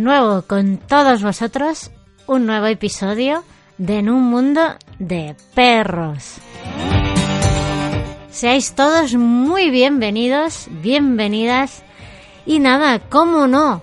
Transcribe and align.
nuevo 0.00 0.42
con 0.42 0.78
todos 0.78 1.22
vosotros 1.22 1.90
un 2.26 2.46
nuevo 2.46 2.66
episodio 2.66 3.42
de 3.78 3.98
En 3.98 4.10
un 4.10 4.24
mundo 4.24 4.76
de 4.98 5.34
perros. 5.54 6.38
Seáis 8.30 8.74
todos 8.74 9.14
muy 9.14 9.70
bienvenidos, 9.70 10.68
bienvenidas 10.70 11.82
y 12.44 12.58
nada, 12.58 12.98
cómo 12.98 13.46
no, 13.46 13.82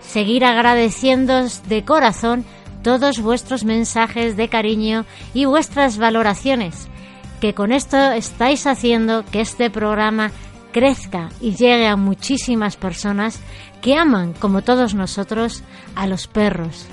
seguir 0.00 0.44
agradeciéndoos 0.44 1.68
de 1.68 1.84
corazón 1.84 2.44
todos 2.82 3.20
vuestros 3.20 3.64
mensajes 3.64 4.36
de 4.36 4.48
cariño 4.48 5.04
y 5.34 5.44
vuestras 5.44 5.98
valoraciones, 5.98 6.88
que 7.40 7.54
con 7.54 7.72
esto 7.72 8.12
estáis 8.12 8.66
haciendo 8.66 9.24
que 9.24 9.40
este 9.40 9.70
programa 9.70 10.30
crezca 10.72 11.30
y 11.40 11.52
llegue 11.52 11.86
a 11.86 11.96
muchísimas 11.96 12.76
personas 12.76 13.40
que 13.80 13.96
aman, 13.96 14.32
como 14.32 14.62
todos 14.62 14.94
nosotros, 14.94 15.62
a 15.94 16.06
los 16.06 16.26
perros. 16.26 16.86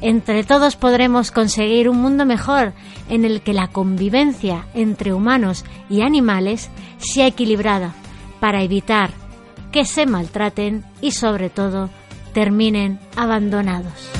Entre 0.00 0.44
todos 0.44 0.76
podremos 0.76 1.30
conseguir 1.30 1.88
un 1.88 2.00
mundo 2.00 2.26
mejor 2.26 2.74
en 3.08 3.24
el 3.24 3.40
que 3.40 3.54
la 3.54 3.68
convivencia 3.68 4.66
entre 4.74 5.14
humanos 5.14 5.64
y 5.88 6.02
animales 6.02 6.68
sea 6.98 7.26
equilibrada 7.26 7.94
para 8.40 8.62
evitar 8.62 9.10
que 9.72 9.84
se 9.84 10.06
maltraten 10.06 10.84
y 11.00 11.12
sobre 11.12 11.50
todo 11.50 11.90
terminen 12.34 13.00
abandonados. 13.16 14.10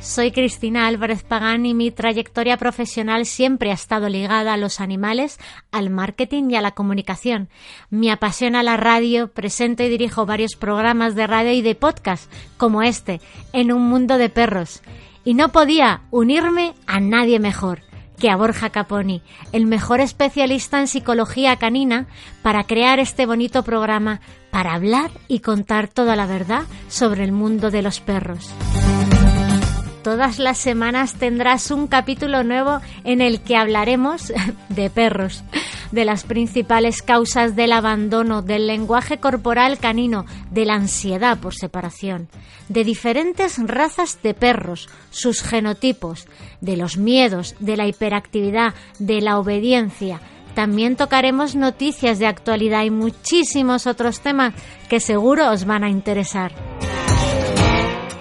Soy 0.00 0.32
Cristina 0.32 0.86
Álvarez 0.86 1.24
Pagán 1.24 1.66
y 1.66 1.74
mi 1.74 1.90
trayectoria 1.90 2.56
profesional 2.56 3.26
siempre 3.26 3.70
ha 3.70 3.74
estado 3.74 4.08
ligada 4.08 4.54
a 4.54 4.56
los 4.56 4.80
animales, 4.80 5.38
al 5.70 5.90
marketing 5.90 6.48
y 6.48 6.56
a 6.56 6.62
la 6.62 6.70
comunicación. 6.70 7.50
Me 7.90 8.10
apasiona 8.10 8.62
la 8.62 8.78
radio, 8.78 9.28
presento 9.28 9.82
y 9.82 9.90
dirijo 9.90 10.24
varios 10.24 10.56
programas 10.56 11.14
de 11.14 11.26
radio 11.26 11.52
y 11.52 11.60
de 11.60 11.74
podcast, 11.74 12.32
como 12.56 12.82
este, 12.82 13.20
En 13.52 13.72
un 13.72 13.82
mundo 13.82 14.16
de 14.16 14.30
perros. 14.30 14.80
Y 15.22 15.34
no 15.34 15.52
podía 15.52 16.00
unirme 16.10 16.74
a 16.86 16.98
nadie 16.98 17.38
mejor 17.38 17.82
que 18.18 18.30
a 18.30 18.36
Borja 18.36 18.70
Caponi, 18.70 19.22
el 19.52 19.66
mejor 19.66 20.00
especialista 20.00 20.78
en 20.78 20.88
psicología 20.88 21.56
canina, 21.56 22.06
para 22.42 22.64
crear 22.64 23.00
este 23.00 23.26
bonito 23.26 23.64
programa 23.64 24.20
para 24.50 24.74
hablar 24.74 25.10
y 25.28 25.40
contar 25.40 25.88
toda 25.88 26.16
la 26.16 26.26
verdad 26.26 26.62
sobre 26.88 27.24
el 27.24 27.32
mundo 27.32 27.70
de 27.70 27.82
los 27.82 28.00
perros. 28.00 28.52
Todas 30.02 30.38
las 30.38 30.56
semanas 30.56 31.14
tendrás 31.14 31.70
un 31.70 31.86
capítulo 31.86 32.42
nuevo 32.42 32.80
en 33.04 33.20
el 33.20 33.42
que 33.42 33.56
hablaremos 33.56 34.32
de 34.70 34.88
perros, 34.88 35.44
de 35.92 36.06
las 36.06 36.24
principales 36.24 37.02
causas 37.02 37.54
del 37.54 37.72
abandono, 37.72 38.40
del 38.40 38.66
lenguaje 38.66 39.18
corporal 39.18 39.78
canino, 39.78 40.24
de 40.50 40.64
la 40.64 40.74
ansiedad 40.74 41.38
por 41.38 41.54
separación, 41.54 42.28
de 42.68 42.84
diferentes 42.84 43.58
razas 43.58 44.22
de 44.22 44.32
perros, 44.32 44.88
sus 45.10 45.42
genotipos, 45.42 46.26
de 46.62 46.78
los 46.78 46.96
miedos, 46.96 47.54
de 47.60 47.76
la 47.76 47.86
hiperactividad, 47.86 48.74
de 48.98 49.20
la 49.20 49.38
obediencia, 49.38 50.20
también 50.54 50.96
tocaremos 50.96 51.54
noticias 51.54 52.18
de 52.18 52.26
actualidad 52.26 52.84
y 52.84 52.90
muchísimos 52.90 53.86
otros 53.86 54.20
temas 54.20 54.54
que 54.88 54.98
seguro 54.98 55.50
os 55.50 55.64
van 55.64 55.84
a 55.84 55.90
interesar 55.90 56.52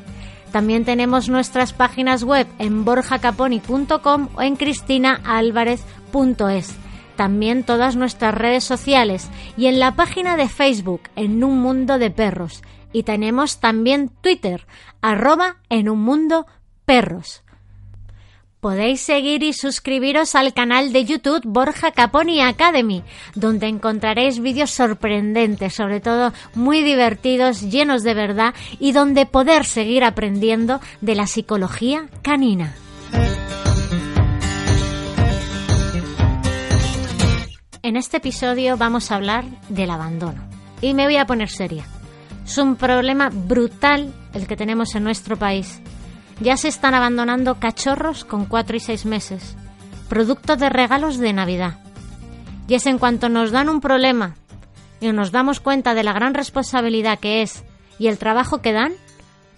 También 0.51 0.85
tenemos 0.85 1.29
nuestras 1.29 1.73
páginas 1.73 2.25
web 2.25 2.49
en 2.59 2.85
borjacaponi.com 2.85 4.31
o 4.35 4.43
en 4.43 4.57
cristinaalvarez.es 4.57 6.75
también 7.23 7.63
todas 7.63 7.95
nuestras 7.95 8.35
redes 8.35 8.65
sociales 8.65 9.29
y 9.57 9.67
en 9.67 9.79
la 9.79 9.95
página 9.95 10.37
de 10.37 10.49
Facebook 10.49 11.03
en 11.15 11.45
Un 11.45 11.61
Mundo 11.61 12.01
de 12.01 12.11
Perros. 12.11 12.63
Y 12.93 13.05
tenemos 13.05 13.61
también 13.61 14.11
Twitter, 14.23 14.67
arroba 15.03 15.59
en 15.69 15.89
un 15.89 16.03
mundo 16.03 16.49
perros. 16.85 17.45
Podéis 18.59 19.03
seguir 19.03 19.45
y 19.45 19.53
suscribiros 19.53 20.35
al 20.35 20.53
canal 20.53 20.93
de 20.93 21.05
YouTube 21.05 21.43
Borja 21.45 21.93
Caponi 21.93 22.41
Academy, 22.41 23.05
donde 23.37 23.69
encontraréis 23.69 24.41
vídeos 24.41 24.73
sorprendentes, 24.73 25.75
sobre 25.75 26.01
todo 26.01 26.33
muy 26.57 26.83
divertidos, 26.83 27.61
llenos 27.61 28.03
de 28.03 28.15
verdad 28.15 28.53
y 28.81 28.91
donde 28.91 29.27
poder 29.27 29.65
seguir 29.65 30.03
aprendiendo 30.03 30.81
de 31.01 31.15
la 31.15 31.29
psicología 31.29 32.09
canina. 32.23 32.75
En 37.85 37.97
este 37.97 38.19
episodio 38.19 38.77
vamos 38.77 39.11
a 39.11 39.17
hablar 39.17 39.45
del 39.69 39.91
abandono. 39.91 40.41
Y 40.81 40.95
me 40.95 41.07
voy 41.07 41.17
a 41.17 41.27
poner 41.27 41.51
seria. 41.51 41.85
Es 42.45 42.57
un 42.57 42.77
problema 42.77 43.29
brutal 43.29 44.15
el 44.35 44.47
que 44.47 44.57
tenemos 44.57 44.95
en 44.95 45.03
nuestro 45.03 45.37
país. 45.37 45.81
Ya 46.41 46.57
se 46.57 46.69
están 46.69 46.95
abandonando 46.95 47.59
cachorros 47.59 48.25
con 48.25 48.47
cuatro 48.47 48.77
y 48.77 48.81
seis 48.81 49.05
meses, 49.05 49.57
producto 50.09 50.55
de 50.55 50.69
regalos 50.69 51.19
de 51.19 51.33
Navidad. 51.33 51.81
Y 52.69 52.75
es 52.75 52.87
en 52.87 52.99
cuanto 52.99 53.29
nos 53.29 53.51
dan 53.51 53.69
un 53.69 53.81
problema 53.81 54.37
y 55.01 55.11
nos 55.11 55.33
damos 55.33 55.59
cuenta 55.59 55.95
de 55.95 56.05
la 56.05 56.13
gran 56.13 56.35
responsabilidad 56.35 57.19
que 57.19 57.43
es 57.43 57.65
y 57.99 58.07
el 58.07 58.17
trabajo 58.17 58.63
que 58.63 58.73
dan, 58.73 58.93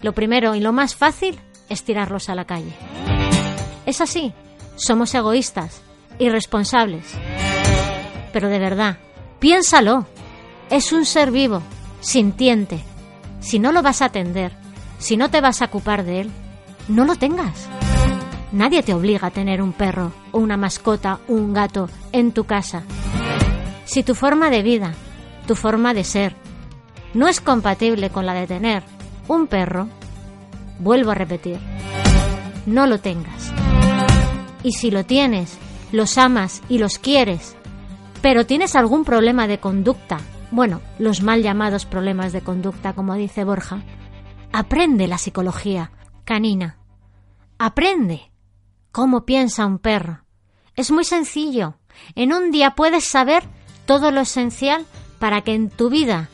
lo 0.01 0.13
primero 0.13 0.55
y 0.55 0.61
lo 0.61 0.73
más 0.73 0.95
fácil 0.95 1.39
es 1.69 1.83
tirarlos 1.83 2.29
a 2.29 2.35
la 2.35 2.45
calle. 2.45 2.73
Es 3.85 4.01
así, 4.01 4.33
somos 4.77 5.13
egoístas, 5.13 5.83
irresponsables 6.17 7.15
pero 8.35 8.49
de 8.49 8.59
verdad, 8.59 8.97
piénsalo. 9.39 10.05
Es 10.69 10.91
un 10.91 11.05
ser 11.05 11.31
vivo, 11.31 11.61
sintiente. 12.01 12.83
Si 13.39 13.59
no 13.59 13.71
lo 13.71 13.81
vas 13.81 14.01
a 14.01 14.07
atender, 14.07 14.51
si 14.97 15.15
no 15.15 15.29
te 15.29 15.39
vas 15.39 15.61
a 15.61 15.65
ocupar 15.67 16.03
de 16.03 16.19
él, 16.19 16.31
no 16.89 17.05
lo 17.05 17.15
tengas. 17.15 17.69
Nadie 18.51 18.83
te 18.83 18.93
obliga 18.93 19.27
a 19.27 19.31
tener 19.31 19.61
un 19.61 19.71
perro 19.71 20.11
una 20.33 20.57
mascota 20.57 21.19
un 21.29 21.53
gato 21.53 21.87
en 22.11 22.33
tu 22.33 22.43
casa. 22.43 22.83
Si 23.85 24.03
tu 24.03 24.15
forma 24.15 24.49
de 24.49 24.63
vida, 24.63 24.91
tu 25.47 25.55
forma 25.55 25.93
de 25.93 26.03
ser, 26.03 26.35
no 27.13 27.29
es 27.29 27.39
compatible 27.39 28.09
con 28.09 28.25
la 28.25 28.33
de 28.33 28.47
tener 28.47 28.83
un 29.29 29.47
perro, 29.47 29.87
vuelvo 30.79 31.11
a 31.11 31.15
repetir, 31.15 31.57
no 32.65 32.85
lo 32.85 32.99
tengas. 32.99 33.53
Y 34.61 34.73
si 34.73 34.91
lo 34.91 35.05
tienes, 35.05 35.57
los 35.93 36.17
amas 36.17 36.61
y 36.67 36.79
los 36.79 36.99
quieres, 36.99 37.55
pero 38.25 38.47
tienes 38.47 38.75
algún 38.75 39.05
problema 39.05 39.45
de 39.45 39.59
conducta, 39.59 40.17
bueno, 40.49 40.81
los 40.97 41.21
mal 41.21 41.43
llamados 41.43 41.85
problemas 41.85 42.33
de 42.33 42.41
conducta, 42.41 42.93
como 42.93 43.13
dice 43.13 43.43
Borja, 43.43 43.83
aprende 44.51 45.07
la 45.07 45.19
psicología 45.19 45.91
canina. 46.23 46.79
Aprende 47.59 48.31
cómo 48.91 49.25
piensa 49.25 49.67
un 49.67 49.77
perro. 49.77 50.23
Es 50.75 50.89
muy 50.89 51.03
sencillo. 51.03 51.75
En 52.15 52.33
un 52.33 52.49
día 52.49 52.71
puedes 52.71 53.03
saber 53.03 53.43
todo 53.85 54.09
lo 54.09 54.21
esencial 54.21 54.87
para 55.19 55.41
que 55.41 55.53
en 55.53 55.69
tu 55.69 55.91
vida, 55.91 56.29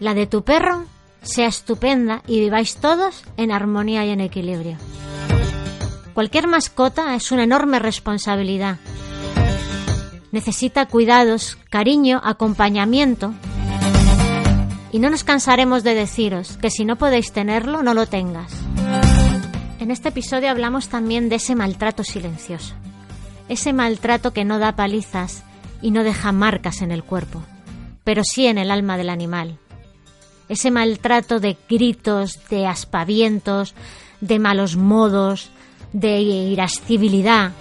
la 0.00 0.14
de 0.14 0.26
tu 0.26 0.42
perro, 0.42 0.84
sea 1.22 1.46
estupenda 1.46 2.24
y 2.26 2.40
viváis 2.40 2.74
todos 2.74 3.22
en 3.36 3.52
armonía 3.52 4.04
y 4.04 4.10
en 4.10 4.20
equilibrio. 4.20 4.78
Cualquier 6.12 6.48
mascota 6.48 7.14
es 7.14 7.30
una 7.30 7.44
enorme 7.44 7.78
responsabilidad 7.78 8.78
necesita 10.32 10.86
cuidados, 10.86 11.58
cariño, 11.70 12.20
acompañamiento. 12.22 13.32
Y 14.92 14.98
no 14.98 15.10
nos 15.10 15.24
cansaremos 15.24 15.82
de 15.84 15.94
deciros 15.94 16.56
que 16.56 16.70
si 16.70 16.84
no 16.84 16.96
podéis 16.96 17.32
tenerlo, 17.32 17.82
no 17.82 17.94
lo 17.94 18.06
tengas. 18.06 18.52
En 19.78 19.90
este 19.90 20.08
episodio 20.08 20.50
hablamos 20.50 20.88
también 20.88 21.28
de 21.28 21.36
ese 21.36 21.54
maltrato 21.54 22.04
silencioso, 22.04 22.74
ese 23.48 23.72
maltrato 23.72 24.32
que 24.32 24.44
no 24.44 24.58
da 24.58 24.76
palizas 24.76 25.44
y 25.80 25.90
no 25.90 26.04
deja 26.04 26.32
marcas 26.32 26.82
en 26.82 26.90
el 26.90 27.04
cuerpo, 27.04 27.42
pero 28.04 28.22
sí 28.24 28.46
en 28.46 28.58
el 28.58 28.70
alma 28.70 28.96
del 28.96 29.10
animal. 29.10 29.58
Ese 30.48 30.70
maltrato 30.70 31.40
de 31.40 31.56
gritos, 31.68 32.40
de 32.48 32.66
aspavientos, 32.66 33.74
de 34.20 34.38
malos 34.38 34.76
modos, 34.76 35.50
de 35.92 36.20
irascibilidad, 36.20 37.52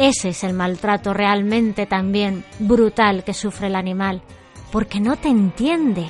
ese 0.00 0.30
es 0.30 0.44
el 0.44 0.54
maltrato 0.54 1.12
realmente 1.12 1.84
también 1.84 2.42
brutal 2.58 3.22
que 3.22 3.34
sufre 3.34 3.66
el 3.66 3.76
animal, 3.76 4.22
porque 4.72 4.98
no 4.98 5.16
te 5.16 5.28
entiende. 5.28 6.06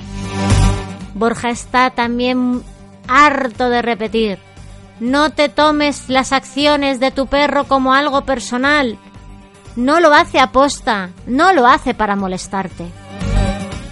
Borja 1.13 1.49
está 1.49 1.89
también 1.89 2.63
harto 3.09 3.69
de 3.69 3.81
repetir, 3.81 4.39
no 5.01 5.31
te 5.31 5.49
tomes 5.49 6.07
las 6.07 6.31
acciones 6.31 7.01
de 7.01 7.11
tu 7.11 7.27
perro 7.27 7.65
como 7.65 7.93
algo 7.93 8.21
personal. 8.21 8.97
no 9.75 9.99
lo 9.99 10.13
hace 10.13 10.39
aposta, 10.39 11.09
no 11.27 11.51
lo 11.51 11.67
hace 11.67 11.93
para 11.93 12.15
molestarte. 12.15 12.85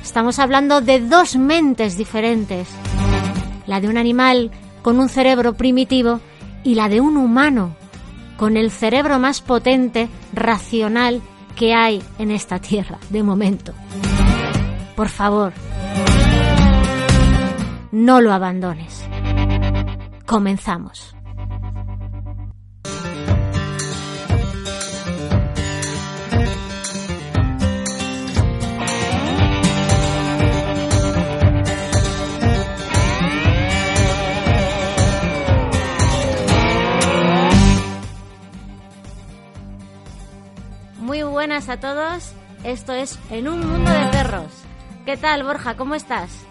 Estamos 0.02 0.40
hablando 0.40 0.80
de 0.80 1.02
dos 1.02 1.36
mentes 1.36 1.98
diferentes. 1.98 2.70
La 3.68 3.82
de 3.82 3.90
un 3.90 3.98
animal 3.98 4.50
con 4.82 4.98
un 4.98 5.10
cerebro 5.10 5.56
primitivo 5.56 6.22
y 6.64 6.76
la 6.76 6.88
de 6.88 7.02
un 7.02 7.18
humano 7.18 7.76
con 8.40 8.56
el 8.56 8.72
cerebro 8.72 9.20
más 9.20 9.42
potente, 9.42 10.08
racional 10.32 11.22
que 11.58 11.74
hay 11.74 12.02
en 12.20 12.32
esta 12.32 12.60
tierra, 12.60 12.98
de 13.10 13.22
momento. 13.22 13.74
Por 14.96 15.10
favor, 15.10 15.52
no 17.92 18.22
lo 18.22 18.32
abandones. 18.32 19.06
Comenzamos. 20.26 21.19
Buenas 41.40 41.70
a 41.70 41.80
todos. 41.80 42.36
Esto 42.66 42.92
es 42.92 43.18
En 43.32 43.48
un 43.48 43.66
mundo 43.66 43.90
de 43.90 44.08
perros. 44.08 44.66
¿Qué 45.06 45.16
tal, 45.16 45.46
Borja? 45.46 45.78
¿Cómo 45.78 45.96
estás? 45.96 46.46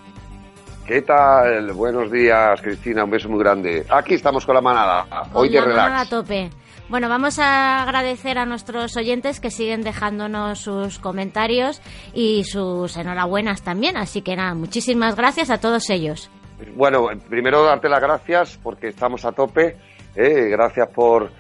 ¿Qué 0.87 1.03
tal? 1.03 1.75
Buenos 1.75 2.11
días, 2.11 2.59
Cristina. 2.63 3.05
Un 3.05 3.11
beso 3.11 3.29
muy 3.29 3.39
grande. 3.39 3.85
Aquí 3.91 4.15
estamos 4.15 4.47
con 4.47 4.55
la 4.55 4.63
manada. 4.63 5.05
Hoy 5.35 5.51
de 5.51 5.57
la 5.57 5.67
relax. 5.67 5.83
manada 5.83 6.01
a 6.01 6.09
tope. 6.09 6.49
Bueno, 6.89 7.11
vamos 7.11 7.39
a 7.39 7.83
agradecer 7.83 8.39
a 8.39 8.47
nuestros 8.47 8.97
oyentes 8.97 9.41
que 9.41 9.51
siguen 9.51 9.83
dejándonos 9.83 10.61
sus 10.61 10.99
comentarios 10.99 11.83
y 12.15 12.45
sus 12.45 12.97
enhorabuenas 12.97 13.61
también. 13.61 13.99
Así 13.99 14.23
que 14.23 14.37
nada, 14.37 14.55
muchísimas 14.55 15.17
gracias 15.17 15.51
a 15.51 15.61
todos 15.61 15.91
ellos. 15.91 16.31
Bueno, 16.77 17.09
primero 17.29 17.63
darte 17.63 17.91
las 17.91 18.01
gracias 18.01 18.59
porque 18.63 18.89
estamos 18.89 19.27
a 19.27 19.33
tope. 19.33 19.77
¿eh? 20.17 20.49
Gracias 20.49 20.89
por, 20.95 21.31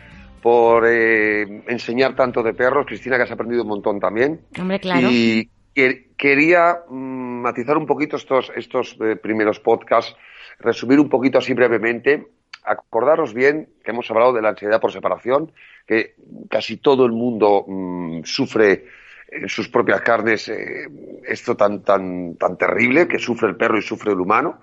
por 0.48 0.84
eh, 0.86 1.42
enseñar 1.68 2.16
tanto 2.16 2.42
de 2.42 2.54
perros. 2.54 2.86
Cristina, 2.86 3.18
que 3.18 3.24
has 3.24 3.30
aprendido 3.30 3.64
un 3.64 3.68
montón 3.68 4.00
también. 4.00 4.40
Hombre, 4.58 4.80
claro. 4.80 5.08
Y 5.10 5.50
que- 5.74 6.08
quería 6.16 6.78
mm, 6.88 7.42
matizar 7.42 7.76
un 7.76 7.84
poquito 7.84 8.16
estos, 8.16 8.50
estos 8.56 8.96
eh, 9.02 9.16
primeros 9.16 9.60
podcasts, 9.60 10.16
resumir 10.58 11.00
un 11.00 11.10
poquito 11.10 11.36
así 11.36 11.52
brevemente. 11.52 12.28
Acordaros 12.64 13.34
bien 13.34 13.68
que 13.84 13.90
hemos 13.90 14.10
hablado 14.10 14.32
de 14.32 14.40
la 14.40 14.48
ansiedad 14.48 14.80
por 14.80 14.90
separación, 14.90 15.52
que 15.86 16.14
casi 16.48 16.78
todo 16.78 17.04
el 17.04 17.12
mundo 17.12 17.66
mm, 17.68 18.22
sufre 18.24 18.86
en 19.30 19.50
sus 19.50 19.68
propias 19.68 20.00
carnes 20.00 20.48
eh, 20.48 20.88
esto 21.26 21.56
tan, 21.58 21.82
tan, 21.82 22.36
tan 22.36 22.56
terrible 22.56 23.06
que 23.06 23.18
sufre 23.18 23.50
el 23.50 23.56
perro 23.56 23.76
y 23.76 23.82
sufre 23.82 24.12
el 24.12 24.20
humano, 24.20 24.62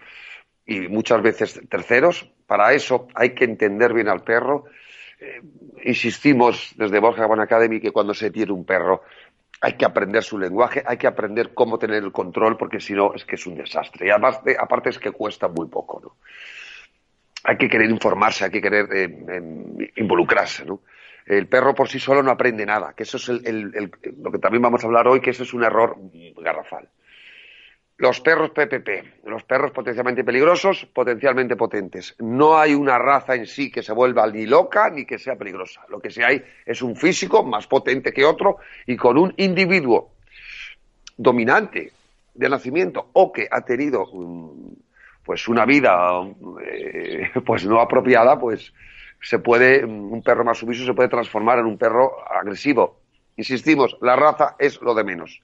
y 0.65 0.79
muchas 0.87 1.21
veces 1.21 1.61
terceros. 1.69 2.27
Para 2.47 2.73
eso 2.73 3.07
hay 3.13 3.35
que 3.35 3.45
entender 3.45 3.93
bien 3.93 4.07
al 4.07 4.23
perro. 4.23 4.65
Eh, 5.25 5.41
insistimos 5.85 6.73
desde 6.77 6.99
Borja 6.99 7.25
One 7.25 7.41
Academy 7.43 7.79
que 7.79 7.91
cuando 7.91 8.13
se 8.13 8.29
tiene 8.31 8.51
un 8.51 8.63
perro 8.65 9.01
hay 9.61 9.73
que 9.73 9.85
aprender 9.85 10.21
su 10.23 10.37
lenguaje, 10.37 10.83
hay 10.85 10.97
que 10.97 11.07
aprender 11.07 11.53
cómo 11.53 11.79
tener 11.79 12.03
el 12.03 12.11
control, 12.11 12.57
porque 12.57 12.79
si 12.79 12.93
no 12.93 13.13
es 13.15 13.25
que 13.25 13.35
es 13.35 13.47
un 13.47 13.55
desastre. 13.55 14.05
Y 14.07 14.09
además, 14.11 14.43
de- 14.43 14.57
aparte 14.59 14.89
es 14.89 14.99
que 14.99 15.11
cuesta 15.11 15.47
muy 15.47 15.67
poco, 15.67 15.99
¿no? 16.03 16.15
Hay 17.45 17.57
que 17.57 17.69
querer 17.69 17.89
informarse, 17.89 18.45
hay 18.45 18.51
que 18.51 18.61
querer 18.61 18.87
eh, 18.91 19.89
involucrarse, 19.95 20.65
¿no? 20.65 20.81
El 21.25 21.47
perro 21.47 21.73
por 21.73 21.87
sí 21.87 21.99
solo 21.99 22.21
no 22.21 22.29
aprende 22.31 22.65
nada, 22.65 22.93
que 22.95 23.03
eso 23.03 23.17
es 23.17 23.29
el- 23.29 23.91
lo 24.21 24.31
que 24.31 24.37
también 24.39 24.61
vamos 24.61 24.83
a 24.83 24.87
hablar 24.87 25.07
hoy, 25.07 25.21
que 25.21 25.31
eso 25.31 25.43
es 25.43 25.53
un 25.53 25.63
error 25.63 25.97
garrafal. 26.37 26.87
Los 27.97 28.19
perros 28.19 28.49
PPP, 28.49 29.25
los 29.25 29.43
perros 29.43 29.71
potencialmente 29.71 30.25
peligrosos, 30.25 30.85
potencialmente 30.93 31.55
potentes. 31.55 32.13
No 32.19 32.57
hay 32.57 32.73
una 32.73 32.99
raza 32.99 33.35
en 33.35 33.47
sí 33.47 33.71
que 33.71 33.81
se 33.83 33.93
vuelva 33.93 34.27
ni 34.27 34.45
loca 34.45 34.89
ni 34.89 35.05
que 35.05 35.17
sea 35.17 35.37
peligrosa. 35.37 35.85
Lo 35.87 36.01
que 36.01 36.09
sí 36.09 36.21
hay 36.21 36.43
es 36.65 36.81
un 36.81 36.97
físico 36.97 37.43
más 37.43 37.67
potente 37.67 38.11
que 38.11 38.25
otro 38.25 38.57
y 38.85 38.97
con 38.97 39.17
un 39.17 39.33
individuo 39.37 40.11
dominante 41.15 41.93
de 42.33 42.49
nacimiento 42.49 43.11
o 43.13 43.31
que 43.31 43.47
ha 43.49 43.61
tenido 43.61 44.05
mm, 44.13 44.73
pues 45.23 45.47
una 45.47 45.65
vida 45.65 46.21
eh, 46.65 47.31
pues 47.45 47.65
no 47.65 47.79
apropiada, 47.79 48.37
pues 48.37 48.73
se 49.21 49.39
puede 49.39 49.85
mm, 49.85 50.11
un 50.11 50.21
perro 50.21 50.43
más 50.43 50.57
sumiso 50.57 50.85
se 50.85 50.93
puede 50.93 51.07
transformar 51.07 51.59
en 51.59 51.65
un 51.65 51.77
perro 51.77 52.11
agresivo. 52.29 52.99
Insistimos, 53.37 53.97
la 54.01 54.17
raza 54.17 54.57
es 54.59 54.81
lo 54.81 54.93
de 54.93 55.05
menos 55.05 55.41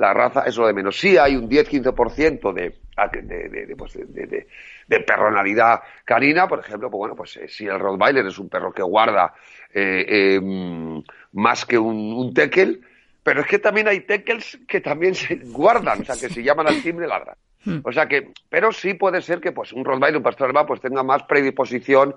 la 0.00 0.14
raza 0.14 0.44
es 0.46 0.56
lo 0.56 0.66
de 0.66 0.72
menos. 0.72 0.98
Sí 0.98 1.18
hay 1.18 1.36
un 1.36 1.48
10-15% 1.48 2.52
de, 2.54 2.74
de, 3.22 3.74
pues, 3.76 3.92
de, 3.98 5.00
personalidad 5.06 5.80
canina, 6.04 6.48
por 6.48 6.58
ejemplo, 6.60 6.90
pues 6.90 6.98
bueno, 6.98 7.14
pues 7.14 7.36
eh, 7.36 7.48
si 7.48 7.66
el 7.66 7.78
Rottweiler 7.78 8.24
es 8.26 8.38
un 8.38 8.48
perro 8.48 8.72
que 8.72 8.82
guarda 8.82 9.34
eh, 9.72 10.04
eh, 10.08 10.40
mm, 10.40 11.02
más 11.32 11.64
que 11.66 11.78
un, 11.78 12.14
un 12.14 12.32
Tekel, 12.34 12.80
pero 13.22 13.42
es 13.42 13.46
que 13.46 13.58
también 13.58 13.88
hay 13.88 14.00
Tekels 14.00 14.58
que 14.66 14.80
también 14.80 15.14
se 15.14 15.36
guardan, 15.36 16.00
o 16.00 16.04
sea, 16.04 16.16
que 16.16 16.30
si 16.32 16.42
llaman 16.42 16.66
al 16.66 16.82
timbre 16.82 17.06
ladran. 17.06 17.36
O 17.84 17.92
sea 17.92 18.06
que, 18.08 18.32
pero 18.48 18.72
sí 18.72 18.94
puede 18.94 19.20
ser 19.20 19.38
que 19.38 19.52
pues 19.52 19.72
un 19.74 19.84
Rottweiler, 19.84 20.16
un 20.16 20.22
pastor 20.22 20.46
alemán, 20.46 20.64
pues 20.66 20.80
tenga 20.80 21.02
más 21.02 21.24
predisposición, 21.24 22.16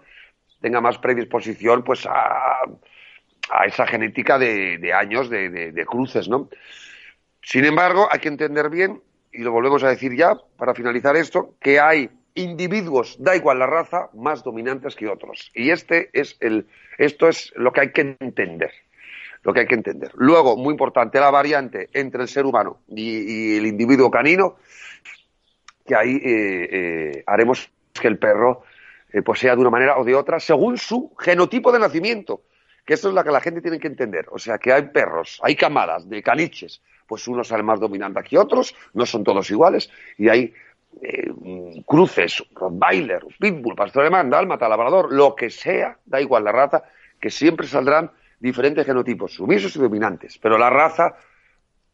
tenga 0.62 0.80
más 0.80 0.98
predisposición 1.00 1.84
pues 1.84 2.06
a, 2.06 2.62
a 3.52 3.66
esa 3.66 3.86
genética 3.86 4.40
de, 4.40 4.78
de 4.78 4.94
años 4.94 5.30
de, 5.30 5.50
de- 5.50 5.72
de 5.74 5.86
cruces, 5.86 6.30
¿no? 6.30 6.48
Sin 7.44 7.66
embargo, 7.66 8.08
hay 8.10 8.20
que 8.20 8.30
entender 8.30 8.70
bien, 8.70 9.02
y 9.32 9.40
lo 9.40 9.52
volvemos 9.52 9.84
a 9.84 9.90
decir 9.90 10.16
ya 10.16 10.36
para 10.58 10.74
finalizar 10.74 11.16
esto, 11.16 11.56
que 11.60 11.80
hay 11.80 12.10
individuos, 12.36 13.18
da 13.20 13.36
igual 13.36 13.60
la 13.60 13.68
raza, 13.68 14.10
más 14.14 14.44
dominantes 14.44 14.96
que 14.96 15.08
otros. 15.08 15.52
Y 15.54 15.70
este 15.70 16.10
es 16.14 16.38
el, 16.40 16.68
esto 16.98 17.28
es 17.28 17.54
lo 17.56 17.72
que 17.72 17.82
hay 17.82 17.92
que 17.92 18.16
entender. 18.20 18.72
Lo 19.44 19.54
que 19.54 19.60
hay 19.60 19.68
que 19.68 19.76
entender. 19.76 20.12
Luego, 20.16 20.56
muy 20.56 20.72
importante, 20.72 21.20
la 21.20 21.30
variante 21.30 21.90
entre 21.94 22.22
el 22.22 22.30
ser 22.30 22.46
humano 22.46 22.80
y, 22.88 23.58
el 23.58 23.66
individuo 23.66 24.10
canino, 24.10 24.56
que 25.86 25.96
ahí 25.96 26.16
eh, 26.16 26.70
eh, 26.72 27.24
haremos 27.28 27.70
que 27.94 28.08
el 28.08 28.18
perro 28.18 28.64
eh, 29.12 29.22
pues 29.22 29.40
sea 29.40 29.56
de 29.56 29.62
una 29.62 29.70
manera 29.70 29.98
o 29.98 30.06
de 30.06 30.16
otra 30.16 30.40
según 30.40 30.78
su 30.78 31.14
genotipo 31.20 31.74
de 31.74 31.80
nacimiento. 31.80 32.44
Que 32.86 32.96
eso 32.96 33.10
es 33.10 33.16
lo 33.16 33.24
que 33.24 33.32
la 33.32 33.42
gente 33.42 33.62
tiene 33.62 33.80
que 33.80 33.88
entender. 33.88 34.28
O 34.32 34.40
sea, 34.40 34.58
que 34.58 34.74
hay 34.74 34.84
perros, 34.84 35.40
hay 35.42 35.56
camadas 35.56 36.10
de 36.10 36.22
caniches, 36.22 36.82
pues 37.08 37.28
unos 37.28 37.48
salen 37.48 37.66
más 37.66 37.80
dominantes 37.80 38.24
que 38.26 38.38
otros, 38.38 38.76
no 38.94 39.06
son 39.06 39.24
todos 39.24 39.50
iguales, 39.52 39.90
y 40.18 40.30
hay 40.30 40.54
eh, 41.02 41.32
mm, 41.32 41.82
cruces, 41.82 42.44
Rottweiler, 42.54 43.26
Pitbull, 43.40 43.76
Pastor 43.76 44.04
Alemán, 44.04 44.30
Dálmata, 44.30 44.68
Labrador, 44.70 45.12
lo 45.12 45.36
que 45.36 45.50
sea, 45.50 45.98
da 46.06 46.22
igual 46.22 46.44
la 46.44 46.52
raza, 46.52 46.84
que 47.20 47.30
siempre 47.30 47.68
saldrán 47.68 48.12
diferentes 48.40 48.86
genotipos, 48.86 49.34
sumisos 49.34 49.76
y 49.76 49.80
dominantes. 49.80 50.38
Pero 50.38 50.58
la 50.58 50.70
raza 50.70 51.16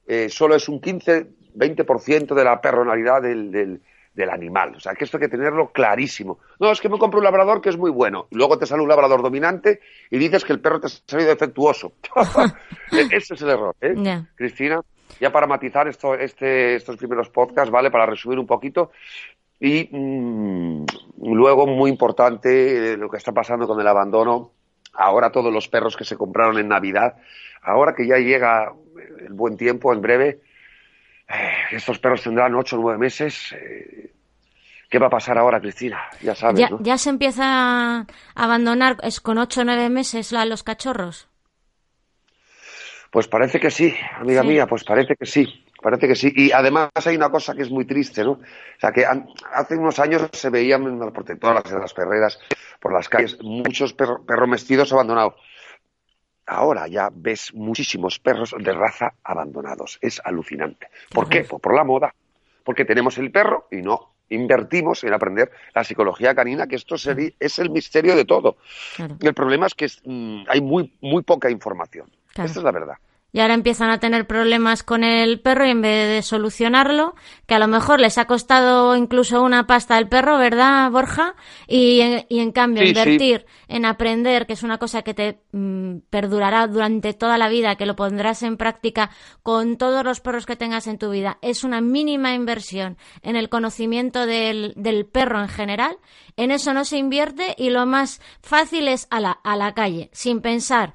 eh, 0.08 0.27
solo 0.29 0.55
es 0.55 0.67
un 0.67 0.81
15-20% 0.81 2.34
de 2.34 2.43
la 2.43 2.60
personalidad 2.60 3.22
del, 3.22 3.81
del 4.13 4.30
animal. 4.30 4.75
O 4.75 4.80
sea, 4.80 4.94
que 4.96 5.04
esto 5.06 5.18
hay 5.18 5.22
que 5.22 5.30
tenerlo 5.30 5.72
clarísimo. 5.72 6.39
No, 6.60 6.72
es 6.72 6.82
que 6.82 6.89
me 6.89 6.98
compro 6.98 7.20
un 7.20 7.24
labrador 7.25 7.62
que 7.62 7.70
es 7.70 7.78
muy 7.78 7.92
bueno. 7.92 8.28
Luego 8.32 8.58
te 8.58 8.66
sale 8.66 8.82
un 8.82 8.89
labrador 8.89 9.22
dominante 9.22 9.80
y 10.10 10.18
dices 10.18 10.44
que 10.44 10.54
el 10.54 10.60
perro 10.60 10.80
te 10.80 10.88
ha 10.88 10.89
salido 10.89 11.30
defectuoso. 11.30 11.94
E- 12.92 13.08
Ese 13.16 13.36
es 13.36 13.42
el 13.42 13.50
error, 13.50 13.75
¿eh? 13.82 13.94
Cristina, 14.36 14.82
ya 15.20 15.32
para 15.32 15.46
matizar 15.48 15.88
esto, 15.88 16.16
este, 16.16 16.75
estos 16.75 16.98
primeros 16.98 17.30
podcasts, 17.30 17.70
¿vale? 17.72 17.92
Para 17.92 18.06
resumir 18.08 18.39
un 18.39 18.48
poquito. 18.48 18.92
Y 19.60 19.89
mm, 19.92 20.86
luego, 21.22 21.68
muy 21.68 21.89
importante, 21.92 22.94
eh, 22.94 22.98
lo 22.98 23.10
que 23.10 23.18
está 23.18 23.32
pasando 23.32 23.68
con 23.68 23.80
el 23.80 23.88
abandono. 23.88 24.51
Ahora 24.94 25.32
todos 25.32 25.54
los 25.54 25.68
perros 25.68 25.96
que 25.96 26.04
se 26.04 26.18
compraron 26.18 26.58
en 26.58 26.68
Navidad, 26.68 27.16
ahora 27.62 27.94
que 27.94 28.08
ya 28.08 28.18
llega 28.18 28.74
el 29.20 29.34
buen 29.34 29.56
tiempo, 29.56 29.94
en 29.94 30.01
breve, 30.01 30.39
estos 31.71 31.99
perros 31.99 32.23
tendrán 32.23 32.55
ocho 32.55 32.77
o 32.77 32.81
nueve 32.81 32.97
meses. 32.99 33.53
eh, 33.53 34.13
¿Qué 34.89 34.97
va 34.97 35.07
a 35.07 35.11
pasar 35.11 35.38
ahora, 35.38 35.59
Cristina? 35.61 36.01
Ya 36.21 36.33
sabes, 36.33 36.59
Ya, 36.61 36.69
¿no? 36.69 36.79
ya 36.81 36.97
se 36.97 37.09
empieza 37.11 37.43
a 37.45 38.05
abandonar 38.35 38.97
es 39.03 39.19
con 39.21 39.38
ocho 39.38 39.61
o 39.61 39.63
nueve 39.63 39.89
meses 39.89 40.31
los 40.31 40.63
cachorros. 40.63 41.27
Pues 43.11 43.27
parece 43.27 43.59
que 43.59 43.71
sí, 43.71 43.93
amiga 44.17 44.41
Sí. 44.41 44.47
mía, 44.47 44.67
pues 44.67 44.83
parece 44.83 45.15
que 45.15 45.25
sí, 45.25 45.65
parece 45.81 46.07
que 46.07 46.15
sí. 46.15 46.31
Y 46.35 46.51
además 46.51 46.89
hay 47.05 47.15
una 47.15 47.29
cosa 47.29 47.55
que 47.55 47.63
es 47.63 47.71
muy 47.71 47.85
triste, 47.85 48.23
¿no? 48.23 48.33
O 48.33 48.39
sea, 48.79 48.91
que 48.91 49.03
hace 49.05 49.75
unos 49.75 49.99
años 49.99 50.27
se 50.31 50.49
veían 50.51 50.83
en 50.83 50.99
las 50.99 51.11
protectoras, 51.11 51.71
en 51.71 51.79
las 51.79 51.93
perreras, 51.93 52.39
por 52.79 52.93
las 52.93 53.09
calles, 53.09 53.38
muchos 53.41 53.95
perro- 53.97 54.23
perros 54.25 54.47
mestidos 54.47 54.93
abandonados. 54.93 55.33
Ahora 56.50 56.88
ya 56.88 57.10
ves 57.13 57.53
muchísimos 57.53 58.20
perros 58.20 58.56
de 58.58 58.74
raza 58.74 59.13
abandonados. 59.24 60.00
Es 60.01 60.22
alucinante. 60.24 60.88
¿Por 61.10 61.29
qué? 61.29 61.44
Pues 61.44 61.62
por 61.62 61.75
la 61.75 61.84
moda. 61.84 62.13
Porque 62.63 62.86
tenemos 62.86 63.18
el 63.18 63.32
perro 63.32 63.68
y 63.72 63.77
no 63.77 64.13
invertimos 64.29 65.03
en 65.03 65.13
aprender 65.13 65.51
la 65.74 65.84
psicología 65.84 66.36
canina, 66.36 66.68
que 66.68 66.75
esto 66.75 66.96
es 66.96 67.60
el 67.60 67.70
misterio 67.70 68.15
de 68.15 68.25
todo. 68.25 68.58
Claro. 68.96 69.18
Y 69.20 69.27
el 69.27 69.34
problema 69.34 69.68
es 69.68 69.74
que 69.74 69.86
es, 69.86 70.01
mm, 70.03 70.44
hay 70.48 70.62
muy, 70.62 70.94
muy 71.01 71.24
poca 71.24 71.50
información. 71.50 72.10
Esta 72.29 72.44
es 72.44 72.58
la 72.58 72.72
verdad 72.72 72.98
y 73.31 73.39
ahora 73.39 73.53
empiezan 73.53 73.91
a 73.91 74.00
tener 74.00 74.25
problemas 74.25 74.83
con 74.83 75.03
el 75.03 75.39
perro 75.39 75.65
y 75.67 75.71
en 75.71 75.81
vez 75.81 76.09
de 76.09 76.21
solucionarlo, 76.24 77.15
que 77.45 77.55
a 77.55 77.59
lo 77.59 77.67
mejor 77.67 78.00
les 78.00 78.17
ha 78.17 78.25
costado 78.25 78.95
incluso 78.95 79.43
una 79.43 79.67
pasta 79.67 79.98
al 79.98 80.09
perro, 80.09 80.38
¿verdad, 80.38 80.89
Borja? 80.89 81.36
Y, 81.67 82.01
en 82.01 82.51
cambio, 82.51 82.83
invertir 82.83 83.45
en 83.67 83.86
aprender, 83.86 84.48
que 84.48 84.53
es 84.53 84.63
una 84.63 84.79
cosa 84.79 85.03
que 85.03 85.13
te 85.13 85.41
mm, 85.51 86.00
perdurará 86.09 86.65
durante 86.67 87.13
toda 87.13 87.38
la 87.38 87.50
vida, 87.50 87.75
que 87.75 87.86
lo 87.86 87.95
pondrás 87.95 88.41
en 88.41 88.57
práctica 88.57 89.12
con 89.43 89.77
todos 89.77 90.03
los 90.03 90.21
perros 90.21 90.48
que 90.48 90.55
tengas 90.55 90.88
en 90.88 90.98
tu 90.98 91.12
vida, 91.12 91.38
es 91.41 91.63
una 91.63 91.81
mínima 91.81 92.33
inversión 92.33 92.98
en 93.21 93.36
el 93.36 93.50
conocimiento 93.50 94.25
del, 94.25 94.74
del 94.75 95.05
perro 95.05 95.39
en 95.41 95.50
general. 95.50 95.98
En 96.36 96.51
eso 96.51 96.74
no 96.74 96.86
se 96.86 96.98
invierte 96.98 97.53
y 97.57 97.69
lo 97.69 97.86
más 97.86 98.21
fácil 98.41 98.88
es 98.88 99.07
a 99.12 99.19
la, 99.19 99.31
a 99.31 99.55
la 99.55 99.74
calle, 99.74 100.09
sin 100.13 100.41
pensar 100.41 100.93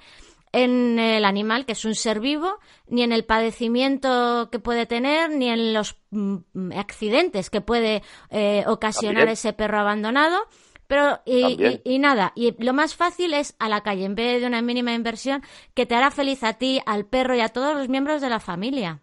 en 0.54 1.00
el 1.00 1.24
animal, 1.24 1.66
que 1.66 1.72
es 1.72 1.84
un 1.84 1.96
ser 1.96 2.20
vivo, 2.20 2.60
ni 2.86 3.02
en 3.02 3.10
el 3.10 3.24
padecimiento 3.24 4.48
que 4.52 4.60
puede 4.60 4.86
tener, 4.86 5.30
ni 5.30 5.50
en 5.50 5.74
los 5.74 5.96
mm, 6.10 6.72
accidentes 6.76 7.50
que 7.50 7.60
puede 7.60 8.02
eh, 8.30 8.62
ocasionar 8.66 9.28
ese 9.28 9.52
perro 9.52 9.80
abandonado. 9.80 10.38
Pero, 10.86 11.20
y, 11.24 11.98
nada, 11.98 12.32
y 12.36 12.54
lo 12.62 12.72
más 12.72 12.94
fácil 12.94 13.34
es 13.34 13.56
a 13.58 13.68
la 13.68 13.82
calle, 13.82 14.04
en 14.04 14.14
vez 14.14 14.40
de 14.40 14.46
una 14.46 14.62
mínima 14.62 14.92
inversión 14.92 15.42
que 15.74 15.86
te 15.86 15.96
hará 15.96 16.10
feliz 16.10 16.44
a 16.44 16.52
ti, 16.52 16.80
al 16.86 17.06
perro 17.06 17.34
y 17.34 17.40
a 17.40 17.48
todos 17.48 17.74
los 17.74 17.88
miembros 17.88 18.20
de 18.20 18.28
la 18.28 18.38
familia. 18.38 19.00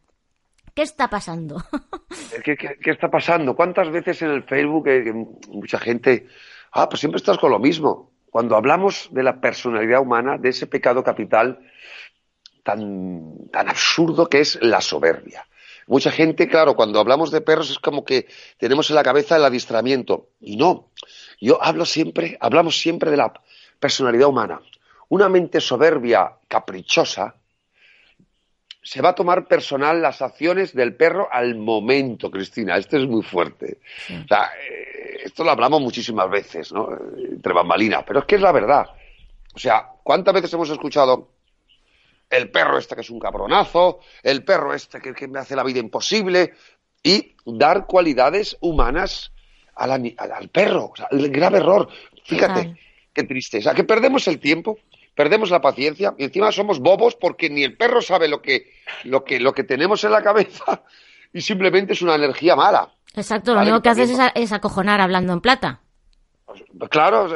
¿Qué 0.73 0.83
está 0.83 1.09
pasando? 1.09 1.61
¿Qué, 2.45 2.55
qué, 2.55 2.91
está 2.91 3.09
pasando? 3.11 3.55
¿Cuántas 3.55 3.89
veces 3.89 4.21
en 4.21 4.29
el 4.29 4.43
Facebook 4.43 4.87
mucha 5.49 5.79
gente, 5.79 6.27
ah, 6.71 6.87
pues 6.87 7.01
siempre 7.01 7.17
estás 7.17 7.37
con 7.39 7.51
lo 7.51 7.59
mismo? 7.59 8.10
Cuando 8.31 8.55
hablamos 8.55 9.09
de 9.11 9.23
la 9.23 9.39
personalidad 9.39 10.01
humana, 10.01 10.37
de 10.37 10.49
ese 10.49 10.65
pecado 10.65 11.03
capital 11.03 11.59
tan, 12.63 13.49
tan 13.51 13.69
absurdo 13.69 14.27
que 14.27 14.39
es 14.39 14.57
la 14.61 14.81
soberbia. 14.81 15.45
Mucha 15.85 16.11
gente, 16.11 16.47
claro, 16.47 16.75
cuando 16.75 17.01
hablamos 17.01 17.29
de 17.31 17.41
perros 17.41 17.69
es 17.69 17.79
como 17.79 18.05
que 18.05 18.27
tenemos 18.57 18.89
en 18.89 18.95
la 18.95 19.03
cabeza 19.03 19.35
el 19.35 19.43
adiestramiento. 19.43 20.29
Y 20.39 20.55
no, 20.55 20.91
yo 21.41 21.61
hablo 21.61 21.85
siempre, 21.85 22.37
hablamos 22.39 22.79
siempre 22.79 23.11
de 23.11 23.17
la 23.17 23.33
personalidad 23.79 24.29
humana. 24.29 24.61
Una 25.09 25.27
mente 25.27 25.59
soberbia, 25.59 26.37
caprichosa, 26.47 27.35
se 28.83 29.01
va 29.01 29.09
a 29.09 29.15
tomar 29.15 29.47
personal 29.47 30.01
las 30.01 30.21
acciones 30.21 30.73
del 30.73 30.95
perro 30.95 31.27
al 31.31 31.55
momento, 31.55 32.31
Cristina. 32.31 32.77
Esto 32.77 32.97
es 32.97 33.07
muy 33.07 33.21
fuerte. 33.21 33.79
O 34.09 34.27
sea, 34.27 34.51
eh, 34.67 35.21
esto 35.23 35.43
lo 35.43 35.51
hablamos 35.51 35.81
muchísimas 35.81 36.29
veces, 36.29 36.71
¿no? 36.73 36.89
Entre 37.17 37.53
bambalinas, 37.53 38.03
pero 38.07 38.19
es 38.19 38.25
que 38.25 38.35
es 38.35 38.41
la 38.41 38.51
verdad. 38.51 38.87
O 39.53 39.59
sea, 39.59 39.87
¿cuántas 40.03 40.33
veces 40.33 40.53
hemos 40.53 40.69
escuchado 40.69 41.29
el 42.29 42.49
perro 42.49 42.77
este 42.77 42.95
que 42.95 43.01
es 43.01 43.09
un 43.09 43.19
cabronazo, 43.19 43.99
el 44.23 44.43
perro 44.43 44.73
este 44.73 44.99
que, 44.99 45.27
me 45.27 45.39
hace 45.39 45.55
la 45.55 45.63
vida 45.63 45.79
imposible, 45.79 46.53
y 47.03 47.35
dar 47.45 47.85
cualidades 47.85 48.57
humanas 48.61 49.31
al, 49.75 49.91
al, 49.91 50.49
perro? 50.49 50.91
O 50.91 50.95
sea, 50.95 51.07
el 51.11 51.29
grave 51.29 51.59
error. 51.59 51.87
Fíjate, 52.23 52.75
qué 53.13 53.23
tristeza, 53.23 53.75
que 53.75 53.83
perdemos 53.83 54.27
el 54.27 54.39
tiempo 54.39 54.79
perdemos 55.15 55.49
la 55.49 55.61
paciencia 55.61 56.13
y 56.17 56.23
encima 56.25 56.51
somos 56.51 56.79
bobos 56.79 57.15
porque 57.15 57.49
ni 57.49 57.63
el 57.63 57.75
perro 57.77 58.01
sabe 58.01 58.27
lo 58.27 58.41
que, 58.41 58.71
lo 59.03 59.23
que, 59.23 59.39
lo 59.39 59.53
que 59.53 59.63
tenemos 59.63 60.03
en 60.03 60.11
la 60.11 60.23
cabeza 60.23 60.83
y 61.33 61.41
simplemente 61.41 61.93
es 61.93 62.01
una 62.01 62.15
energía 62.15 62.55
mala. 62.55 62.91
Exacto, 63.13 63.53
lo 63.53 63.61
único 63.61 63.81
que 63.81 63.89
haces 63.89 64.17
es, 64.35 64.51
acojonar 64.51 65.01
hablando 65.01 65.33
en 65.33 65.41
plata. 65.41 65.81
Claro, 66.89 67.29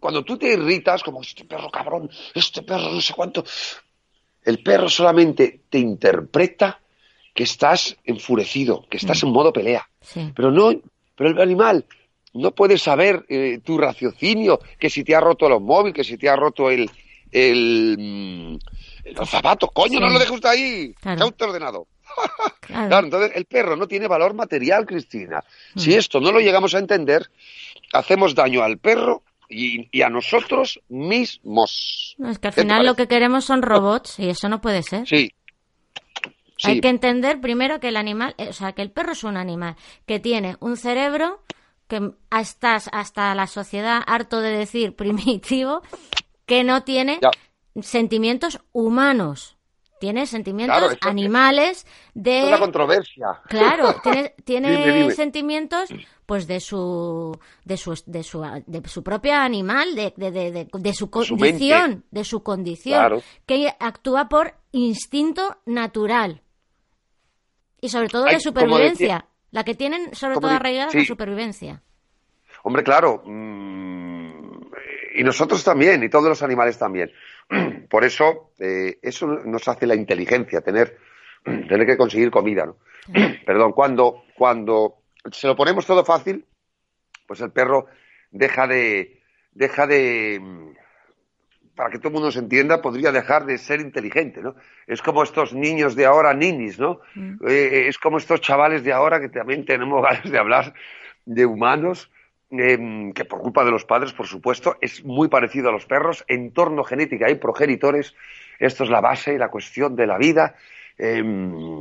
cuando 0.00 0.24
tú 0.24 0.36
te 0.36 0.52
irritas, 0.52 1.02
como 1.02 1.20
este 1.20 1.44
perro 1.44 1.70
cabrón, 1.70 2.10
este 2.34 2.62
perro 2.62 2.90
no 2.92 3.00
sé 3.00 3.12
cuánto, 3.12 3.44
el 4.44 4.62
perro 4.62 4.88
solamente 4.88 5.62
te 5.68 5.78
interpreta 5.78 6.80
que 7.34 7.44
estás 7.44 7.96
enfurecido, 8.04 8.86
que 8.88 8.98
estás 8.98 9.22
mm. 9.22 9.26
en 9.26 9.32
modo 9.32 9.52
pelea. 9.52 9.88
Pero 10.34 10.50
no, 10.50 10.72
pero 11.16 11.30
el 11.30 11.40
animal 11.40 11.86
no 12.34 12.52
puede 12.52 12.78
saber 12.78 13.24
eh, 13.28 13.60
tu 13.64 13.78
raciocinio, 13.78 14.60
que 14.78 14.90
si 14.90 15.04
te 15.04 15.14
ha 15.14 15.20
roto 15.20 15.46
el 15.46 15.60
móvil, 15.60 15.92
que 15.92 16.04
si 16.04 16.16
te 16.16 16.28
ha 16.28 16.36
roto 16.36 16.70
el, 16.70 16.90
el, 17.32 17.96
mm, 17.98 18.58
los 19.16 19.28
zapatos, 19.28 19.70
coño, 19.72 19.98
no 19.98 20.08
lo 20.08 20.18
dejes 20.18 20.34
usted 20.34 20.48
ahí, 20.48 20.94
claro. 21.00 21.28
está 21.28 21.46
ordenado. 21.46 21.86
claro. 22.60 23.06
entonces 23.06 23.32
el 23.34 23.46
perro 23.46 23.74
no 23.74 23.88
tiene 23.88 24.06
valor 24.06 24.34
material, 24.34 24.84
Cristina. 24.86 25.42
Si 25.76 25.90
mm. 25.90 25.98
esto 25.98 26.20
no 26.20 26.30
lo 26.30 26.40
llegamos 26.40 26.74
a 26.74 26.78
entender, 26.78 27.30
hacemos 27.92 28.34
daño 28.34 28.62
al 28.62 28.78
perro 28.78 29.22
y, 29.48 30.02
a 30.02 30.08
nosotros 30.08 30.80
mismos. 30.88 32.16
es 32.26 32.38
que 32.38 32.48
al 32.48 32.54
final 32.54 32.86
lo 32.86 32.94
que 32.94 33.06
queremos 33.06 33.44
son 33.44 33.62
robots 33.62 34.18
y 34.18 34.28
eso 34.28 34.48
no 34.48 34.60
puede 34.60 34.82
ser. 34.82 35.06
Sí. 35.06 35.32
Hay 36.64 36.80
que 36.80 36.88
entender 36.88 37.40
primero 37.40 37.80
que 37.80 37.88
el 37.88 37.96
animal, 37.96 38.34
eh, 38.38 38.48
o 38.50 38.52
sea, 38.52 38.72
que 38.72 38.82
el 38.82 38.92
perro 38.92 39.12
es 39.12 39.24
un 39.24 39.36
animal 39.36 39.76
que 40.06 40.20
tiene 40.20 40.56
un 40.60 40.76
cerebro 40.76 41.42
que 41.88 42.12
estás 42.40 42.88
hasta 42.92 43.34
la 43.34 43.46
sociedad 43.46 44.00
harto 44.06 44.40
de 44.40 44.50
decir 44.50 44.94
primitivo 44.96 45.82
que 46.46 46.64
no 46.64 46.82
tiene 46.82 47.20
sentimientos 47.80 48.60
humanos. 48.72 49.56
Tiene 50.00 50.26
sentimientos 50.26 50.96
animales 51.02 51.86
de... 52.12 52.52
Es 52.52 52.58
controversia. 52.58 53.40
Claro, 53.46 53.94
tiene, 54.44 55.12
sentimientos 55.12 55.90
pues 56.26 56.48
de 56.48 56.58
su 56.58 57.38
de 57.64 57.76
su 57.76 57.94
de 58.06 58.24
su, 58.24 58.42
de 58.66 58.88
su 58.88 59.02
propia 59.04 59.44
animal, 59.44 59.94
de, 59.94 60.12
de, 60.16 60.68
de, 60.72 60.94
su 60.94 61.08
condición, 61.08 62.04
de 62.10 62.24
su 62.24 62.42
condición, 62.42 63.22
que 63.46 63.72
actúa 63.78 64.28
por 64.28 64.54
instinto 64.72 65.58
natural. 65.66 66.42
Y 67.80 67.88
sobre 67.88 68.08
todo 68.08 68.24
de 68.24 68.40
supervivencia. 68.40 69.26
la 69.52 69.62
que 69.62 69.76
tienen 69.76 70.14
sobre 70.16 70.36
todo 70.36 70.50
arraigada 70.50 70.88
es 70.88 70.94
la 70.94 71.04
supervivencia. 71.04 71.82
Hombre, 72.64 72.82
claro. 72.82 73.22
Mm, 73.24 74.11
y 75.14 75.24
nosotros 75.24 75.62
también, 75.64 76.02
y 76.02 76.08
todos 76.08 76.28
los 76.28 76.42
animales 76.42 76.78
también. 76.78 77.12
Por 77.90 78.04
eso, 78.04 78.52
eh, 78.58 78.98
eso 79.02 79.26
nos 79.26 79.66
hace 79.68 79.86
la 79.86 79.94
inteligencia, 79.94 80.60
tener, 80.60 80.98
tener 81.44 81.86
que 81.86 81.96
conseguir 81.96 82.30
comida, 82.30 82.66
¿no? 82.66 82.76
Perdón, 83.46 83.72
cuando, 83.72 84.24
cuando 84.36 85.02
se 85.30 85.46
lo 85.46 85.56
ponemos 85.56 85.86
todo 85.86 86.04
fácil, 86.04 86.44
pues 87.26 87.40
el 87.40 87.50
perro 87.50 87.86
deja 88.30 88.66
de, 88.66 89.20
deja 89.52 89.86
de, 89.86 90.40
para 91.74 91.90
que 91.90 91.98
todo 91.98 92.08
el 92.08 92.14
mundo 92.14 92.30
se 92.30 92.38
entienda, 92.38 92.82
podría 92.82 93.12
dejar 93.12 93.46
de 93.46 93.58
ser 93.58 93.80
inteligente, 93.80 94.42
¿no? 94.42 94.54
Es 94.86 95.02
como 95.02 95.22
estos 95.22 95.54
niños 95.54 95.94
de 95.96 96.06
ahora, 96.06 96.34
ninis, 96.34 96.78
¿no? 96.78 97.00
Mm. 97.14 97.46
Eh, 97.48 97.88
es 97.88 97.98
como 97.98 98.18
estos 98.18 98.40
chavales 98.40 98.84
de 98.84 98.92
ahora 98.92 99.20
que 99.20 99.28
también 99.28 99.64
tenemos 99.64 100.02
ganas 100.08 100.30
de 100.30 100.38
hablar 100.38 100.74
de 101.24 101.46
humanos, 101.46 102.10
Em, 102.54 103.14
que 103.14 103.24
por 103.24 103.40
culpa 103.40 103.64
de 103.64 103.70
los 103.70 103.86
padres, 103.86 104.12
por 104.12 104.26
supuesto, 104.26 104.76
es 104.82 105.02
muy 105.04 105.28
parecido 105.28 105.70
a 105.70 105.72
los 105.72 105.86
perros, 105.86 106.22
entorno 106.28 106.84
genética 106.84 107.30
y 107.30 107.36
progenitores, 107.36 108.14
esto 108.58 108.84
es 108.84 108.90
la 108.90 109.00
base 109.00 109.32
y 109.32 109.38
la 109.38 109.48
cuestión 109.48 109.96
de 109.96 110.06
la 110.06 110.18
vida. 110.18 110.54
Em, 110.98 111.80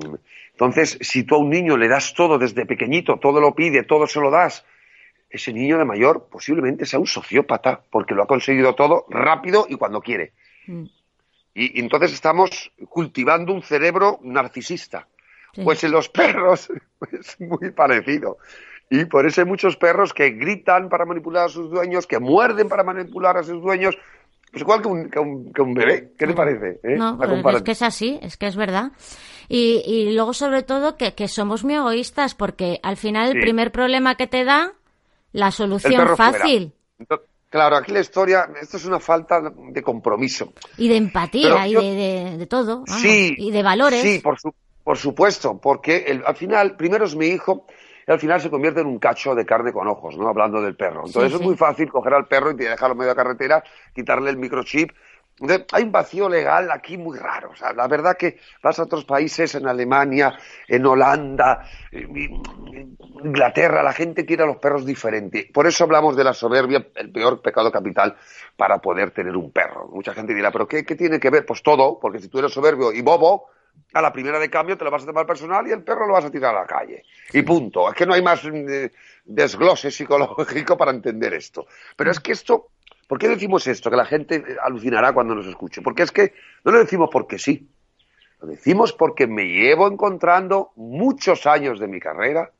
entonces, 0.53 0.97
si 1.01 1.25
tú 1.25 1.35
a 1.35 1.39
un 1.39 1.49
niño 1.49 1.75
le 1.75 1.89
das 1.89 2.13
todo 2.13 2.37
desde 2.37 2.65
pequeñito, 2.65 3.17
todo 3.17 3.41
lo 3.41 3.53
pide, 3.53 3.83
todo 3.83 4.07
se 4.07 4.21
lo 4.21 4.31
das, 4.31 4.65
ese 5.29 5.51
niño 5.51 5.77
de 5.77 5.83
mayor 5.83 6.29
posiblemente 6.31 6.85
sea 6.85 6.99
un 6.99 7.07
sociópata, 7.07 7.81
porque 7.89 8.15
lo 8.15 8.23
ha 8.23 8.27
conseguido 8.27 8.73
todo 8.73 9.05
rápido 9.09 9.65
y 9.67 9.75
cuando 9.75 9.99
quiere. 9.99 10.31
Mm. 10.67 10.85
Y, 11.53 11.81
entonces 11.81 12.13
estamos 12.13 12.71
cultivando 12.87 13.53
un 13.53 13.61
cerebro 13.61 14.19
narcisista. 14.23 15.09
Pues 15.65 15.83
en 15.83 15.91
los 15.91 16.07
perros 16.21 16.71
es 17.11 17.41
muy 17.41 17.71
parecido. 17.71 18.37
Y 18.91 19.05
por 19.05 19.25
eso 19.25 19.39
hay 19.39 19.47
muchos 19.47 19.77
perros 19.77 20.13
que 20.13 20.31
gritan 20.31 20.89
para 20.89 21.05
manipular 21.05 21.45
a 21.45 21.49
sus 21.49 21.71
dueños, 21.71 22.05
que 22.05 22.19
muerden 22.19 22.67
para 22.67 22.83
manipular 22.83 23.37
a 23.37 23.43
sus 23.43 23.61
dueños. 23.61 23.97
Pues 24.51 24.63
igual 24.63 24.81
que 24.81 24.87
un, 24.89 25.09
que 25.09 25.61
un, 25.61 25.73
bebé. 25.73 26.11
¿Qué 26.19 26.27
te 26.27 26.33
parece? 26.33 26.81
Eh? 26.83 26.97
No, 26.97 27.17
es 27.51 27.63
que 27.63 27.71
es 27.71 27.81
así, 27.83 28.19
es 28.21 28.35
que 28.35 28.47
es 28.47 28.57
verdad. 28.57 28.91
Y, 29.47 29.81
y 29.85 30.13
luego, 30.13 30.33
sobre 30.33 30.63
todo, 30.63 30.97
que, 30.97 31.13
que, 31.15 31.29
somos 31.29 31.63
muy 31.63 31.75
egoístas, 31.75 32.35
porque 32.35 32.81
al 32.83 32.97
final 32.97 33.29
el 33.29 33.41
primer 33.41 33.71
problema 33.71 34.15
que 34.15 34.27
te 34.27 34.43
da, 34.43 34.73
la 35.31 35.51
solución 35.51 36.17
fácil. 36.17 36.73
claro, 37.49 37.77
aquí 37.77 37.93
la 37.93 38.01
historia, 38.01 38.49
esto 38.61 38.75
es 38.75 38.83
una 38.83 38.99
falta 38.99 39.39
de 39.41 39.81
compromiso. 39.81 40.51
Y 40.77 40.89
de 40.89 40.97
empatía, 40.97 41.65
y 41.65 41.75
de, 41.75 42.37
de, 42.37 42.45
todo. 42.45 42.83
sí. 42.87 43.35
Y 43.37 43.51
de 43.51 43.63
valores. 43.63 44.01
Sí, 44.01 44.19
por, 44.19 44.37
su, 44.37 44.53
por 44.83 44.97
supuesto, 44.97 45.61
porque 45.61 46.03
el, 46.07 46.23
al 46.25 46.35
final, 46.35 46.75
primero 46.75 47.05
es 47.05 47.15
mi 47.15 47.27
hijo, 47.27 47.67
y 48.11 48.13
al 48.13 48.19
final 48.19 48.41
se 48.41 48.49
convierte 48.49 48.81
en 48.81 48.87
un 48.87 48.99
cacho 48.99 49.33
de 49.33 49.45
carne 49.45 49.71
con 49.71 49.87
ojos, 49.87 50.17
¿no? 50.17 50.27
Hablando 50.27 50.61
del 50.61 50.75
perro. 50.75 51.03
Entonces 51.05 51.33
es 51.33 51.41
muy 51.41 51.55
fácil 51.55 51.89
coger 51.89 52.13
al 52.13 52.27
perro 52.27 52.51
y 52.51 52.55
dejarlo 52.55 52.91
en 52.91 52.97
medio 52.97 53.13
de 53.13 53.15
la 53.15 53.23
carretera, 53.23 53.63
quitarle 53.93 54.29
el 54.29 54.37
microchip 54.37 54.91
hay 55.71 55.83
un 55.83 55.91
vacío 55.91 56.29
legal 56.29 56.69
aquí 56.71 56.97
muy 56.97 57.17
raro. 57.17 57.51
O 57.51 57.55
sea, 57.55 57.73
la 57.73 57.87
verdad 57.87 58.15
que 58.15 58.37
vas 58.61 58.77
a 58.79 58.83
otros 58.83 59.05
países, 59.05 59.55
en 59.55 59.67
Alemania, 59.67 60.37
en 60.67 60.85
Holanda, 60.85 61.65
en 61.91 62.43
Inglaterra, 63.23 63.81
la 63.81 63.93
gente 63.93 64.25
quiere 64.25 64.43
a 64.43 64.45
los 64.45 64.57
perros 64.57 64.85
diferentes. 64.85 65.45
Por 65.51 65.65
eso 65.65 65.83
hablamos 65.83 66.15
de 66.15 66.23
la 66.23 66.33
soberbia, 66.33 66.85
el 66.95 67.11
peor 67.11 67.41
pecado 67.41 67.71
capital 67.71 68.15
para 68.55 68.79
poder 68.79 69.11
tener 69.11 69.35
un 69.35 69.51
perro. 69.51 69.87
Mucha 69.87 70.13
gente 70.13 70.35
dirá, 70.35 70.51
¿pero 70.51 70.67
qué, 70.67 70.85
qué 70.85 70.95
tiene 70.95 71.19
que 71.19 71.29
ver? 71.29 71.45
Pues 71.45 71.63
todo, 71.63 71.99
porque 71.99 72.19
si 72.19 72.27
tú 72.27 72.39
eres 72.39 72.53
soberbio 72.53 72.91
y 72.91 73.01
bobo, 73.01 73.47
a 73.93 74.01
la 74.01 74.13
primera 74.13 74.39
de 74.39 74.49
cambio 74.49 74.77
te 74.77 74.85
lo 74.85 74.91
vas 74.91 75.03
a 75.03 75.07
tomar 75.07 75.25
personal 75.25 75.67
y 75.67 75.71
el 75.71 75.83
perro 75.83 76.07
lo 76.07 76.13
vas 76.13 76.25
a 76.25 76.31
tirar 76.31 76.55
a 76.55 76.61
la 76.61 76.67
calle. 76.67 77.03
Y 77.33 77.41
punto. 77.41 77.89
Es 77.89 77.95
que 77.95 78.05
no 78.05 78.13
hay 78.13 78.21
más 78.21 78.43
eh, 78.45 78.91
desglose 79.25 79.91
psicológico 79.91 80.77
para 80.77 80.91
entender 80.91 81.33
esto. 81.33 81.65
Pero 81.95 82.11
es 82.11 82.19
que 82.19 82.31
esto 82.31 82.69
¿Por 83.11 83.19
qué 83.19 83.27
decimos 83.27 83.67
esto? 83.67 83.89
Que 83.89 83.97
la 83.97 84.05
gente 84.05 84.41
alucinará 84.63 85.11
cuando 85.11 85.35
nos 85.35 85.45
escuche. 85.45 85.81
Porque 85.81 86.03
es 86.03 86.13
que 86.13 86.33
no 86.63 86.71
lo 86.71 86.79
decimos 86.79 87.09
porque 87.11 87.37
sí. 87.37 87.67
Lo 88.39 88.47
decimos 88.47 88.93
porque 88.93 89.27
me 89.27 89.43
llevo 89.43 89.85
encontrando 89.91 90.71
muchos 90.77 91.45
años 91.45 91.77
de 91.81 91.89
mi 91.89 91.99
carrera 91.99 92.53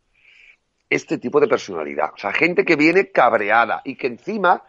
este 0.89 1.17
tipo 1.19 1.39
de 1.39 1.47
personalidad. 1.47 2.11
O 2.13 2.17
sea, 2.17 2.33
gente 2.33 2.65
que 2.65 2.75
viene 2.75 3.11
cabreada 3.11 3.81
y 3.85 3.95
que 3.95 4.07
encima 4.07 4.61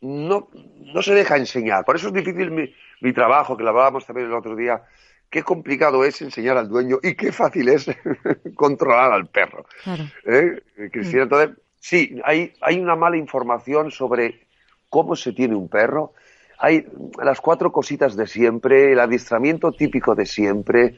no, 0.00 0.48
no 0.54 1.02
se 1.02 1.12
deja 1.12 1.36
enseñar. 1.36 1.84
Por 1.84 1.96
eso 1.96 2.06
es 2.06 2.14
difícil 2.14 2.74
mi, 3.00 3.12
trabajo, 3.12 3.56
que 3.56 3.62
lo 3.62 3.70
hablábamos 3.70 4.06
también 4.06 4.28
el 4.28 4.34
otro 4.34 4.56
día. 4.56 4.82
Qué 5.28 5.42
complicado 5.42 6.04
es 6.04 6.20
enseñar 6.22 6.56
al 6.56 6.68
dueño 6.68 6.98
y 7.02 7.14
qué 7.14 7.32
fácil 7.32 7.68
es 7.68 7.86
controlar 8.56 9.12
al 9.12 9.26
perro. 9.26 9.64
Claro. 9.84 10.04
¿Eh? 10.24 10.60
Cristina, 10.90 11.22
entonces, 11.22 11.56
Sí, 11.80 12.20
hay, 12.24 12.52
hay 12.60 12.78
una 12.78 12.94
mala 12.94 13.16
información 13.16 13.90
sobre 13.90 14.46
cómo 14.90 15.16
se 15.16 15.32
tiene 15.32 15.56
un 15.56 15.68
perro. 15.68 16.12
Hay 16.58 16.86
las 17.22 17.40
cuatro 17.40 17.72
cositas 17.72 18.16
de 18.16 18.26
siempre, 18.26 18.92
el 18.92 19.00
adiestramiento 19.00 19.72
típico 19.72 20.14
de 20.14 20.26
siempre. 20.26 20.96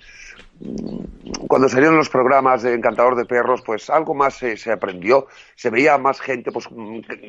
Cuando 1.46 1.68
salieron 1.68 1.96
los 1.96 2.08
programas 2.08 2.62
de 2.62 2.74
Encantador 2.74 3.14
de 3.14 3.26
Perros, 3.26 3.62
pues 3.64 3.88
algo 3.90 4.12
más 4.12 4.34
se, 4.34 4.72
aprendió. 4.72 5.28
Se 5.54 5.70
veía 5.70 5.98
más 5.98 6.20
gente 6.20 6.50
pues, 6.50 6.66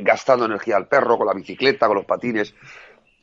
gastando 0.01 0.45
energía 0.45 0.77
al 0.77 0.87
perro, 0.87 1.19
con 1.19 1.27
la 1.27 1.33
bicicleta, 1.33 1.85
con 1.85 1.97
los 1.97 2.05
patines. 2.05 2.55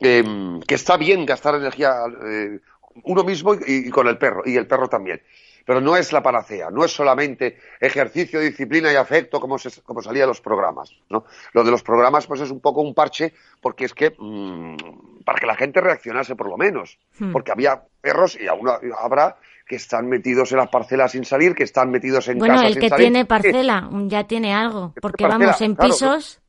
Em, 0.00 0.60
que 0.60 0.74
está 0.74 0.96
bien 0.96 1.26
gastar 1.26 1.54
energía 1.54 1.92
eh, 2.24 2.58
uno 3.04 3.22
mismo 3.22 3.54
y, 3.54 3.90
con 3.90 4.08
el 4.08 4.16
perro, 4.16 4.42
y 4.46 4.56
el 4.56 4.66
perro 4.66 4.88
también 4.88 5.20
pero 5.66 5.80
no 5.80 5.96
es 5.96 6.12
la 6.12 6.20
panacea, 6.20 6.68
no 6.70 6.84
es 6.84 6.90
solamente 6.90 7.58
ejercicio, 7.78 8.40
disciplina 8.40 8.92
y 8.92 8.96
afecto 8.96 9.38
como, 9.38 9.56
como 9.84 10.02
salía 10.02 10.22
de 10.22 10.26
los 10.26 10.40
programas. 10.40 10.90
¿no? 11.08 11.24
Lo 11.52 11.62
de 11.62 11.70
los 11.70 11.84
programas 11.84 12.26
pues 12.26 12.40
es 12.40 12.50
un 12.50 12.58
poco 12.58 12.80
un 12.80 12.92
parche 12.92 13.34
porque 13.60 13.84
es 13.84 13.94
que 13.94 14.12
mm, 14.18 15.22
para 15.24 15.38
que 15.38 15.46
la 15.46 15.54
gente 15.54 15.80
reaccionase 15.80 16.34
por 16.34 16.48
lo 16.48 16.56
menos, 16.56 16.98
hmm. 17.20 17.30
porque 17.30 17.52
había 17.52 17.82
perros 18.00 18.36
y 18.40 18.48
aún 18.48 18.68
habrá 18.98 19.36
que 19.64 19.76
están 19.76 20.08
metidos 20.08 20.50
en 20.50 20.58
las 20.58 20.70
parcelas 20.70 21.12
sin 21.12 21.24
salir, 21.24 21.54
que 21.54 21.62
están 21.62 21.90
metidos 21.92 22.26
en 22.26 22.38
bueno, 22.38 22.54
casas 22.54 22.72
el 22.72 22.80
que 22.80 22.90
tiene 22.90 23.24
parcela 23.24 23.88
ya 24.06 24.24
tiene 24.24 24.52
algo, 24.52 24.94
porque 25.00 25.28
vamos 25.28 25.60
en 25.60 25.76
pisos. 25.76 26.40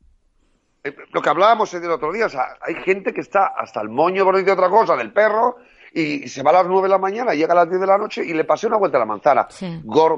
Eh, 0.84 0.96
lo 1.12 1.22
que 1.22 1.30
hablábamos 1.30 1.74
el 1.74 1.92
otro 1.92 2.12
día, 2.12 2.26
o 2.26 2.30
sea, 2.30 2.58
hay 2.62 2.76
gente 2.76 3.14
que 3.14 3.22
está 3.22 3.48
hasta 3.48 3.82
el 3.82 3.90
moño, 3.90 4.24
por 4.24 4.36
decir 4.36 4.52
otra 4.52 4.70
cosa, 4.70 4.96
del 4.96 5.14
perro, 5.14 5.58
y 5.94 6.28
se 6.30 6.42
va 6.42 6.52
a 6.52 6.54
las 6.54 6.68
nueve 6.68 6.84
de 6.84 6.90
la 6.90 6.98
mañana, 6.98 7.34
llega 7.34 7.52
a 7.52 7.56
las 7.56 7.70
diez 7.70 7.82
de 7.82 7.88
la 7.88 7.98
noche 7.98 8.24
y 8.26 8.34
le 8.34 8.46
pasé 8.46 8.68
una 8.68 8.78
vuelta 8.78 8.98
a 8.98 9.02
la 9.02 9.06
manzana. 9.06 9.48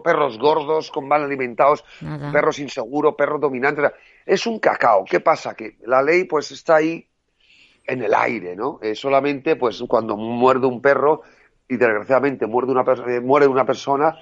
perros 0.04 0.38
gordos, 0.38 0.91
con 0.91 1.08
mal 1.08 1.23
alimentados, 1.23 1.84
perros 2.32 2.60
inseguros, 2.60 3.15
perros 3.15 3.41
dominantes. 3.41 3.91
Es 4.23 4.45
un 4.45 4.60
cacao. 4.60 5.04
¿Qué 5.04 5.19
pasa? 5.19 5.56
Que 5.56 5.78
la 5.88 6.04
ley 6.04 6.26
pues 6.26 6.52
está 6.52 6.76
ahí 6.76 7.08
en 7.86 8.04
el 8.04 8.13
aire, 8.13 8.56
¿no? 8.56 8.80
solamente 8.93 9.56
pues 9.56 9.84
cuando 9.88 10.15
muerde 10.15 10.67
un 10.67 10.80
perro 10.80 11.23
y 11.67 11.78
desgraciadamente 11.78 12.45
muerde 12.45 12.71
una, 12.71 12.84
eh, 13.08 13.19
muere 13.19 13.47
una 13.47 13.65
persona, 13.65 14.15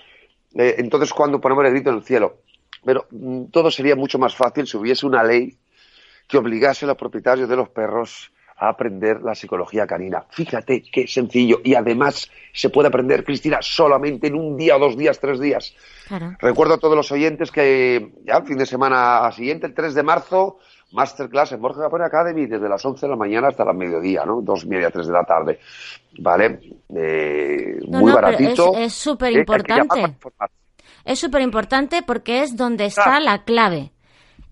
eh, 0.55 0.75
entonces 0.77 1.13
cuando 1.13 1.41
ponemos 1.41 1.65
el 1.65 1.71
grito 1.71 1.89
en 1.89 1.97
el 1.97 2.03
cielo. 2.03 2.37
Pero 2.83 3.05
mm, 3.11 3.45
todo 3.51 3.69
sería 3.69 3.95
mucho 3.95 4.17
más 4.17 4.35
fácil 4.35 4.65
si 4.65 4.77
hubiese 4.77 5.05
una 5.05 5.23
ley 5.23 5.57
que 6.31 6.37
obligase 6.37 6.85
a 6.85 6.87
los 6.87 6.97
propietarios 6.97 7.49
de 7.49 7.57
los 7.57 7.69
perros 7.69 8.31
a 8.55 8.69
aprender 8.69 9.21
la 9.21 9.35
psicología 9.35 9.85
canina. 9.85 10.23
Fíjate 10.29 10.83
qué 10.83 11.07
sencillo. 11.07 11.61
Y 11.63 11.73
además 11.73 12.29
se 12.53 12.69
puede 12.69 12.87
aprender, 12.87 13.23
Cristina, 13.25 13.57
solamente 13.59 14.27
en 14.27 14.35
un 14.35 14.55
día, 14.55 14.77
dos 14.77 14.95
días, 14.95 15.19
tres 15.19 15.39
días. 15.39 15.75
Recuerdo 16.39 16.75
a 16.75 16.77
todos 16.77 16.95
los 16.95 17.11
oyentes 17.11 17.51
que 17.51 18.13
ya 18.23 18.37
el 18.37 18.45
fin 18.45 18.57
de 18.57 18.65
semana 18.65 19.29
siguiente, 19.31 19.65
el 19.65 19.73
3 19.73 19.95
de 19.95 20.03
marzo, 20.03 20.59
masterclass 20.91 21.53
en 21.53 21.61
Borja 21.61 21.81
Capone 21.81 22.05
Academy 22.05 22.45
desde 22.45 22.69
las 22.69 22.85
11 22.85 23.05
de 23.05 23.09
la 23.09 23.15
mañana 23.15 23.47
hasta 23.47 23.65
las 23.65 23.75
mediodía, 23.75 24.25
¿no? 24.25 24.41
Dos 24.41 24.65
media, 24.65 24.91
tres 24.91 25.07
de 25.07 25.13
la 25.13 25.23
tarde. 25.23 25.59
¿Vale? 26.19 26.59
Eh, 26.95 27.79
muy 27.87 28.11
baratito. 28.11 28.77
Es 28.77 28.93
súper 28.93 29.33
importante. 29.33 30.01
Eh, 30.01 30.15
es 31.03 31.19
súper 31.19 31.41
importante 31.41 32.03
porque 32.03 32.43
es 32.43 32.55
donde 32.55 32.85
está 32.85 33.19
la 33.19 33.43
clave. 33.43 33.91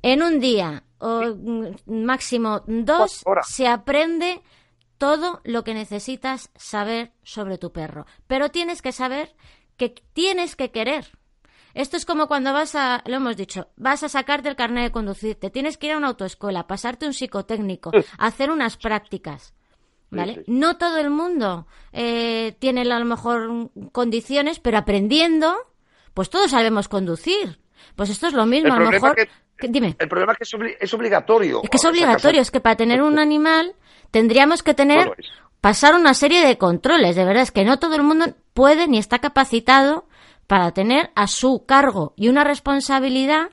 En 0.02 0.24
un 0.24 0.40
día 0.40 0.84
o 1.00 1.36
máximo 1.86 2.64
dos, 2.68 3.24
se 3.48 3.68
aprende 3.68 4.42
todo 4.98 5.42
lo 5.44 5.64
que 5.64 5.74
necesitas 5.74 6.52
saber 6.56 7.14
sobre 7.24 7.58
tu 7.58 7.72
perro. 7.72 8.06
Pero 8.28 8.50
tienes 8.50 8.82
que 8.82 8.92
saber 8.92 9.34
que 9.78 9.96
tienes 10.14 10.56
que 10.56 10.72
querer. 10.72 11.08
Esto 11.74 11.98
es 11.98 12.06
como 12.06 12.28
cuando 12.28 12.52
vas 12.52 12.76
a, 12.76 13.02
lo 13.06 13.16
hemos 13.16 13.38
dicho, 13.38 13.70
vas 13.78 14.04
a 14.04 14.10
sacarte 14.10 14.50
el 14.50 14.56
carnet 14.56 14.84
de 14.84 14.92
conducir, 14.92 15.36
te 15.36 15.50
tienes 15.50 15.78
que 15.78 15.88
ir 15.88 15.94
a 15.94 15.98
una 15.98 16.08
autoescuela, 16.08 16.68
pasarte 16.68 17.06
un 17.06 17.14
psicotécnico, 17.14 17.92
hacer 18.18 18.52
unas 18.52 18.78
prácticas. 18.78 19.54
¿Vale? 20.12 20.44
No 20.48 20.78
todo 20.78 20.98
el 20.98 21.12
mundo 21.12 21.68
eh, 21.94 22.56
tiene 22.58 22.82
a 22.82 23.00
lo 23.00 23.06
mejor 23.06 23.70
condiciones, 23.92 24.60
pero 24.60 24.80
aprendiendo, 24.80 25.56
pues 26.16 26.32
todos 26.32 26.50
sabemos 26.50 26.88
conducir. 26.88 27.60
Pues 27.96 28.10
esto 28.10 28.26
es 28.26 28.34
lo 28.34 28.48
mismo, 28.48 28.74
a 28.74 28.80
lo 28.80 28.90
mejor 28.90 29.16
Dime. 29.62 29.96
El 30.00 30.08
problema 30.08 30.34
es 30.34 30.38
que 30.38 30.44
es, 30.80 30.94
obligatorio. 30.94 31.62
Es 31.64 31.70
que 31.70 31.78
es 31.78 31.86
obligatorio, 31.86 32.42
es 32.42 32.52
que 32.52 32.60
para 32.60 32.76
tener 32.76 33.02
un 33.02 33.20
animal 33.20 33.76
tendríamos 34.12 34.64
que 34.64 34.74
tener, 34.74 35.12
pasar 35.62 35.96
una 35.96 36.14
serie 36.14 36.46
de 36.46 36.58
controles, 36.58 37.16
de 37.16 37.26
verdad, 37.26 37.44
es 37.44 37.52
que 37.52 37.66
no 37.66 37.80
todo 37.80 37.96
el 37.96 38.04
mundo 38.04 38.28
puede 38.54 38.88
ni 38.88 38.98
está 38.98 39.20
capacitado 39.20 40.06
para 40.48 40.72
tener 40.72 41.12
a 41.16 41.28
su 41.28 41.66
cargo 41.66 42.14
y 42.16 42.30
una 42.30 42.44
responsabilidad 42.44 43.50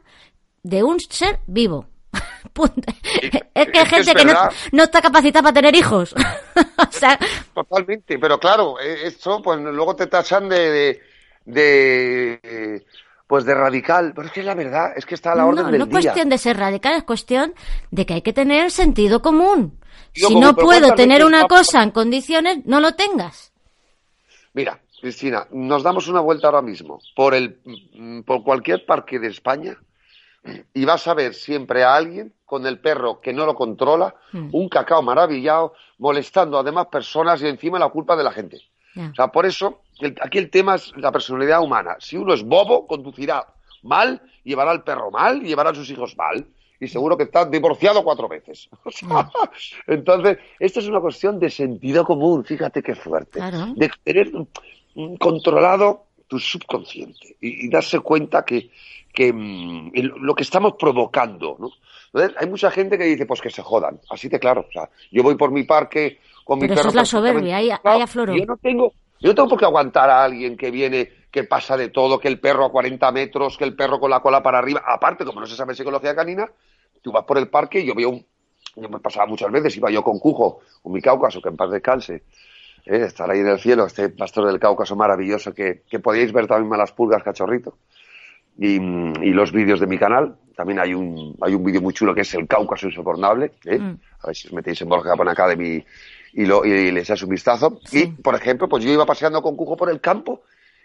de 0.62 0.83
un 0.83 1.01
ser 1.01 1.40
vivo. 1.47 1.87
es 3.55 3.69
que 3.71 3.79
hay 3.79 3.87
gente 3.87 4.14
que 4.14 4.25
no, 4.73 4.83
está 4.83 5.03
capacitada 5.03 5.42
para 5.42 5.55
tener 5.55 5.75
hijos. 5.75 6.14
Totalmente, 7.55 8.19
pero 8.19 8.38
claro, 8.38 8.81
eh, 8.81 9.07
esto 9.07 9.42
pues 9.42 9.61
luego 9.61 9.95
te 9.95 10.07
tachan 10.07 10.49
de, 10.49 11.01
de 11.45 12.87
pues 13.27 13.45
de 13.45 13.55
radical, 13.55 14.12
pero 14.15 14.29
es 14.29 14.33
que 14.33 14.41
es 14.41 14.47
la 14.47 14.55
verdad, 14.55 14.93
es 14.97 15.05
que 15.05 15.15
está 15.15 15.33
a 15.33 15.35
la 15.35 15.47
orden 15.47 15.67
del 15.67 15.73
día. 15.73 15.79
No 15.79 15.85
es 15.85 16.05
cuestión 16.05 16.29
de 16.29 16.39
ser 16.39 16.57
radical, 16.57 16.95
es 16.95 17.05
cuestión 17.05 17.55
de 17.91 18.07
que 18.07 18.15
hay 18.15 18.23
que 18.23 18.33
tener 18.33 18.71
sentido 18.71 19.21
común. 19.21 19.79
si 20.12 20.37
no 20.37 20.55
puedo 20.55 20.95
tener 20.95 21.25
una 21.25 21.47
cosa 21.47 21.83
en 21.83 21.91
condiciones, 21.91 22.65
no 22.67 22.81
lo 22.81 22.95
tengas. 22.95 23.53
Mira, 24.55 24.81
Cristina, 25.01 25.47
nos 25.51 25.83
damos 25.83 26.09
una 26.09 26.21
vuelta 26.21 26.47
ahora 26.47 26.62
mismo 26.62 27.01
por 27.15 27.35
el 27.35 27.59
por 28.25 28.43
cualquier 28.43 28.87
parque 28.87 29.19
de 29.19 29.29
España 29.29 29.77
y 30.73 30.85
vas 30.85 31.07
a 31.09 31.15
ver 31.15 31.35
siempre 31.35 31.83
a 31.83 31.95
alguien 31.95 32.33
con 32.45 32.65
el 32.67 32.79
perro 32.79 33.21
que 33.21 33.33
no 33.33 33.45
lo 33.45 33.55
controla, 33.55 34.15
hmm. 34.33 34.51
un 34.53 34.69
cacao 34.69 35.03
maravillado, 35.03 35.75
molestando 35.99 36.59
a 36.59 36.62
demás 36.62 36.87
personas 36.87 37.43
y 37.43 37.49
encima 37.49 37.79
la 37.79 37.89
culpa 37.89 38.17
de 38.17 38.25
la 38.25 38.33
gente. 38.33 38.59
O 38.97 39.15
sea, 39.15 39.29
por 39.29 39.45
eso 39.45 39.83
aquí 40.21 40.39
el 40.39 40.51
tema 40.51 40.77
es 40.77 40.93
la 40.97 41.13
personalidad 41.13 41.63
humana. 41.63 41.97
Si 41.99 42.17
uno 42.17 42.35
es 42.35 42.43
bobo, 42.43 42.87
conducirá 42.87 43.47
mal, 43.83 44.21
llevará 44.45 44.71
al 44.71 44.83
perro 44.83 45.11
mal 45.11 45.43
llevará 45.43 45.71
a 45.71 45.75
sus 45.75 45.91
hijos 45.91 46.17
mal. 46.17 46.47
Y 46.79 46.89
seguro 46.89 47.17
que 47.17 47.23
está 47.23 47.47
divorciado 47.47 48.05
cuatro 48.05 48.29
veces. 48.29 48.69
entonces, 49.87 50.39
esto 50.59 50.81
es 50.81 50.89
una 50.89 51.01
cuestión 51.01 51.39
de 51.39 51.49
sentido 51.49 52.05
común, 52.05 52.45
fíjate 52.45 52.83
qué 52.83 52.95
fuerte. 52.95 53.41
De 53.75 53.91
tener 54.05 54.31
controlado 55.19 56.05
tu 56.29 56.39
subconsciente 56.39 57.37
y, 57.41 57.71
darse 57.71 58.01
cuenta 58.01 58.45
que, 58.45 58.71
que 59.13 59.33
mm, 59.33 59.93
lo 60.21 60.35
que 60.35 60.43
estamos 60.43 60.75
provocando, 60.79 61.57
¿no? 61.59 61.71
Entonces, 62.13 62.37
hay 62.39 62.49
mucha 62.49 62.71
gente 62.71 62.99
que 62.99 63.05
dice, 63.05 63.27
pues 63.27 63.41
que 63.41 63.51
se 63.51 63.63
jodan, 63.63 64.01
así 64.11 64.29
de 64.29 64.39
claro. 64.39 64.67
O 64.69 64.73
sea, 64.73 64.89
yo 65.11 65.23
voy 65.23 65.37
por 65.37 65.51
mi 65.51 65.65
parque 65.65 66.19
con 66.45 66.59
mi 66.59 66.69
Pero 66.69 66.81
Eso 66.81 66.89
es 66.91 66.95
la 66.95 67.05
soberbia, 67.05 67.57
ahí, 67.57 67.71
ahí 67.71 68.01
afloró. 68.01 68.35
Yo 68.35 68.45
no 68.47 68.57
tengo, 68.57 68.93
yo 69.20 69.29
no 69.31 69.35
tengo 69.35 69.48
por 69.48 69.59
qué 69.59 69.64
aguantar 69.64 70.11
a 70.11 70.24
alguien 70.24 70.57
que 70.57 70.70
viene, 70.70 71.11
que 71.31 71.44
pasa 71.44 71.76
de 71.76 71.88
todo, 71.88 72.18
que 72.18 72.29
el 72.29 72.40
perro 72.40 72.64
a 72.64 72.70
40 72.70 73.11
metros, 73.12 73.57
que 73.57 73.64
el 73.64 73.74
perro 73.74 73.98
con 73.98 74.11
la 74.11 74.20
cola 74.20 74.42
para 74.42 74.59
arriba. 74.59 74.83
Aparte, 74.87 75.24
como 75.24 75.40
no 75.40 75.46
se 75.46 75.57
sabe 75.57 75.74
psicología 75.74 76.14
canina, 76.14 76.50
tú 77.02 77.12
vas 77.12 77.24
por 77.24 77.38
el 77.38 77.48
parque 77.48 77.81
y 77.81 77.87
yo 77.87 77.94
veo 77.94 78.11
un. 78.11 78.26
Yo 78.74 78.90
me 78.90 78.98
pasaba 78.98 79.26
muchas 79.26 79.50
veces, 79.50 79.76
iba 79.76 79.90
yo 79.90 80.02
con 80.02 80.18
Cujo, 80.18 80.61
con 80.83 80.92
mi 80.92 81.00
Cáucaso, 81.00 81.40
que 81.40 81.48
en 81.48 81.57
paz 81.57 81.70
descanse. 81.70 82.24
Eh, 82.85 83.02
estar 83.07 83.31
ahí 83.31 83.40
en 83.40 83.48
el 83.48 83.59
cielo, 83.59 83.87
este 83.87 84.11
pastor 84.11 84.46
del 84.46 84.61
Cáucaso 84.61 84.94
maravilloso 84.96 85.55
que, 85.55 85.83
que 85.88 85.98
podíais 85.98 86.33
ver 86.33 86.46
también 86.46 86.72
a 86.74 86.76
las 86.76 86.92
pulgas, 86.92 87.22
cachorrito. 87.22 87.79
y, 88.59 88.79
los 88.79 89.52
vídeos 89.52 89.81
de 89.81 89.87
mi 89.87 89.98
canal. 89.98 90.37
También 90.57 90.79
hay 90.79 90.94
un, 90.94 91.37
hay 91.42 91.55
un 91.55 91.64
vídeo 91.64 91.83
muy 91.83 91.92
chulo 91.92 92.14
que 92.14 92.22
es 92.22 92.35
El 92.35 92.46
Cáucaso 92.46 92.87
Insoportable. 92.87 93.52
¿eh? 93.64 93.79
Mm. 93.79 93.98
A 94.22 94.26
ver 94.29 94.37
si 94.37 94.48
os 94.48 94.55
metéis 94.55 94.81
en 94.81 94.88
Borja 94.88 95.11
Japón 95.11 95.29
Academy 95.29 95.85
y, 96.37 96.44
lo, 96.44 96.64
y 96.64 96.90
le 96.92 97.01
echáis 97.01 97.22
un 97.22 97.31
vistazo. 97.31 97.81
Y, 97.90 98.07
por 98.09 98.35
ejemplo, 98.35 98.68
pues 98.68 98.85
yo 98.85 98.92
iba 98.92 99.07
paseando 99.07 99.40
con 99.42 99.57
Cujo 99.57 99.77
por 99.77 99.90
el 99.90 100.01
campo 100.01 100.42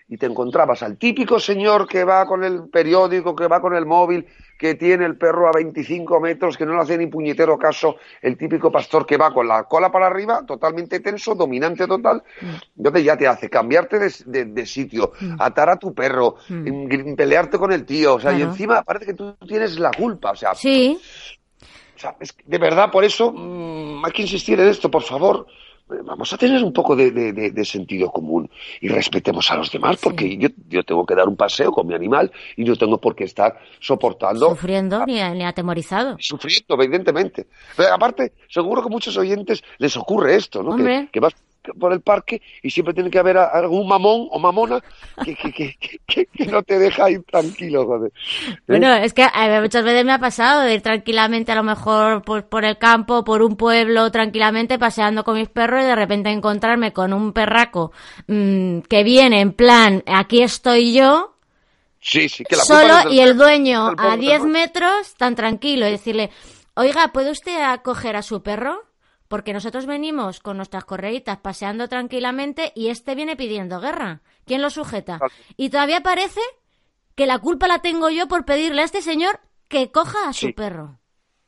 y 0.08 0.18
te 0.18 0.26
encontrabas 0.26 0.82
al 0.84 0.98
típico 0.98 1.40
señor 1.40 1.88
que 1.88 2.04
va 2.04 2.26
con 2.26 2.44
el 2.44 2.70
periódico, 2.70 3.36
que 3.36 3.48
va 3.48 3.62
con 3.62 3.76
el 3.76 3.86
móvil, 3.86 4.26
que 4.58 4.76
tiene 4.76 5.06
el 5.06 5.18
perro 5.18 5.48
a 5.48 5.52
25 5.54 6.20
metros, 6.20 6.58
que 6.58 6.66
no 6.66 6.74
le 6.74 6.82
hace 6.82 6.98
ni 6.98 7.08
puñetero 7.08 7.58
caso, 7.58 7.98
el 8.22 8.38
típico 8.38 8.72
pastor 8.72 9.06
que 9.06 9.18
va 9.18 9.34
con 9.34 9.48
la 9.48 9.64
cola 9.64 9.92
para 9.92 10.08
arriba, 10.08 10.44
totalmente 10.46 11.00
tenso, 11.00 11.34
dominante 11.34 11.88
total, 11.88 12.24
mm. 12.42 12.78
entonces 12.78 13.04
ya 13.04 13.18
te 13.18 13.28
hace 13.28 13.50
cambiarte 13.50 14.00
de, 14.00 14.66
sitio, 14.66 15.14
mm. 15.20 15.36
atar 15.40 15.70
a 15.70 15.78
tu 15.78 15.94
perro, 15.94 16.36
mm. 16.48 17.16
pelearte 17.16 17.58
con 17.58 17.72
el 17.72 17.86
tío, 17.86 18.16
o 18.16 18.20
sea, 18.20 18.34
y 18.34 18.42
encima 18.42 18.84
parece 18.84 19.08
que 19.08 19.14
tú 19.14 19.36
tienes 19.48 19.80
la 19.80 19.92
culpa, 19.92 20.32
o 20.32 20.36
sea, 20.36 20.54
sí. 20.56 21.00
O 22.02 22.04
sea, 22.04 22.16
es 22.20 22.36
de 22.44 22.58
verdad, 22.58 22.90
por 22.90 23.04
eso 23.04 23.32
hay 24.04 24.12
que 24.12 24.24
insistir 24.24 24.60
en 24.60 24.70
esto, 24.70 24.90
por 24.90 25.04
favor 25.04 25.46
vamos 26.04 26.32
a 26.34 26.38
tener 26.38 26.64
un 26.64 26.74
poco 26.74 26.96
de, 26.96 27.66
sentido 27.66 28.10
común 28.10 28.50
y 28.80 28.88
respetemos 28.88 29.50
a 29.52 29.58
los 29.58 29.72
demás, 29.72 29.98
porque 30.02 30.38
yo, 30.38 30.50
yo, 30.68 30.84
tengo 30.84 31.06
que 31.06 31.16
dar 31.16 31.28
un 31.28 31.36
paseo 31.36 31.72
con 31.72 31.88
mi 31.88 31.94
animal 31.94 32.32
y 32.56 32.64
no 32.64 32.76
tengo 32.76 32.98
por 32.98 33.16
qué 33.16 33.26
estar 33.26 33.60
soportando. 33.80 34.50
Sufriendo 34.50 35.06
ni, 35.06 35.22
atemorizado. 35.22 36.16
Sufriendo, 36.20 36.82
evidentemente. 36.82 37.48
Pero 37.76 37.94
aparte, 37.94 38.34
seguro 38.48 38.82
que 38.82 38.88
a 38.88 38.92
muchos 38.92 39.18
oyentes 39.18 39.64
les 39.78 39.96
ocurre 39.98 40.36
esto, 40.36 40.64
¿no? 40.64 40.76
Que, 40.76 41.10
que, 41.12 41.20
vas 41.20 41.34
por 41.80 41.94
el 41.94 42.02
parque 42.02 42.42
y 42.62 42.72
siempre 42.72 42.94
tiene 42.94 43.10
que 43.10 43.20
haber 43.20 43.38
algún 43.38 43.88
mamón 43.88 44.28
o 44.32 44.40
mamona 44.40 44.82
que, 45.24 45.36
que, 45.36 45.76
que, 46.06 46.46
no 46.46 46.64
te 46.64 46.80
deja 46.80 47.10
ir 47.10 47.24
tranquilo, 47.24 47.86
joder. 47.86 48.12
¿Eh? 48.50 48.56
Bueno, 48.68 48.94
es 48.94 49.14
que 49.14 49.28
muchas 49.62 49.84
veces 49.84 50.06
me 50.06 50.14
ha 50.14 50.20
pasado 50.20 50.62
de 50.62 50.76
ir 50.76 50.82
tranquilamente 50.82 51.52
a 51.52 51.56
lo 51.56 51.64
mejor 51.64 52.24
por, 52.24 52.46
por, 52.48 52.66
el 52.66 52.78
campo, 52.78 53.24
por 53.24 53.42
un 53.42 53.56
pueblo, 53.56 54.12
tranquilamente 54.12 54.80
paseando 54.80 55.24
con 55.24 55.36
mis 55.36 55.50
perros 55.50 55.82
y 55.84 55.86
de 55.86 55.96
repente 55.96 56.30
encontrarme 56.30 56.94
con 56.94 57.14
un 57.14 57.34
perraco 57.34 57.92
mm, 58.28 58.80
que 58.82 59.04
viene 59.04 59.42
en 59.42 59.54
plan, 59.54 60.04
aquí 60.08 60.42
estoy 60.42 60.94
yo. 60.94 61.36
Sí, 62.00 62.28
sí, 62.30 62.44
que 62.44 62.56
la 62.56 62.64
Solo 62.64 63.12
y 63.12 63.20
el 63.20 63.38
dueño 63.38 63.92
a 63.96 64.18
10 64.18 64.44
metros 64.46 65.14
tan 65.18 65.36
tranquilo 65.36 65.88
y 65.88 65.92
decirle, 65.92 66.32
oiga, 66.74 67.10
¿puede 67.10 67.30
usted 67.30 67.62
acoger 67.62 68.16
a 68.16 68.24
su 68.24 68.42
perro? 68.42 68.91
Porque 69.32 69.54
nosotros 69.54 69.86
venimos 69.86 70.42
con 70.42 70.58
nuestras 70.58 70.84
correitas 70.84 71.38
paseando 71.38 71.88
tranquilamente 71.88 72.74
y 72.76 72.90
este 72.90 73.16
viene 73.16 73.38
pidiendo 73.38 73.80
guerra. 73.80 74.20
¿Quién 74.46 74.62
lo 74.62 74.70
sujeta? 74.70 75.20
Y 75.56 75.70
todavía 75.70 76.02
parece 76.02 76.42
que 77.16 77.26
la 77.26 77.40
culpa 77.40 77.70
la 77.70 77.80
tengo 77.80 78.10
yo 78.10 78.28
por 78.28 78.44
pedirle 78.44 78.82
a 78.82 78.86
este 78.86 79.02
señor 79.02 79.40
que 79.70 79.90
coja 79.90 80.28
a 80.28 80.34
su 80.34 80.54
perro. 80.54 81.00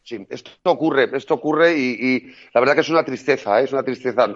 Sí, 0.01 0.25
esto 0.29 0.51
ocurre, 0.63 1.09
esto 1.11 1.33
ocurre 1.33 1.77
y, 1.77 2.33
la 2.53 2.61
verdad 2.61 2.75
que 2.75 2.81
es 2.81 2.89
una 2.89 3.03
tristeza, 3.03 3.59
¿eh? 3.59 3.65
es 3.65 3.73
una 3.73 3.83
tristeza. 3.83 4.29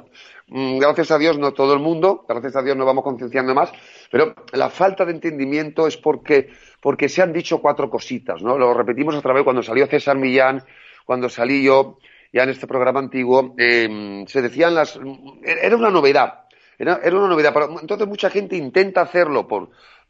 Mm, 0.48 0.80
gracias 0.80 1.12
a 1.12 1.18
Dios 1.18 1.38
no 1.38 1.54
todo 1.54 1.74
el 1.74 1.80
mundo, 1.80 2.26
gracias 2.28 2.58
a 2.58 2.62
Dios 2.62 2.76
nos 2.76 2.86
vamos 2.86 3.06
concienciando 3.06 3.56
más, 3.56 3.72
pero 4.12 4.36
la 4.52 4.70
falta 4.70 5.06
de 5.06 5.14
entendimiento 5.14 5.88
es 5.88 5.96
porque, 5.96 6.50
porque 6.82 7.08
se 7.08 7.22
han 7.22 7.32
dicho 7.32 7.62
cuatro 7.62 7.90
cositas, 7.90 8.42
¿no? 8.42 8.58
Lo 8.58 8.74
repetimos 8.74 9.16
otra 9.16 9.32
vez 9.32 9.46
cuando 9.46 9.64
salió 9.64 9.88
César 9.88 10.18
Millán, 10.18 10.66
cuando 11.06 11.30
salí 11.30 11.64
yo, 11.64 11.98
ya 12.32 12.44
en 12.44 12.50
este 12.50 12.68
programa 12.68 13.00
antiguo, 13.00 13.56
em, 13.58 14.26
se 14.28 14.42
decían 14.42 14.76
las... 14.76 15.00
Era 15.44 15.76
una 15.76 15.90
novedad, 15.90 16.46
era, 16.78 17.00
una 17.14 17.28
novedad. 17.28 17.54
entonces 17.82 18.08
mucha 18.08 18.30
gente 18.30 18.56
intenta 18.56 19.02
hacerlo 19.02 19.48
por, 19.48 19.70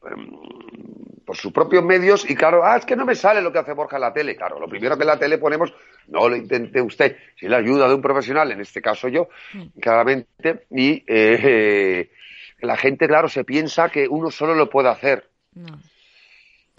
em, 0.09 0.29
por 1.25 1.35
sus 1.35 1.51
propios 1.51 1.83
medios 1.83 2.29
y 2.29 2.35
claro, 2.35 2.63
ah, 2.63 2.77
es 2.77 2.85
que 2.85 2.95
no 2.95 3.05
me 3.05 3.15
sale 3.15 3.41
lo 3.41 3.51
que 3.51 3.59
hace 3.59 3.73
Borja 3.73 3.97
en 3.97 4.01
la 4.01 4.13
tele. 4.13 4.35
Claro, 4.35 4.59
lo 4.59 4.67
primero 4.67 4.95
que 4.97 5.03
en 5.03 5.07
la 5.07 5.19
tele 5.19 5.37
ponemos, 5.37 5.73
no 6.07 6.29
lo 6.29 6.35
intente 6.35 6.81
usted, 6.81 7.17
si 7.35 7.47
la 7.47 7.57
ayuda 7.57 7.87
de 7.87 7.95
un 7.95 8.01
profesional, 8.01 8.51
en 8.51 8.61
este 8.61 8.81
caso 8.81 9.07
yo, 9.07 9.27
mm. 9.53 9.79
claramente, 9.79 10.65
y 10.71 11.03
eh, 11.07 12.09
la 12.61 12.77
gente, 12.77 13.07
claro, 13.07 13.27
se 13.27 13.43
piensa 13.43 13.89
que 13.89 14.07
uno 14.07 14.31
solo 14.31 14.55
lo 14.55 14.69
puede 14.69 14.89
hacer. 14.89 15.29
No. 15.53 15.79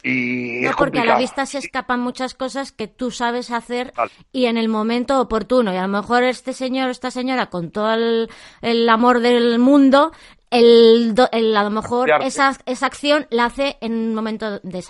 Y 0.03 0.61
no, 0.61 0.71
porque 0.77 1.01
a 1.01 1.05
la 1.05 1.19
vista 1.19 1.45
se 1.45 1.59
escapan 1.59 2.01
muchas 2.01 2.35
cosas 2.35 2.71
que 2.71 2.87
tú 2.87 3.11
sabes 3.11 3.51
hacer 3.51 3.93
y 4.31 4.47
en 4.47 4.57
el 4.57 4.69
momento 4.69 5.21
oportuno. 5.21 5.73
Y 5.73 5.77
a 5.77 5.83
lo 5.83 5.89
mejor 5.89 6.23
este 6.23 6.53
señor 6.53 6.89
o 6.89 6.91
esta 6.91 7.11
señora, 7.11 7.47
con 7.47 7.71
todo 7.73 7.95
el, 7.95 8.89
amor 8.89 9.21
del 9.21 9.59
mundo, 9.59 10.13
el, 10.51 11.15
a 11.33 11.65
lo 11.65 11.71
mejor 11.71 12.11
esa, 12.23 12.57
esa 12.67 12.87
acción 12.87 13.27
la 13.31 13.47
hace 13.47 13.77
en 13.81 13.93
un 13.93 14.15
momento 14.15 14.61
de, 14.61 14.85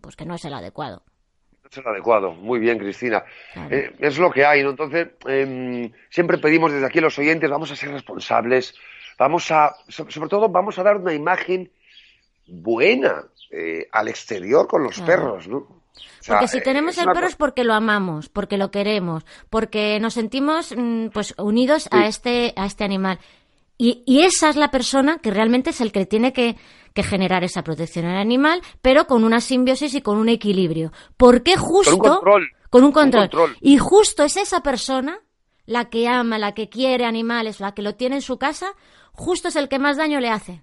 pues 0.00 0.14
que 0.14 0.24
no 0.24 0.36
es 0.36 0.44
el 0.44 0.54
adecuado. 0.54 1.02
No 1.64 1.70
es 1.70 1.76
el 1.76 1.86
adecuado. 1.88 2.32
Muy 2.32 2.60
bien, 2.60 2.78
Cristina. 2.78 3.24
Eh, 3.70 3.92
es 3.98 4.18
lo 4.18 4.30
que 4.30 4.46
hay, 4.46 4.62
¿no? 4.62 4.70
Entonces, 4.70 5.08
em, 5.26 5.90
siempre 6.10 6.38
pedimos 6.38 6.72
desde 6.72 6.86
aquí 6.86 7.00
a 7.00 7.02
los 7.02 7.18
oyentes, 7.18 7.50
vamos 7.50 7.72
a 7.72 7.76
ser 7.76 7.90
responsables, 7.90 8.72
vamos 9.18 9.50
a, 9.50 9.74
sobre 9.88 10.28
todo, 10.28 10.48
vamos 10.48 10.78
a 10.78 10.84
dar 10.84 10.96
una 10.96 11.12
imagen 11.12 11.72
buena 12.46 13.24
eh, 13.56 13.88
al 13.92 14.08
exterior 14.08 14.66
con 14.66 14.82
los 14.82 15.00
perros, 15.00 15.46
¿no? 15.46 15.84
porque 16.26 16.48
si 16.48 16.60
tenemos 16.60 16.98
el 16.98 17.06
perro 17.06 17.26
es 17.26 17.36
porque 17.36 17.64
lo 17.64 17.74
amamos, 17.74 18.28
porque 18.28 18.56
lo 18.56 18.70
queremos, 18.70 19.24
porque 19.50 20.00
nos 20.00 20.14
sentimos 20.14 20.74
mm, 20.76 21.08
pues 21.08 21.34
unidos 21.38 21.88
a 21.92 22.06
este 22.06 22.52
a 22.56 22.66
este 22.66 22.84
animal. 22.84 23.20
Y, 23.76 24.02
y, 24.06 24.22
esa 24.22 24.48
es 24.50 24.56
la 24.56 24.70
persona 24.70 25.18
que 25.18 25.30
realmente 25.30 25.70
es 25.70 25.80
el 25.80 25.90
que 25.90 26.06
tiene 26.06 26.32
que, 26.32 26.56
que 26.94 27.02
generar 27.02 27.42
esa 27.42 27.62
protección 27.62 28.06
al 28.06 28.16
animal, 28.16 28.62
pero 28.82 29.06
con 29.06 29.24
una 29.24 29.40
simbiosis 29.40 29.94
y 29.94 30.00
con 30.00 30.16
un 30.16 30.28
equilibrio. 30.28 30.92
Porque 31.16 31.56
justo... 31.56 31.98
Con 31.98 32.04
un 32.04 32.14
control. 32.14 32.50
Con 32.70 32.84
un 32.84 32.92
control. 32.92 33.56
Y 33.60 33.78
justo 33.78 34.22
es 34.22 34.36
esa 34.36 34.62
persona, 34.62 35.18
la 35.66 35.90
que 35.90 36.06
ama, 36.06 36.38
la 36.38 36.54
que 36.54 36.68
quiere 36.68 37.04
animales, 37.04 37.58
la 37.58 37.74
que 37.74 37.82
lo 37.82 37.96
tiene 37.96 38.16
en 38.16 38.22
su 38.22 38.38
casa, 38.38 38.68
justo 39.12 39.48
es 39.48 39.56
el 39.56 39.68
que 39.68 39.80
más 39.80 39.96
daño 39.96 40.20
le 40.20 40.30
hace. 40.30 40.62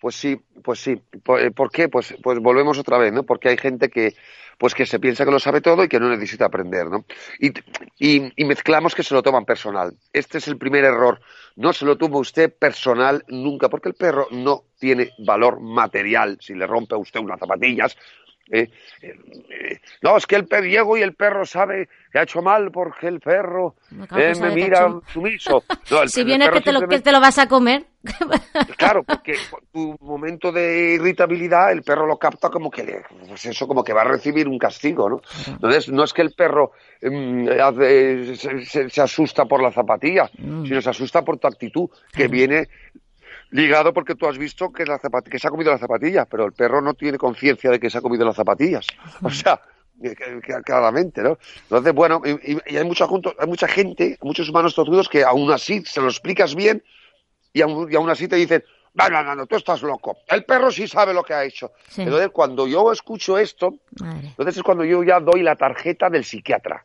Pues 0.00 0.16
sí, 0.16 0.40
pues 0.64 0.80
sí. 0.80 1.00
Eh, 1.38 1.50
¿Por, 1.50 1.70
qué? 1.70 1.88
Pues, 1.88 2.14
pues 2.22 2.38
volvemos 2.38 2.78
otra 2.78 2.96
vez, 2.96 3.12
¿no? 3.12 3.24
Porque 3.24 3.50
hay 3.50 3.58
gente 3.58 3.90
que, 3.90 4.14
pues 4.58 4.74
que 4.74 4.86
se 4.86 4.98
piensa 4.98 5.26
que 5.26 5.30
lo 5.30 5.38
sabe 5.38 5.60
todo 5.60 5.84
y 5.84 5.88
que 5.88 6.00
no 6.00 6.08
necesita 6.08 6.46
aprender, 6.46 6.86
¿no? 6.86 7.04
Y, 7.38 7.52
y, 7.98 8.44
mezclamos 8.46 8.94
que 8.94 9.02
se 9.02 9.14
lo 9.14 9.22
toman 9.22 9.44
personal. 9.44 9.94
Este 10.12 10.38
es 10.38 10.48
el 10.48 10.56
primer 10.56 10.84
error. 10.84 11.20
No 11.56 11.74
se 11.74 11.84
lo 11.84 11.98
toma 11.98 12.16
usted 12.16 12.50
personal 12.52 13.24
nunca, 13.28 13.68
porque 13.68 13.90
el 13.90 13.94
perro 13.94 14.26
no 14.30 14.64
tiene 14.78 15.10
valor 15.18 15.60
material. 15.60 16.38
Si 16.40 16.54
le 16.54 16.66
rompe 16.66 16.94
a 16.94 16.98
usted 16.98 17.20
unas 17.20 17.38
zapatillas, 17.38 17.96
eh, 18.52 18.68
eh, 19.02 19.80
no, 20.02 20.16
es 20.16 20.26
que 20.26 20.36
el 20.36 20.46
perro 20.46 20.96
y 20.96 21.02
el 21.02 21.14
perro 21.14 21.46
sabe 21.46 21.88
que 22.10 22.18
ha 22.18 22.22
hecho 22.22 22.42
mal 22.42 22.70
porque 22.72 23.06
el 23.06 23.20
perro 23.20 23.76
eh, 24.16 24.32
me 24.40 24.50
mira 24.50 24.92
sumiso. 25.12 25.62
si 26.06 26.24
viene 26.24 26.50
que 26.50 26.60
te, 26.60 26.72
lo, 26.72 26.88
que 26.88 27.00
te 27.00 27.12
lo 27.12 27.20
vas 27.20 27.38
a 27.38 27.46
comer. 27.46 27.86
claro, 28.76 29.04
porque 29.04 29.36
tu 29.72 29.96
momento 30.00 30.50
de 30.50 30.94
irritabilidad 30.94 31.70
el 31.70 31.82
perro 31.82 32.06
lo 32.06 32.16
capta 32.16 32.48
como 32.48 32.70
que 32.70 32.82
le, 32.82 33.02
pues 33.28 33.44
eso 33.44 33.68
como 33.68 33.84
que 33.84 33.92
va 33.92 34.00
a 34.00 34.08
recibir 34.08 34.48
un 34.48 34.58
castigo, 34.58 35.08
¿no? 35.08 35.20
Entonces 35.46 35.88
no 35.90 36.02
es 36.02 36.12
que 36.12 36.22
el 36.22 36.32
perro 36.32 36.72
em, 37.00 37.46
se, 38.34 39.02
asusta 39.02 39.44
por 39.44 39.62
la 39.62 39.70
zapatilla, 39.70 40.30
mm. 40.38 40.64
sino 40.64 40.80
se 40.80 40.90
asusta 40.90 41.22
por 41.22 41.38
tu 41.38 41.46
actitud 41.46 41.88
que 42.12 42.26
viene 42.26 42.68
ligado 43.50 43.92
porque 43.92 44.14
tú 44.14 44.26
has 44.26 44.38
visto 44.38 44.72
que, 44.72 44.84
la 44.84 44.98
que 44.98 45.38
se 45.38 45.46
ha 45.46 45.50
comido 45.50 45.70
las 45.70 45.80
zapatillas, 45.80 46.26
pero 46.30 46.46
el 46.46 46.52
perro 46.52 46.80
no 46.80 46.94
tiene 46.94 47.18
conciencia 47.18 47.70
de 47.70 47.80
que 47.80 47.90
se 47.90 47.98
ha 47.98 48.00
comido 48.00 48.24
las 48.24 48.36
zapatillas. 48.36 48.86
O 49.22 49.30
sea, 49.30 49.60
claramente, 50.64 51.22
¿no? 51.22 51.38
Entonces, 51.62 51.92
bueno, 51.92 52.22
y, 52.24 52.76
hay, 52.76 52.84
mucha, 52.84 53.06
hay 53.38 53.46
mucha 53.46 53.68
gente, 53.68 54.18
muchos 54.22 54.48
humanos 54.48 54.74
tortudos 54.74 55.08
que 55.08 55.24
aún 55.24 55.50
así 55.50 55.82
se 55.84 56.00
lo 56.00 56.08
explicas 56.08 56.54
bien 56.54 56.82
y 57.52 57.62
aún, 57.62 57.90
y 57.90 57.96
aún 57.96 58.08
así 58.08 58.28
te 58.28 58.36
dicen, 58.36 58.64
no, 58.94 59.08
no, 59.08 59.22
no, 59.22 59.34
no, 59.34 59.46
tú 59.46 59.56
estás 59.56 59.82
loco. 59.82 60.18
El 60.26 60.44
perro 60.44 60.70
sí 60.70 60.88
sabe 60.88 61.14
lo 61.14 61.22
que 61.22 61.34
ha 61.34 61.44
hecho. 61.44 61.72
Entonces, 61.96 62.30
cuando 62.30 62.66
yo 62.66 62.90
escucho 62.90 63.38
esto, 63.38 63.74
entonces 64.00 64.56
es 64.56 64.62
cuando 64.62 64.84
yo 64.84 65.02
ya 65.04 65.20
doy 65.20 65.42
la 65.42 65.56
tarjeta 65.56 66.10
del 66.10 66.24
psiquiatra. 66.24 66.84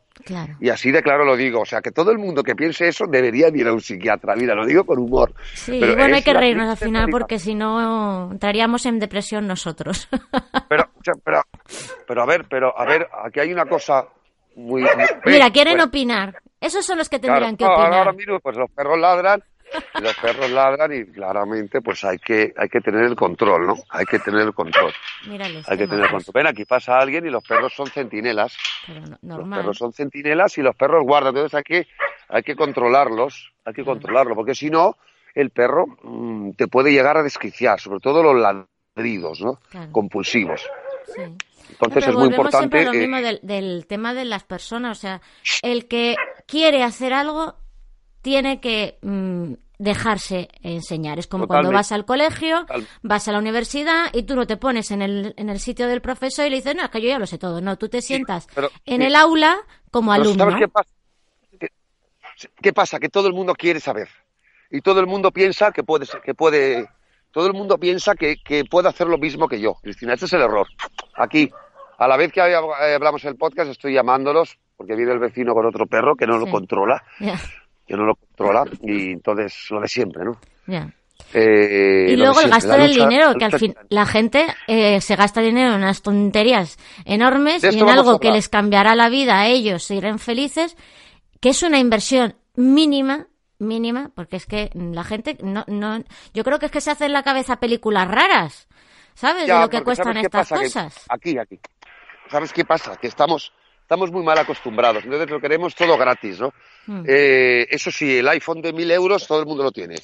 Y 0.60 0.69
así 0.69 0.91
de 0.91 1.01
claro 1.01 1.25
lo 1.25 1.36
digo. 1.36 1.62
O 1.62 1.65
sea, 1.65 1.82
que 1.82 1.91
todo 1.91 2.12
el 2.12 2.17
mundo 2.17 2.43
que 2.43 2.56
piense 2.56 2.88
eso 2.88 3.06
debería 3.08 3.49
ir 3.49 3.67
a 3.67 3.73
un 3.73 3.82
psiquiatra. 3.82 4.36
Mira, 4.36 4.56
lo 4.56 4.65
digo 4.65 4.84
con 4.86 4.99
humor. 4.99 5.34
Sí, 5.54 5.80
bueno, 5.80 6.15
hay 6.15 6.23
que 6.23 6.34
reírnos 6.34 6.69
al 6.69 6.78
final 6.78 7.08
porque 7.10 7.39
si 7.39 7.56
no 7.56 8.32
entraríamos 8.32 8.86
en 8.86 8.99
depresión 8.99 9.47
nosotros. 9.47 10.08
Pero, 10.67 10.89
pero, 11.23 11.41
pero 12.08 12.23
a 12.23 12.25
ver, 12.25 12.45
pero 12.49 12.80
a 12.80 12.86
ver, 12.86 13.08
aquí 13.23 13.39
hay 13.39 13.54
una 13.54 13.65
cosa 13.65 14.08
muy... 14.56 14.84
Mira, 15.25 15.51
quieren 15.51 15.80
opinar. 15.80 16.41
Esos 16.60 16.84
son 16.84 16.97
los 16.97 17.08
que 17.08 17.19
tendrían 17.19 17.56
que 17.56 17.65
opinar. 17.65 17.93
Ahora 17.93 18.13
mismo, 18.13 18.39
pues 18.39 18.58
los 18.58 18.71
perros 18.71 18.97
ladran 18.97 19.43
los 20.01 20.15
perros 20.17 20.49
ladran 20.51 20.93
y 20.93 21.06
claramente 21.06 21.82
pues 21.82 22.04
hay 22.04 22.17
que 22.19 22.54
hay 22.58 22.69
que 22.69 22.82
tener 22.82 23.04
el 23.04 23.15
control, 23.15 23.67
¿no? 23.67 23.75
Hay 23.89 24.06
que 24.06 24.19
tener 24.19 24.41
el 24.41 24.54
control. 24.54 24.93
hay 25.67 25.78
que 25.78 25.88
tener 25.88 26.06
el 26.06 26.12
control. 26.12 26.34
Ven, 26.34 26.47
aquí 26.47 26.65
pasa 26.65 26.97
alguien 26.97 27.25
y 27.25 27.30
los 27.30 27.43
perros 27.43 27.73
son 27.73 27.88
centinelas. 27.88 28.56
Los 29.21 29.49
perros 29.49 29.78
son 29.78 29.93
centinelas 29.93 30.58
y 30.58 30.62
los 30.62 30.75
perros 30.75 31.04
guardan. 31.06 31.36
Entonces 31.36 31.56
hay 31.56 31.63
que, 31.63 31.88
hay 32.30 32.43
que 32.43 32.56
controlarlos, 32.56 33.54
hay 33.63 33.73
que 33.73 33.84
controlarlo, 33.84 34.36
porque 34.36 34.56
si 34.56 34.69
no, 34.69 34.97
el 35.34 35.49
perro 35.49 35.86
mm, 36.04 36.51
te 36.51 36.67
puede 36.67 36.91
llegar 36.91 37.17
a 37.17 37.23
desquiciar, 37.23 37.80
sobre 37.80 37.99
todo 37.99 38.23
los 38.23 38.36
ladridos, 38.36 39.41
¿no? 39.41 39.60
Compulsivos. 39.91 40.67
Entonces 41.69 42.08
es 42.08 42.13
muy 42.13 42.28
importante. 42.28 42.58
Siempre 42.58 42.86
lo 42.86 42.93
mismo 42.93 43.17
del, 43.17 43.39
del, 43.41 43.88
tema 43.88 44.13
de 44.13 44.25
las 44.25 44.43
personas, 44.43 44.97
o 44.97 45.01
sea, 45.01 45.21
el 45.62 45.88
que 45.88 46.15
quiere 46.47 46.84
hacer 46.84 47.13
algo 47.13 47.56
tiene 48.25 48.59
que 48.59 48.97
mm, 49.03 49.53
dejarse 49.77 50.49
enseñar. 50.63 51.19
Es 51.19 51.27
como 51.27 51.45
cuando 51.45 51.71
vas 51.71 51.91
al 51.91 52.03
colegio, 52.03 52.65
vas 53.03 53.27
a 53.27 53.31
la 53.31 53.38
universidad 53.38 54.07
y 54.13 54.23
tú 54.23 54.35
no 54.35 54.47
te 54.47 54.57
pones 54.57 54.89
en 54.89 55.03
el, 55.03 55.35
en 55.38 55.47
el 55.51 55.59
sitio 55.59 55.88
del 55.88 56.01
profesor 56.01 56.47
y 56.47 56.49
le 56.49 56.55
dices, 56.55 56.75
no, 56.75 56.83
es 56.83 56.89
que 56.89 57.03
yo 57.03 57.07
ya 57.07 57.19
lo 57.19 57.27
sé 57.27 57.38
todo. 57.38 57.61
No, 57.61 57.77
tú 57.77 57.88
te 57.88 58.01
sientas 58.01 58.47
en 58.83 59.03
el 59.03 59.15
aula 59.15 59.57
como 59.91 60.11
alumno. 60.11 60.57
qué 60.57 60.67
pasa? 60.67 60.89
¿Qué, 62.59 62.73
pasa? 62.73 62.99
Que 62.99 63.09
todo 63.09 63.27
el 63.27 63.33
mundo 63.33 63.53
quiere 63.53 63.79
saber. 63.79 64.09
Y 64.71 64.81
todo 64.81 65.01
el 65.01 65.05
mundo 65.05 65.29
piensa 65.29 65.71
que 65.71 65.83
puede, 65.83 66.07
que 66.23 66.33
puede 66.33 66.89
todo 67.29 67.45
el 67.45 67.53
mundo 67.53 67.77
piensa 67.77 68.15
que, 68.15 68.38
que 68.38 68.65
puede 68.65 68.89
hacer 68.89 69.05
lo 69.05 69.19
mismo 69.19 69.47
que 69.47 69.61
yo. 69.61 69.75
Cristina, 69.83 70.15
ese 70.15 70.25
es 70.25 70.33
el 70.33 70.41
error. 70.41 70.67
Aquí, 71.15 71.51
a 71.99 72.07
la 72.07 72.17
vez 72.17 72.31
que 72.31 72.41
hablamos 72.41 73.23
el 73.23 73.35
podcast, 73.35 73.69
estoy 73.69 73.93
llamándolos 73.93 74.57
porque 74.75 74.95
viene 74.95 75.11
el 75.11 75.19
vecino 75.19 75.53
con 75.53 75.67
otro 75.67 75.85
perro 75.85 76.15
que 76.15 76.25
no 76.25 76.39
lo 76.39 76.47
controla 76.47 77.03
que 77.86 77.95
no 77.95 78.06
lo 78.06 78.15
controla 78.15 78.63
y 78.82 79.12
entonces 79.12 79.67
lo 79.69 79.82
de 79.82 79.88
siempre, 79.88 80.24
¿no? 80.26 80.39
Eh, 81.34 82.08
y 82.10 82.15
luego 82.15 82.39
el 82.41 82.50
gasto 82.50 82.78
del 82.78 82.93
dinero, 82.93 83.34
que 83.36 83.45
al 83.45 83.60
fin 83.60 83.76
la 83.89 84.06
gente 84.06 84.45
eh, 84.67 85.02
se 85.02 85.15
gasta 85.15 85.41
dinero 85.41 85.71
en 85.71 85.78
unas 85.78 86.02
tonterías 86.02 86.78
enormes 87.04 87.63
y 87.63 87.80
en 87.80 87.89
algo 87.89 88.19
que 88.19 88.32
les 88.32 88.50
cambiará 88.50 88.95
la 88.95 89.10
vida 89.10 89.39
a 89.39 89.48
ellos, 89.48 89.84
se 89.84 89.95
irán 89.95 90.19
felices, 90.19 90.78
que 91.39 91.50
es 91.50 91.63
una 91.63 91.80
inversión 91.80 92.36
mínima, 92.56 93.28
mínima, 93.60 94.12
porque 94.15 94.38
es 94.38 94.45
que 94.45 94.69
la 94.74 95.04
gente 95.04 95.38
no, 95.41 95.63
no, 95.67 96.04
yo 96.34 96.43
creo 96.43 96.60
que 96.60 96.67
es 96.67 96.71
que 96.71 96.82
se 96.82 96.91
hacen 96.91 97.08
en 97.08 97.13
la 97.13 97.24
cabeza 97.24 97.60
películas 97.60 98.08
raras, 98.08 98.67
¿sabes? 99.13 99.48
de 99.48 99.60
lo 99.60 99.69
que 99.69 99.84
cuestan 99.84 100.17
estas 100.17 100.50
cosas. 100.50 101.06
aquí, 101.10 101.38
aquí. 101.38 101.60
¿Sabes 102.30 102.52
qué 102.54 102.65
pasa? 102.65 102.95
Que 102.98 103.08
estamos 103.08 103.54
estamos 103.86 104.12
muy 104.12 104.24
mal 104.24 104.38
acostumbrados. 104.39 105.04
Entonces 105.04 105.30
lo 105.30 105.39
queremos 105.39 105.76
todo 105.76 105.95
gratis, 105.95 106.39
¿no? 106.39 106.52
Hmm. 106.88 107.04
Eh, 107.08 107.67
eso 107.69 107.91
sí, 107.91 108.17
el 108.17 108.28
iPhone 108.30 108.60
de 108.60 108.74
1.000 108.74 108.91
euros 108.93 109.28
todo 109.28 109.39
el 109.39 109.45
mundo 109.45 109.63
lo 109.63 109.71
tiene. 109.71 109.98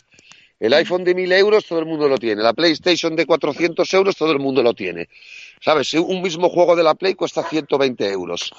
El 0.59 0.73
iPhone 0.73 1.03
de 1.03 1.15
1.000 1.15 1.33
euros 1.39 1.65
todo 1.65 1.79
el 1.79 1.87
mundo 1.87 2.07
lo 2.07 2.19
tiene. 2.19 2.43
La 2.43 2.53
PlayStation 2.53 3.15
de 3.15 3.25
400 3.25 3.91
euros 3.95 4.15
todo 4.15 4.31
el 4.31 4.37
mundo 4.37 4.61
lo 4.61 4.75
tiene. 4.75 5.09
¿Sabes? 5.59 5.95
Un 5.95 6.21
mismo 6.21 6.49
juego 6.49 6.75
de 6.75 6.83
la 6.83 6.93
Play 6.93 7.15
cuesta 7.15 7.43
120 7.43 8.07
euros. 8.11 8.51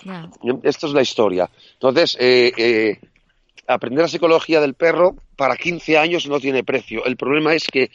Esto 0.64 0.86
es 0.88 0.92
la 0.92 1.02
historia. 1.02 1.48
Entonces, 1.74 2.16
eh, 2.18 2.52
eh, 2.56 3.00
aprender 3.68 4.02
la 4.02 4.08
psicología 4.08 4.60
del 4.60 4.74
perro 4.74 5.14
para 5.36 5.56
15 5.56 5.98
años 5.98 6.26
no 6.26 6.40
tiene 6.40 6.64
precio. 6.64 7.04
El 7.04 7.16
problema 7.16 7.54
es 7.54 7.68
que 7.68 7.92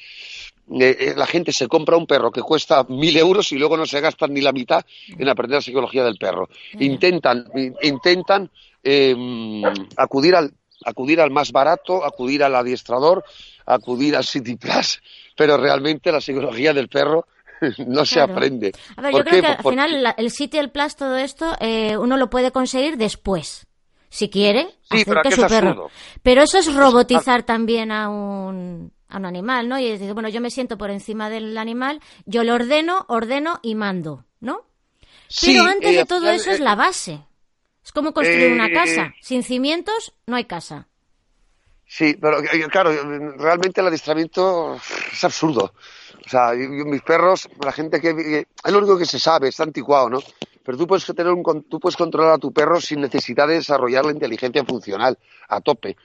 eh, 0.69 0.97
eh, 0.99 1.13
la 1.15 1.25
gente 1.25 1.53
se 1.53 1.67
compra 1.67 1.97
un 1.97 2.06
perro 2.06 2.32
que 2.32 2.41
cuesta 2.41 2.86
mil 2.89 3.15
euros 3.17 3.51
y 3.51 3.58
luego 3.58 3.77
no 3.77 3.86
se 3.86 4.01
gastan 4.01 4.34
ni 4.34 4.41
la 4.41 4.51
mitad 4.51 4.86
en 5.08 5.30
aprender 5.30 5.58
la 5.58 5.62
psicología 5.62 6.03
del 6.03 6.17
perro. 6.17 6.49
Intentan, 6.80 7.45
intentan 7.82 8.49
em, 8.84 9.63
acudir 9.95 10.36
al 10.36 10.53
acudir 10.86 11.19
al 11.19 11.32
más 11.32 11.51
barato, 11.51 12.06
acudir 12.06 12.43
al 12.43 12.56
adiestrador, 12.56 13.23
acudir 13.65 14.15
al 14.15 14.23
City 14.23 14.56
Plus, 14.56 15.01
pero 15.36 15.58
realmente 15.58 16.12
la 16.12 16.21
psicología 16.21 16.73
del 16.73 16.88
perro 16.88 17.25
no 17.88 18.06
se 18.06 18.21
aprende. 18.21 18.73
A 18.95 19.01
ver, 19.01 19.13
yo 19.13 19.23
creo 19.23 19.41
que 19.41 19.47
al 19.47 19.63
final 19.63 20.13
el 20.17 20.32
City, 20.32 20.58
el 20.58 20.69
Plus, 20.69 20.95
todo 20.95 21.17
esto, 21.17 21.56
eh, 21.60 21.97
uno 21.97 22.17
lo 22.17 22.30
puede 22.30 22.51
conseguir 22.51 22.97
después. 22.97 23.65
Si 24.10 24.30
quiere, 24.30 24.69
sí, 24.89 25.03
pero 25.06 25.32
su 25.32 25.41
perro. 25.47 25.89
Pero 26.23 26.41
eso 26.41 26.60
es 26.60 26.73
robotizar 26.73 27.43
también 27.43 27.91
a 27.91 28.10
un, 28.10 28.93
a 29.10 29.17
un 29.17 29.26
animal, 29.26 29.70
¿no? 29.70 29.80
Y 29.80 29.89
decir, 29.89 30.13
bueno, 30.13 30.30
yo 30.30 30.41
me 30.41 30.52
siento 30.52 30.78
por 30.78 30.89
encima 30.89 31.30
del 31.30 31.58
animal, 31.58 32.02
yo 32.26 32.43
lo 32.43 32.56
ordeno, 32.56 33.06
ordeno 33.08 33.60
y 33.62 33.76
mando, 33.76 34.26
¿no? 34.39 34.65
Pero 35.41 35.63
antes 35.63 35.96
de 35.96 36.06
todo 36.06 36.30
eso 36.30 36.52
es 36.52 36.60
la 36.60 36.76
base. 36.76 37.22
Es 37.84 37.91
como 37.91 38.13
construir 38.13 38.52
una 38.52 38.70
casa. 38.70 39.04
Eh, 39.04 39.15
Sin 39.22 39.43
cimientos 39.43 40.13
no 40.26 40.36
hay 40.36 40.46
casa. 40.46 40.88
Sí, 41.86 42.17
pero 42.20 42.39
eh, 42.43 42.67
claro, 42.70 42.91
realmente 43.38 43.80
el 43.80 43.88
adiestramiento 43.88 44.76
es 44.76 45.24
absurdo. 45.24 45.74
O 46.26 46.30
sea, 46.30 46.52
mis 46.54 47.02
perros, 47.02 47.48
la 47.63 47.72
gente 47.72 48.02
que... 48.02 48.46
Es 48.63 48.72
lo 48.72 48.80
único 48.80 48.98
que 48.98 49.06
se 49.06 49.20
sabe, 49.20 49.48
está 49.48 49.63
anticuado, 49.63 50.10
¿no? 50.10 50.20
Pero 50.65 50.78
tú 50.78 50.86
puedes, 50.86 51.06
tener 51.06 51.32
un, 51.32 51.63
tú 51.70 51.80
puedes 51.80 51.96
controlar 51.96 52.34
a 52.34 52.38
tu 52.38 52.52
perro 52.52 52.82
sin 52.82 53.00
necesidad 53.00 53.48
de 53.48 53.54
desarrollar 53.54 54.06
la 54.06 54.12
inteligencia 54.12 54.65
funcional 54.65 55.17
a 55.48 55.62
tope. 55.62 55.96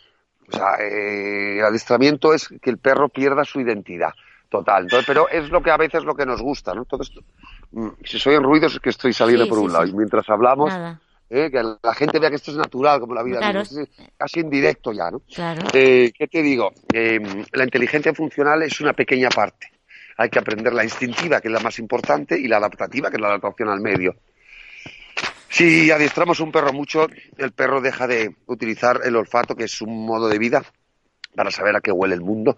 O 0.52 0.56
sea, 0.56 0.74
eh, 0.80 1.58
el 1.58 1.64
adiestramiento 1.64 2.34
es 2.34 2.48
que 2.60 2.70
el 2.70 2.78
perro 2.78 3.08
pierda 3.08 3.44
su 3.44 3.60
identidad 3.60 4.12
total. 4.50 4.86
pero 5.06 5.28
es 5.30 5.48
lo 5.48 5.62
que 5.62 5.70
a 5.70 5.78
veces 5.78 6.04
lo 6.04 6.14
que 6.14 6.26
nos 6.26 6.42
gusta, 6.42 6.74
¿no? 6.74 6.84
Todo 6.84 7.02
esto, 7.02 7.22
mm, 7.70 7.88
si 8.04 8.18
soy 8.18 8.34
en 8.34 8.42
ruidos 8.42 8.74
es 8.74 8.80
que 8.80 8.90
estoy 8.90 9.12
saliendo 9.14 9.48
por 9.48 9.58
un 9.58 9.72
lado. 9.72 9.86
Y 9.86 9.92
mientras 9.94 10.28
hablamos, 10.28 10.70
eh, 11.30 11.50
que 11.50 11.62
la 11.62 11.94
gente 11.94 12.18
vea 12.18 12.28
que 12.28 12.36
esto 12.36 12.50
es 12.50 12.58
natural, 12.58 13.00
como 13.00 13.14
la 13.14 13.22
vida. 13.22 13.40
casi 14.18 14.40
en 14.40 14.50
directo 14.50 14.92
ya, 14.92 15.10
¿no? 15.10 15.22
Eh, 15.72 16.12
¿Qué 16.16 16.28
te 16.28 16.42
digo? 16.42 16.70
la 17.52 17.64
inteligencia 17.64 18.12
funcional 18.12 18.62
es 18.62 18.78
una 18.80 18.92
pequeña 18.92 19.30
parte. 19.30 19.72
Hay 20.18 20.28
que 20.28 20.38
aprender 20.38 20.74
la 20.74 20.84
instintiva, 20.84 21.40
que 21.40 21.48
es 21.48 21.54
la 21.54 21.60
más 21.60 21.78
importante, 21.78 22.38
y 22.38 22.46
la 22.46 22.58
adaptativa, 22.58 23.08
que 23.08 23.16
es 23.16 23.20
la 23.22 23.28
adaptación 23.28 23.70
al 23.70 23.80
medio. 23.80 24.14
Si 25.52 25.90
adiestramos 25.90 26.40
un 26.40 26.50
perro 26.50 26.72
mucho, 26.72 27.08
el 27.36 27.52
perro 27.52 27.82
deja 27.82 28.06
de 28.06 28.34
utilizar 28.46 29.00
el 29.04 29.16
olfato, 29.16 29.54
que 29.54 29.64
es 29.64 29.82
un 29.82 30.06
modo 30.06 30.26
de 30.26 30.38
vida, 30.38 30.62
para 31.34 31.50
saber 31.50 31.76
a 31.76 31.82
qué 31.82 31.92
huele 31.92 32.14
el 32.14 32.22
mundo. 32.22 32.56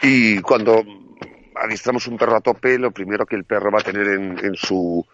Y 0.00 0.40
cuando 0.40 0.82
adiestramos 1.54 2.06
un 2.06 2.16
perro 2.16 2.36
a 2.36 2.40
tope, 2.40 2.78
lo 2.78 2.92
primero 2.92 3.26
que 3.26 3.36
el 3.36 3.44
perro 3.44 3.70
va 3.70 3.80
a 3.80 3.84
tener 3.84 4.08
en, 4.08 4.54
su 4.54 5.06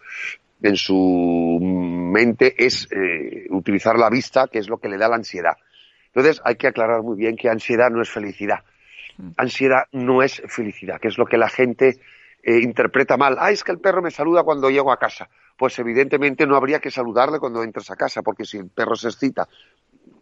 en 0.61 0.77
su 0.77 1.59
mente 1.61 2.55
es 2.65 2.87
eh, 2.91 3.47
utilizar 3.49 3.99
la 3.99 4.09
vista, 4.09 4.47
que 4.49 4.59
es 4.59 4.69
lo 4.69 4.77
que 4.77 4.87
le 4.87 4.97
da 4.97 5.09
la 5.09 5.17
ansiedad. 5.17 5.57
Entonces 6.05 6.41
hay 6.45 6.55
que 6.55 6.67
aclarar 6.67 7.01
muy 7.01 7.17
bien 7.17 7.35
que 7.35 7.49
ansiedad 7.49 7.89
no 7.89 8.01
es 8.01 8.09
felicidad. 8.09 8.63
Mm. 9.17 9.31
Ansiedad 9.35 9.83
no 9.91 10.23
es 10.23 10.41
felicidad, 10.47 11.01
que 11.01 11.09
es 11.09 11.17
lo 11.17 11.25
que 11.25 11.37
la 11.37 11.49
gente 11.49 11.99
eh, 12.43 12.59
interpreta 12.59 13.17
mal. 13.17 13.37
Ah, 13.39 13.51
es 13.51 13.63
que 13.63 13.71
el 13.71 13.79
perro 13.79 14.01
me 14.01 14.11
saluda 14.11 14.43
cuando 14.43 14.69
llego 14.69 14.91
a 14.91 14.97
casa 14.97 15.29
pues 15.57 15.77
evidentemente 15.79 16.45
no 16.45 16.55
habría 16.55 16.79
que 16.79 16.91
saludarle 16.91 17.39
cuando 17.39 17.63
entres 17.63 17.89
a 17.89 17.95
casa, 17.95 18.21
porque 18.21 18.45
si 18.45 18.57
el 18.57 18.69
perro 18.69 18.95
se 18.95 19.09
excita, 19.09 19.49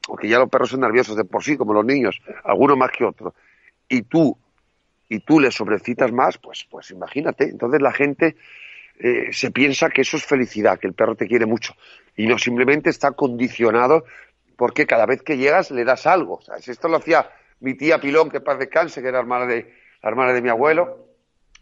porque 0.08 0.30
ya 0.30 0.40
los 0.40 0.50
perros 0.50 0.70
son 0.70 0.80
nerviosos 0.80 1.18
de 1.18 1.26
por 1.26 1.44
sí, 1.44 1.58
como 1.58 1.74
los 1.74 1.86
niños, 1.86 2.22
alguno 2.46 2.76
más 2.78 2.92
que 2.92 3.04
otro, 3.04 3.36
y 3.88 4.04
tú, 4.04 4.38
y 5.10 5.20
tú 5.20 5.40
le 5.40 5.52
sobrecitas 5.52 6.12
más, 6.12 6.38
pues, 6.38 6.66
pues 6.70 6.90
imagínate. 6.92 7.44
Entonces 7.44 7.82
la 7.82 7.92
gente 7.92 8.38
eh, 8.98 9.28
se 9.32 9.52
piensa 9.52 9.90
que 9.90 10.02
eso 10.02 10.16
es 10.18 10.26
felicidad, 10.26 10.80
que 10.80 10.88
el 10.88 10.94
perro 10.94 11.16
te 11.16 11.28
quiere 11.28 11.46
mucho, 11.46 11.76
y 12.16 12.28
no 12.28 12.38
simplemente 12.38 12.90
está 12.90 13.12
condicionado 13.12 14.06
porque 14.56 14.88
cada 14.88 15.06
vez 15.06 15.22
que 15.22 15.38
llegas 15.38 15.70
le 15.70 15.84
das 15.84 16.08
algo. 16.08 16.40
si 16.62 16.72
Esto 16.72 16.88
lo 16.88 16.98
hacía 16.98 17.30
mi 17.60 17.74
tía 17.74 18.00
Pilón, 18.00 18.30
que 18.30 18.40
paz 18.40 18.58
descanse, 18.58 19.02
que 19.02 19.10
era 19.10 19.20
hermana 19.20 19.46
de, 19.46 19.74
hermana 20.02 20.32
de 20.32 20.42
mi 20.42 20.48
abuelo, 20.48 21.05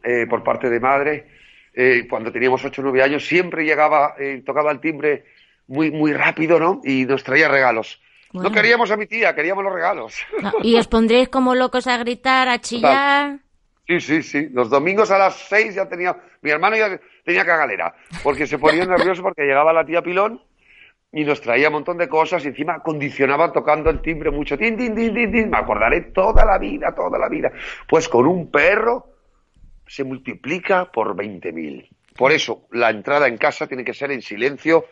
eh, 0.03 0.27
por 0.29 0.43
parte 0.43 0.69
de 0.69 0.79
madre, 0.79 1.27
eh, 1.73 2.05
cuando 2.09 2.31
teníamos 2.31 2.63
ocho 2.63 2.81
o 2.81 2.83
nueve 2.83 3.01
años, 3.01 3.25
siempre 3.25 3.63
llegaba, 3.63 4.15
eh, 4.19 4.43
tocaba 4.45 4.71
el 4.71 4.79
timbre 4.79 5.25
muy, 5.67 5.91
muy 5.91 6.13
rápido, 6.13 6.59
¿no? 6.59 6.81
Y 6.83 7.05
nos 7.05 7.23
traía 7.23 7.47
regalos. 7.47 8.01
No 8.33 8.51
queríamos 8.51 8.89
a 8.89 8.97
mi 8.97 9.05
tía, 9.05 9.35
queríamos 9.35 9.63
los 9.63 9.73
regalos. 9.73 10.15
¿Y 10.63 10.75
os 10.75 10.87
pondréis 10.87 11.29
como 11.29 11.53
locos 11.53 11.85
a 11.85 11.97
gritar, 11.97 12.49
a 12.49 12.59
chillar? 12.59 13.39
Sí, 13.87 13.99
sí, 13.99 14.23
sí. 14.23 14.49
Los 14.51 14.69
domingos 14.69 15.11
a 15.11 15.17
las 15.17 15.35
seis 15.35 15.75
ya 15.75 15.87
tenía, 15.87 16.17
mi 16.41 16.49
hermano 16.49 16.75
ya 16.75 16.99
tenía 17.23 17.45
cagalera, 17.45 17.93
porque 18.23 18.47
se 18.47 18.57
ponía 18.57 18.85
nervioso 18.85 19.21
porque 19.21 19.43
llegaba 19.43 19.71
la 19.71 19.85
tía 19.85 20.01
Pilón 20.01 20.41
y 21.11 21.25
nos 21.25 21.41
traía 21.41 21.67
un 21.67 21.75
montón 21.75 21.97
de 21.97 22.09
cosas 22.09 22.43
y 22.43 22.47
encima 22.47 22.79
condicionaba 22.79 23.51
tocando 23.51 23.91
el 23.91 24.01
timbre 24.01 24.31
mucho. 24.31 24.57
Tin, 24.57 24.77
tin, 24.77 24.95
tin, 24.95 25.13
tin, 25.13 25.31
tin. 25.31 25.49
Me 25.51 25.57
acordaré 25.57 26.01
toda 26.01 26.43
la 26.43 26.57
vida, 26.57 26.93
toda 26.95 27.19
la 27.19 27.29
vida. 27.29 27.51
Pues 27.87 28.09
con 28.09 28.25
un 28.25 28.49
perro 28.49 29.12
se 29.87 30.03
multiplica 30.03 30.91
por 30.91 31.15
20.000. 31.15 31.89
Por 32.15 32.31
eso, 32.31 32.67
la 32.71 32.89
entrada 32.89 33.27
en 33.27 33.37
casa 33.37 33.67
tiene 33.67 33.83
que 33.83 33.93
ser 33.93 34.11
en 34.11 34.21
silencio 34.21 34.85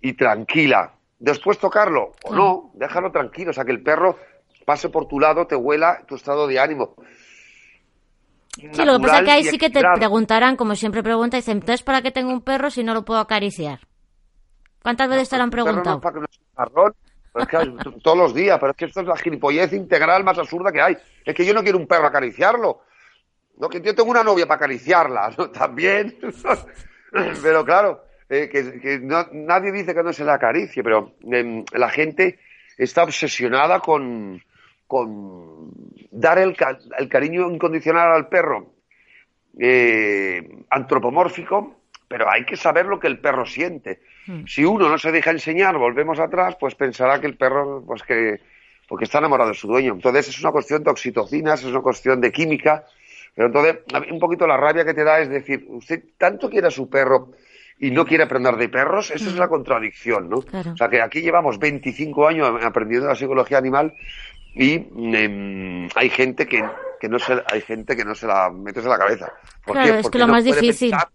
y 0.00 0.12
tranquila. 0.14 0.92
Después 1.18 1.58
tocarlo 1.58 2.12
o 2.24 2.34
no, 2.34 2.70
déjalo 2.74 3.10
tranquilo, 3.10 3.50
o 3.50 3.54
sea, 3.54 3.64
que 3.64 3.72
el 3.72 3.82
perro 3.82 4.18
pase 4.64 4.88
por 4.88 5.08
tu 5.08 5.20
lado, 5.20 5.46
te 5.46 5.56
huela 5.56 6.04
tu 6.06 6.14
estado 6.14 6.46
de 6.46 6.58
ánimo. 6.58 6.94
Sí, 8.56 8.84
lo 8.84 8.98
que 8.98 9.06
pasa 9.06 9.18
es 9.18 9.24
que 9.24 9.30
ahí 9.30 9.44
sí 9.44 9.58
que 9.58 9.70
te 9.70 9.82
preguntarán, 9.96 10.56
como 10.56 10.76
siempre 10.76 11.02
preguntan, 11.02 11.38
dicen, 11.38 11.58
entonces, 11.58 11.82
¿para 11.82 12.02
qué 12.02 12.12
tengo 12.12 12.30
un 12.30 12.40
perro 12.40 12.70
si 12.70 12.84
no 12.84 12.94
lo 12.94 13.04
puedo 13.04 13.20
acariciar? 13.20 13.80
¿Cuántas 14.82 15.08
veces 15.08 15.28
te 15.28 15.36
lo 15.38 15.42
han 15.42 15.50
preguntado? 15.50 16.00
todos 18.02 18.16
los 18.16 18.32
días, 18.32 18.58
pero 18.60 18.70
es 18.70 18.76
que 18.76 18.84
esto 18.84 19.00
es 19.00 19.06
la 19.06 19.16
gilipollez 19.16 19.72
integral 19.72 20.22
más 20.22 20.38
absurda 20.38 20.70
que 20.70 20.80
hay. 20.80 20.96
Es 21.24 21.34
que 21.34 21.44
yo 21.44 21.52
no 21.52 21.62
quiero 21.62 21.78
un 21.78 21.86
perro 21.86 22.06
acariciarlo. 22.06 22.82
No, 23.58 23.68
que 23.68 23.80
yo 23.80 23.94
tengo 23.94 24.10
una 24.10 24.24
novia 24.24 24.46
para 24.46 24.56
acariciarla, 24.56 25.34
¿no? 25.36 25.50
También. 25.52 26.18
pero 27.42 27.64
claro, 27.64 28.04
eh, 28.28 28.48
que, 28.48 29.00
nadie 29.32 29.72
dice 29.72 29.94
que 29.94 30.02
no 30.02 30.12
se 30.12 30.24
la 30.24 30.34
acaricie, 30.34 30.82
pero 30.82 31.14
em, 31.22 31.64
la 31.72 31.88
gente 31.88 32.38
está 32.76 33.04
obsesionada 33.04 33.80
con, 33.80 34.42
con 34.86 35.70
dar 36.10 36.38
el, 36.38 36.56
cariño 37.08 37.50
incondicional 37.50 38.12
al 38.12 38.28
perro. 38.28 38.72
eh, 39.58 40.64
antropomórfico, 40.70 41.84
pero 42.08 42.30
hay 42.30 42.44
que 42.44 42.56
saber 42.56 42.86
lo 42.86 42.98
que 42.98 43.06
el 43.06 43.18
perro 43.18 43.46
siente. 43.46 44.00
Mm. 44.26 44.46
Si 44.46 44.64
uno 44.64 44.88
no 44.88 44.98
se 44.98 45.12
deja 45.12 45.30
enseñar, 45.30 45.76
volvemos 45.78 46.18
atrás, 46.18 46.56
pues 46.58 46.74
pensará 46.74 47.20
que 47.20 47.26
el 47.26 47.36
perro, 47.36 47.82
pues 47.86 48.02
que, 48.02 48.40
porque 48.88 49.04
está 49.04 49.18
enamorado 49.18 49.50
de 49.50 49.56
su 49.56 49.66
dueño. 49.66 49.94
Entonces 49.94 50.28
es 50.28 50.40
una 50.40 50.52
cuestión 50.52 50.82
de 50.82 50.90
oxitocinas, 50.90 51.60
es 51.60 51.66
una 51.66 51.80
cuestión 51.80 52.20
de 52.20 52.32
química. 52.32 52.84
Pero 53.34 53.48
entonces, 53.48 53.78
un 54.10 54.18
poquito 54.20 54.46
la 54.46 54.56
rabia 54.56 54.84
que 54.84 54.94
te 54.94 55.02
da 55.04 55.18
es 55.20 55.28
decir, 55.28 55.64
usted 55.68 56.04
tanto 56.18 56.48
quiere 56.48 56.68
a 56.68 56.70
su 56.70 56.88
perro 56.88 57.32
y 57.78 57.90
no 57.90 58.06
quiere 58.06 58.24
aprender 58.24 58.56
de 58.56 58.68
perros, 58.68 59.10
esa 59.10 59.28
es 59.28 59.36
la 59.36 59.48
contradicción, 59.48 60.28
¿no? 60.28 60.40
Claro. 60.42 60.72
O 60.72 60.76
sea, 60.76 60.88
que 60.88 61.02
aquí 61.02 61.20
llevamos 61.20 61.58
25 61.58 62.28
años 62.28 62.48
aprendiendo 62.64 63.08
la 63.08 63.16
psicología 63.16 63.58
animal 63.58 63.92
y 64.54 64.74
em, 64.74 65.88
hay 65.96 66.08
gente 66.10 66.46
que, 66.46 66.64
que 67.00 67.08
no 67.08 67.18
se 67.18 67.42
hay 67.52 67.60
gente 67.62 67.96
que 67.96 68.04
no 68.04 68.14
se 68.14 68.26
la 68.28 68.50
metes 68.50 68.84
en 68.84 68.90
la 68.90 68.98
cabeza. 68.98 69.32
¿Por 69.64 69.74
Claro, 69.74 69.94
qué? 69.94 69.98
es 70.00 70.10
que 70.10 70.18
lo 70.18 70.26
no 70.26 70.32
más 70.32 70.44
difícil. 70.44 70.90
pensar- 70.92 71.08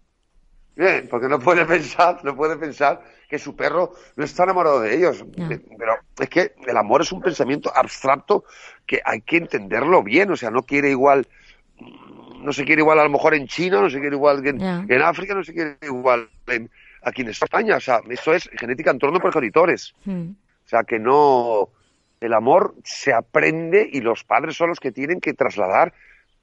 Bien, 0.76 1.08
porque 1.10 1.28
no 1.28 1.38
puede 1.38 1.66
pensar, 1.66 2.24
no 2.24 2.34
puede 2.36 2.56
pensar 2.56 3.02
que 3.28 3.38
su 3.38 3.54
perro 3.56 3.92
no 4.16 4.24
está 4.24 4.44
enamorado 4.44 4.80
de 4.80 4.94
ellos. 4.94 5.24
No. 5.36 5.50
Eh, 5.50 5.60
Pero 5.78 5.92
es 6.18 6.28
que 6.28 6.54
el 6.66 6.76
amor 6.76 7.02
es 7.02 7.12
un 7.12 7.20
pensamiento 7.20 7.70
abstracto 7.74 8.44
que 8.86 9.00
hay 9.04 9.20
que 9.22 9.38
entenderlo 9.38 10.02
bien. 10.02 10.30
O 10.30 10.36
sea, 10.36 10.50
no 10.50 10.62
quiere 10.62 10.88
igual, 10.90 11.26
no 12.40 12.52
se 12.52 12.64
quiere 12.64 12.80
igual 12.82 12.98
a 12.98 13.04
lo 13.04 13.10
mejor 13.10 13.34
en 13.34 13.46
China, 13.46 13.80
no 13.80 13.90
se 13.90 14.00
quiere 14.00 14.16
igual 14.16 14.46
en, 14.46 14.60
en 14.90 15.02
África, 15.02 15.34
no 15.34 15.44
se 15.44 15.52
quiere 15.52 15.76
igual 15.82 16.28
en- 16.48 16.70
aquí 17.02 17.22
en 17.22 17.28
España. 17.28 17.76
O 17.76 17.80
sea, 17.80 18.00
eso 18.08 18.32
es 18.34 18.48
genética 18.58 18.90
en 18.90 18.98
torno 18.98 19.18
a 19.18 19.20
progenitores. 19.20 19.94
Mm. 20.04 20.30
O 20.30 20.68
sea, 20.68 20.84
que 20.84 20.98
no. 20.98 21.68
El 22.20 22.34
amor 22.34 22.74
se 22.84 23.14
aprende 23.14 23.88
y 23.90 24.00
los 24.02 24.24
padres 24.24 24.54
son 24.54 24.68
los 24.68 24.78
que 24.78 24.92
tienen 24.92 25.20
que 25.20 25.32
trasladar 25.32 25.94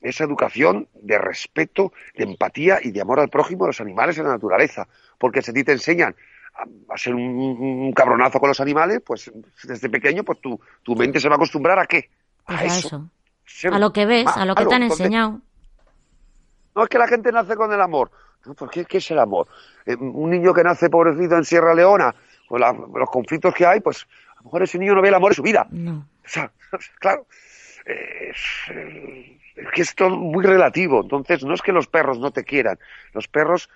esa 0.02 0.24
educación 0.24 0.88
de 0.96 1.18
respeto, 1.20 1.94
de 2.16 2.24
empatía 2.24 2.80
y 2.82 2.92
de 2.92 3.02
amor 3.02 3.20
al 3.20 3.30
prójimo, 3.30 3.66
a 3.66 3.68
los 3.68 3.80
animales 3.82 4.18
y 4.18 4.22
a 4.22 4.24
la 4.24 4.30
naturaleza. 4.32 4.88
Porque 5.20 5.42
si 5.44 5.52
a 5.52 5.54
ti 5.54 5.64
te 5.64 5.74
enseñan 5.74 6.16
a, 6.90 6.98
ser 6.98 7.14
un, 7.14 7.22
un 7.22 7.94
cabronazo 7.94 8.40
con 8.40 8.48
los 8.50 8.60
animales, 8.60 9.02
pues 9.06 9.32
desde 9.64 9.88
pequeño, 9.90 10.24
pues 10.24 10.42
tu, 10.42 10.60
tu 10.82 10.96
mente 10.96 11.20
se 11.20 11.30
va 11.30 11.36
a 11.36 11.38
acostumbrar 11.38 11.78
a 11.78 11.86
qué? 11.86 12.10
Pues 12.46 12.58
a 12.60 12.62
a 12.62 12.66
eso. 12.66 13.10
A 13.72 13.78
lo 13.80 13.94
que 13.94 14.06
ves, 14.08 14.26
a 14.28 14.46
lo 14.46 14.56
que 14.56 14.66
te 14.66 14.74
han 14.76 14.84
enseñado. 14.84 15.42
No 16.78 16.84
es 16.84 16.90
que 16.90 16.98
la 16.98 17.08
gente 17.08 17.32
nace 17.32 17.56
con 17.56 17.74
el 17.74 17.82
amor. 17.82 18.12
No, 18.46 18.54
¿Por 18.54 18.70
qué, 18.70 18.86
qué 18.86 19.00
es 19.00 19.12
el 19.12 19.20
amor? 19.20 19.48
Eh, 19.86 19.96
un 19.96 20.30
niño 20.30 20.54
que 20.54 20.63
nace 20.63 20.90
pobrecito 20.90 21.36
en 21.36 21.44
Sierra 21.44 21.74
Leona, 21.74 22.13
con 22.48 22.62
la- 22.62 22.72
los 22.72 23.10
conflictos 23.10 23.54
que 23.54 23.66
hay, 23.66 23.82
pues 23.82 24.08
a 24.34 24.36
lo 24.38 24.44
mejor 24.44 24.63
ese 24.63 24.78
niño 24.80 24.94
no 24.96 25.02
ve 25.02 25.10
el 25.10 25.16
amor 25.16 25.32
en 25.32 25.36
su 25.36 25.44
vida. 25.44 25.68
No. 25.72 26.08
O 26.24 26.30
sea, 26.30 26.52
claro, 27.00 27.26
eh, 27.86 28.30
es, 28.32 28.38
eh, 28.76 29.40
es 29.56 29.68
que 29.74 29.82
es 29.82 29.96
todo 29.96 30.12
muy 30.12 30.46
relativo. 30.46 31.02
Entonces, 31.02 31.44
no 31.44 31.54
es 31.56 31.62
que 31.62 31.72
los 31.74 31.88
perros 31.88 32.20
no 32.20 32.32
te 32.32 32.44
quieran, 32.44 32.78
los 33.13 33.28
perros 33.28 33.70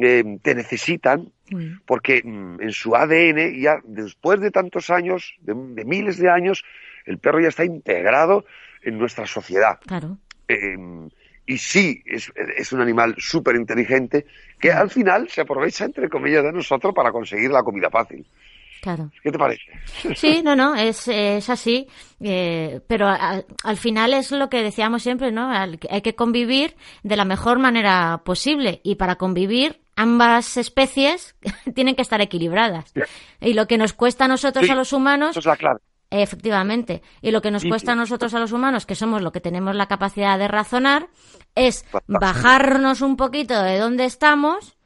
eh, 0.00 0.38
te 0.42 0.54
necesitan 0.54 1.32
Mm. 1.48 1.78
porque 1.86 2.22
mm, 2.24 2.60
en 2.60 2.72
su 2.72 2.96
ADN, 2.96 3.54
ya 3.60 3.78
después 3.84 4.40
de 4.40 4.50
tantos 4.50 4.90
años, 4.90 5.34
de, 5.42 5.54
de 5.54 5.84
miles 5.84 6.18
de 6.18 6.28
años, 6.28 6.64
el 7.04 7.18
perro 7.18 7.38
ya 7.40 7.48
está 7.48 7.64
integrado 7.64 8.44
en 8.82 8.98
nuestra 8.98 9.26
sociedad. 9.28 9.78
Claro. 9.86 10.18
Y 11.46 11.58
sí, 11.58 12.02
es, 12.06 12.32
es 12.56 12.72
un 12.72 12.80
animal 12.80 13.14
súper 13.18 13.54
inteligente 13.56 14.26
que 14.58 14.72
al 14.72 14.90
final 14.90 15.28
se 15.28 15.42
aprovecha, 15.42 15.84
entre 15.84 16.08
comillas, 16.08 16.42
de 16.42 16.52
nosotros 16.52 16.92
para 16.94 17.12
conseguir 17.12 17.50
la 17.50 17.62
comida 17.62 17.88
fácil. 17.90 18.26
Claro. 18.82 19.10
¿Qué 19.22 19.32
te 19.32 19.38
parece? 19.38 19.62
Sí, 20.14 20.42
no, 20.44 20.54
no, 20.54 20.74
es, 20.76 21.08
es 21.08 21.48
así. 21.50 21.88
eh, 22.20 22.80
pero 22.86 23.08
a- 23.08 23.42
al 23.64 23.76
final 23.76 24.12
es 24.14 24.30
lo 24.32 24.48
que 24.48 24.62
decíamos 24.62 25.02
siempre, 25.02 25.32
¿no? 25.32 25.50
Al- 25.50 25.78
hay 25.90 26.02
que 26.02 26.14
convivir 26.14 26.76
de 27.02 27.16
la 27.16 27.24
mejor 27.24 27.58
manera 27.58 28.22
posible. 28.24 28.80
Y 28.84 28.94
para 28.96 29.16
convivir, 29.16 29.80
ambas 29.96 30.56
especies 30.56 31.34
tienen 31.74 31.96
que 31.96 32.02
estar 32.02 32.20
equilibradas. 32.20 32.92
Y 33.40 33.54
lo 33.54 33.66
que 33.66 33.78
nos 33.78 33.92
cuesta 33.92 34.26
a 34.26 34.28
nosotros, 34.28 34.66
Sí, 34.66 34.70
a 34.70 34.74
los 34.76 34.92
humanos, 34.92 35.36
es 35.36 35.46
la 35.46 35.56
clave. 35.56 35.80
Efectivamente. 36.10 37.02
Y 37.20 37.30
lo 37.30 37.42
que 37.42 37.50
nos 37.50 37.64
cuesta 37.64 37.92
a 37.92 37.96
nosotros, 37.96 38.32
a 38.34 38.38
los 38.38 38.52
humanos, 38.52 38.86
que 38.86 38.94
somos 38.94 39.22
lo 39.22 39.32
que 39.32 39.40
tenemos 39.40 39.74
la 39.74 39.88
capacidad 39.88 40.38
de 40.38 40.48
razonar, 40.48 41.08
es 41.54 41.84
bajarnos 42.06 43.00
un 43.00 43.16
poquito 43.16 43.60
de 43.62 43.78
dónde 43.78 44.04
estamos 44.04 44.76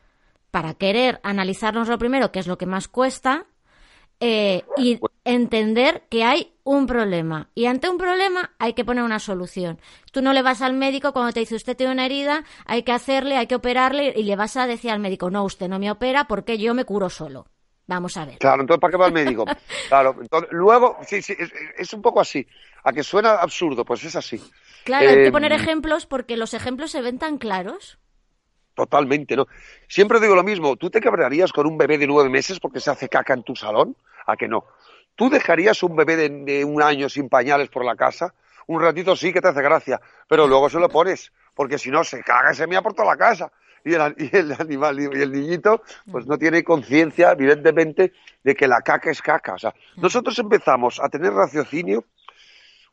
para 0.51 0.75
querer 0.75 1.21
analizarnos 1.23 1.89
lo 1.89 1.99
primero, 1.99 2.33
que 2.33 2.41
es 2.41 2.47
lo 2.47 2.59
que 2.59 2.67
más 2.67 2.89
cuesta, 2.89 3.47
eh, 4.19 4.65
y 4.77 4.99
entender 5.25 6.07
que 6.11 6.25
hay 6.25 6.53
un 6.65 6.87
problema. 6.87 7.51
Y 7.55 7.67
ante 7.67 7.89
un 7.89 7.99
problema 7.99 8.53
hay 8.59 8.73
que 8.73 8.85
poner 8.85 9.05
una 9.05 9.19
solución. 9.19 9.79
Tú 10.13 10.23
no 10.23 10.33
le 10.33 10.43
vas 10.43 10.63
al 10.63 10.75
médico 10.75 11.13
cuando 11.13 11.33
te 11.33 11.41
dice 11.41 11.55
usted 11.55 11.77
tiene 11.77 11.93
una 11.93 12.07
herida, 12.07 12.45
hay 12.67 12.83
que 12.83 12.93
hacerle, 12.93 13.37
hay 13.37 13.47
que 13.47 13.55
operarle, 13.55 14.13
y 14.17 14.23
le 14.23 14.37
vas 14.37 14.57
a 14.57 14.67
decir 14.67 14.91
al 14.91 15.01
médico, 15.01 15.31
no, 15.31 15.45
usted 15.45 15.69
no 15.69 15.79
me 15.79 15.91
opera 15.91 16.25
porque 16.25 16.59
yo 16.59 16.75
me 16.75 16.85
curo 16.85 17.09
solo. 17.09 17.47
Vamos 17.91 18.17
a 18.17 18.25
ver. 18.25 18.39
Claro, 18.39 18.61
entonces 18.61 18.81
¿para 18.81 18.93
qué 18.93 18.97
va 18.97 19.07
el 19.09 19.13
médico? 19.13 19.45
Claro, 19.89 20.15
entonces, 20.21 20.49
luego, 20.53 20.99
sí, 21.05 21.21
sí, 21.23 21.35
es, 21.37 21.53
es 21.77 21.93
un 21.93 22.01
poco 22.01 22.21
así. 22.21 22.47
A 22.85 22.93
que 22.93 23.03
suena 23.03 23.33
absurdo, 23.33 23.85
pues 23.85 24.05
es 24.05 24.15
así. 24.15 24.41
Claro, 24.85 25.11
hay 25.11 25.25
que 25.25 25.33
poner 25.33 25.53
ejemplos 25.53 26.07
porque 26.07 26.37
los 26.37 26.55
ejemplos 26.55 26.93
se 26.93 27.03
ven 27.03 27.19
tan 27.19 27.37
claros. 27.39 27.99
Totalmente, 28.75 29.35
¿no? 29.35 29.49
Siempre 29.89 30.21
digo 30.21 30.37
lo 30.37 30.45
mismo, 30.45 30.77
¿tú 30.77 30.89
te 30.89 31.01
cabrearías 31.01 31.53
con 31.53 31.67
un 31.67 31.77
bebé 31.77 31.99
de 31.99 32.07
nueve 32.07 32.31
meses 32.31 32.61
porque 32.61 32.79
se 32.79 32.93
hace 32.93 33.09
caca 33.09 33.35
en 33.35 33.43
tu 33.43 33.57
salón? 33.57 33.97
¿A 34.25 34.37
que 34.37 34.47
no? 34.47 34.67
¿Tú 35.17 35.29
dejarías 35.29 35.83
un 35.83 35.97
bebé 35.97 36.15
de, 36.15 36.29
de 36.29 36.65
un 36.65 36.81
año 36.81 37.09
sin 37.09 37.29
pañales 37.29 37.71
por 37.71 37.85
la 37.85 37.97
casa? 37.97 38.33
Un 38.69 38.81
ratito 38.81 39.17
sí 39.17 39.33
que 39.33 39.41
te 39.41 39.49
hace 39.49 39.63
gracia, 39.63 40.01
pero 40.29 40.47
luego 40.47 40.71
se 40.71 40.79
lo 40.79 40.89
pones, 40.89 41.33
porque 41.57 41.77
si 41.77 41.91
no 41.91 42.05
se 42.05 42.23
caga 42.23 42.53
y 42.53 42.55
se 42.55 42.69
mea 42.69 42.83
por 42.83 42.95
toda 42.95 43.09
la 43.09 43.17
casa. 43.17 43.51
Y 43.85 43.95
el, 43.95 44.15
y 44.19 44.37
el 44.37 44.53
animal 44.59 45.01
y 45.01 45.05
el 45.05 45.33
niñito, 45.33 45.83
pues 46.11 46.27
no 46.27 46.39
tiene 46.39 46.63
conciencia, 46.63 47.33
evidentemente, 47.33 48.13
de 48.45 48.55
que 48.55 48.69
la 48.69 48.83
caca 48.83 49.11
es 49.11 49.23
caca. 49.23 49.55
O 49.55 49.59
sea, 49.59 49.75
nosotros 49.97 50.39
empezamos 50.39 51.01
a 51.01 51.09
tener 51.09 51.33
raciocinio 51.33 52.05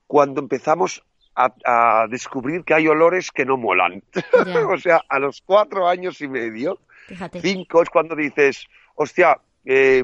cuando 0.05 0.41
empezamos 0.41 1.03
a, 1.35 1.53
a 1.65 2.07
descubrir 2.07 2.63
que 2.63 2.73
hay 2.73 2.87
olores 2.87 3.31
que 3.31 3.45
no 3.45 3.57
molan. 3.57 4.01
O 4.69 4.77
sea, 4.77 5.01
a 5.09 5.19
los 5.19 5.41
cuatro 5.41 5.87
años 5.87 6.21
y 6.21 6.27
medio, 6.27 6.79
Fíjate. 7.07 7.41
cinco 7.41 7.81
es 7.83 7.89
cuando 7.89 8.15
dices, 8.15 8.65
hostia, 8.95 9.37
eh, 9.65 10.01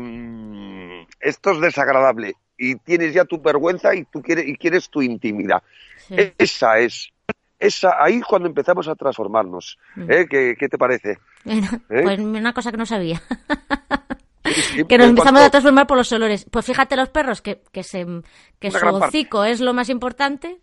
esto 1.22 1.52
es 1.52 1.62
desagradable 1.62 2.34
y 2.58 2.76
tienes 2.76 3.14
ya 3.14 3.26
tu 3.26 3.42
vergüenza 3.42 3.96
y 3.96 4.04
tú 4.06 4.22
quieres 4.22 4.48
y 4.48 4.58
quieres 4.58 4.90
tu 4.90 5.02
intimidad. 5.02 5.64
Sí. 6.08 6.34
Esa 6.38 6.80
es, 6.80 7.10
esa 7.66 7.96
ahí 8.04 8.18
es 8.18 8.26
cuando 8.26 8.48
empezamos 8.48 8.88
a 8.88 8.96
transformarnos. 8.96 9.78
Mm. 9.96 10.12
¿eh? 10.12 10.28
¿Qué, 10.30 10.56
qué 10.58 10.70
te 10.70 10.78
parece? 10.78 11.18
Bueno, 11.44 11.68
¿Eh? 11.90 12.02
Pues 12.04 12.20
una 12.20 12.54
cosa 12.54 12.72
que 12.72 12.78
no 12.78 12.86
sabía. 12.86 13.22
Sí, 14.46 14.84
que 14.88 14.98
nos 14.98 15.08
empezamos 15.08 15.40
cuanto- 15.42 15.48
a 15.48 15.50
transformar 15.52 15.88
por 15.88 15.98
los 15.98 16.12
olores. 16.12 16.46
Pues 16.52 16.66
fíjate 16.66 16.96
los 16.96 17.10
perros, 17.10 17.42
que, 17.42 17.62
que, 17.72 17.84
se, 17.84 18.06
que 18.60 18.68
Una 18.70 18.80
su 18.80 18.86
gran 18.86 19.00
parte. 19.00 19.06
hocico 19.18 19.44
es 19.44 19.60
lo 19.62 19.74
más 19.74 19.90
importante. 19.90 20.60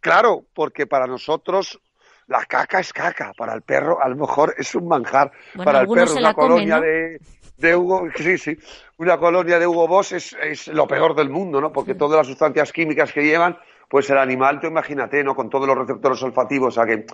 Claro, 0.00 0.46
porque 0.54 0.86
para 0.86 1.06
nosotros 1.06 1.80
la 2.28 2.44
caca 2.44 2.80
es 2.80 2.92
caca, 2.92 3.32
para 3.36 3.54
el 3.54 3.62
perro 3.62 4.02
a 4.02 4.08
lo 4.08 4.16
mejor 4.16 4.54
es 4.58 4.74
un 4.74 4.86
manjar. 4.86 5.32
Bueno, 5.54 5.64
para 5.64 5.80
el 5.80 5.88
perro 5.88 6.06
se 6.06 6.12
una 6.14 6.20
la 6.20 6.34
comen, 6.34 6.50
colonia 6.50 6.76
¿no? 6.76 6.82
de, 6.82 7.20
de 7.56 7.76
Hugo, 7.76 8.06
sí, 8.14 8.38
sí, 8.38 8.56
una 8.98 9.18
colonia 9.18 9.58
de 9.58 9.66
Hugo 9.66 9.88
Boss 9.88 10.12
es, 10.12 10.36
es 10.40 10.68
lo 10.68 10.86
peor 10.86 11.16
del 11.16 11.30
mundo, 11.30 11.60
¿no? 11.60 11.72
Porque 11.72 11.94
todas 11.94 12.18
las 12.18 12.26
sustancias 12.26 12.72
químicas 12.72 13.12
que 13.12 13.22
llevan, 13.24 13.58
pues 13.88 14.08
el 14.10 14.18
animal, 14.18 14.60
tú 14.60 14.66
imagínate, 14.66 15.24
¿no? 15.24 15.34
Con 15.34 15.48
todos 15.50 15.66
los 15.66 15.76
receptores 15.76 16.22
olfativos, 16.22 16.76
o 16.76 16.84
sea 16.84 16.86
que 16.86 17.06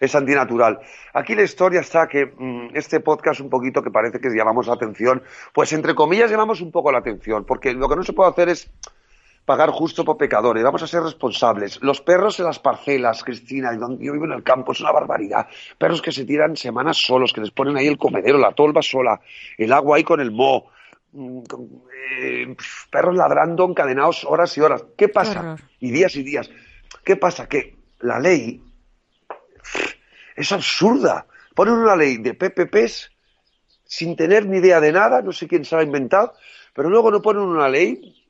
es 0.00 0.14
antinatural. 0.14 0.80
Aquí 1.14 1.34
la 1.34 1.42
historia 1.42 1.80
está 1.80 2.08
que 2.08 2.26
mm, 2.26 2.70
este 2.74 3.00
podcast 3.00 3.40
un 3.40 3.48
poquito 3.48 3.82
que 3.82 3.90
parece 3.90 4.18
que 4.20 4.30
llamamos 4.30 4.66
la 4.66 4.74
atención, 4.74 5.22
pues 5.52 5.72
entre 5.72 5.94
comillas 5.94 6.30
llamamos 6.30 6.60
un 6.60 6.72
poco 6.72 6.90
la 6.90 6.98
atención, 6.98 7.44
porque 7.44 7.72
lo 7.72 7.88
que 7.88 7.96
no 7.96 8.02
se 8.02 8.12
puede 8.12 8.30
hacer 8.30 8.48
es 8.48 8.70
pagar 9.44 9.70
justo 9.70 10.04
por 10.04 10.16
pecadores, 10.16 10.62
vamos 10.62 10.82
a 10.82 10.86
ser 10.86 11.02
responsables. 11.02 11.80
Los 11.82 12.00
perros 12.00 12.38
en 12.40 12.46
las 12.46 12.58
parcelas, 12.58 13.22
Cristina, 13.24 13.72
y 13.74 13.76
donde 13.76 14.04
yo 14.04 14.12
vivo 14.12 14.24
en 14.24 14.32
el 14.32 14.42
campo, 14.42 14.72
es 14.72 14.80
una 14.80 14.92
barbaridad. 14.92 15.46
Perros 15.78 16.02
que 16.02 16.12
se 16.12 16.24
tiran 16.24 16.56
semanas 16.56 16.96
solos, 16.96 17.32
que 17.32 17.40
les 17.40 17.50
ponen 17.50 17.76
ahí 17.76 17.86
el 17.86 17.98
comedero, 17.98 18.38
la 18.38 18.52
tolva 18.52 18.82
sola, 18.82 19.20
el 19.58 19.72
agua 19.72 19.96
ahí 19.96 20.04
con 20.04 20.20
el 20.20 20.30
moho. 20.30 20.70
Mm, 21.12 21.42
con- 21.42 21.68
eh, 22.20 22.54
perros 22.90 23.14
ladrando 23.16 23.64
encadenados 23.68 24.24
horas 24.24 24.56
y 24.56 24.60
horas. 24.60 24.84
¿Qué 24.96 25.08
pasa? 25.08 25.40
y 25.80 25.90
días 25.90 26.14
y 26.16 26.22
días. 26.22 26.50
¿Qué 27.04 27.16
pasa? 27.16 27.48
Que 27.48 27.76
la 28.00 28.18
ley 28.20 28.62
es 30.36 30.52
absurda. 30.52 31.26
Ponen 31.54 31.74
una 31.74 31.96
ley 31.96 32.16
de 32.18 32.34
PPPs 32.34 33.10
sin 33.84 34.16
tener 34.16 34.46
ni 34.46 34.58
idea 34.58 34.80
de 34.80 34.92
nada, 34.92 35.20
no 35.22 35.32
sé 35.32 35.46
quién 35.46 35.64
se 35.64 35.74
la 35.74 35.82
ha 35.82 35.84
inventado, 35.84 36.32
pero 36.74 36.88
luego 36.88 37.10
no 37.10 37.20
ponen 37.20 37.42
una 37.42 37.68
ley 37.68 38.21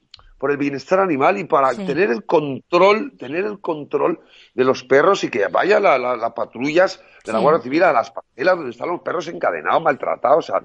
por 0.43 0.51
el 0.51 0.57
bienestar 0.57 0.99
animal 0.99 1.39
y 1.39 1.45
para 1.45 1.73
Sí. 1.73 1.87
tener 1.87 2.11
el 2.11 2.25
control, 2.25 3.13
tener 3.17 3.45
el 3.45 3.61
control 3.61 4.19
de 4.55 4.65
los 4.65 4.83
perros 4.83 5.23
y 5.23 5.31
que 5.31 5.47
vaya 5.47 5.79
las 5.79 6.01
la, 6.01 6.17
la 6.17 6.35
patrullas 6.35 7.01
de 7.25 7.33
la. 7.33 7.39
Guardia 7.39 7.63
Civil 7.63 7.85
a 7.85 7.93
las 7.93 8.11
parcelas 8.11 8.57
donde 8.57 8.73
están 8.73 8.89
los 8.89 9.03
perros 9.03 9.29
encadenados, 9.29 9.81
maltratados, 9.85 10.51
o 10.51 10.53
sea, 10.53 10.61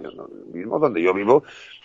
mismo 0.51 0.79
donde 0.79 0.99
yo 0.99 1.13
vivo, 1.13 1.43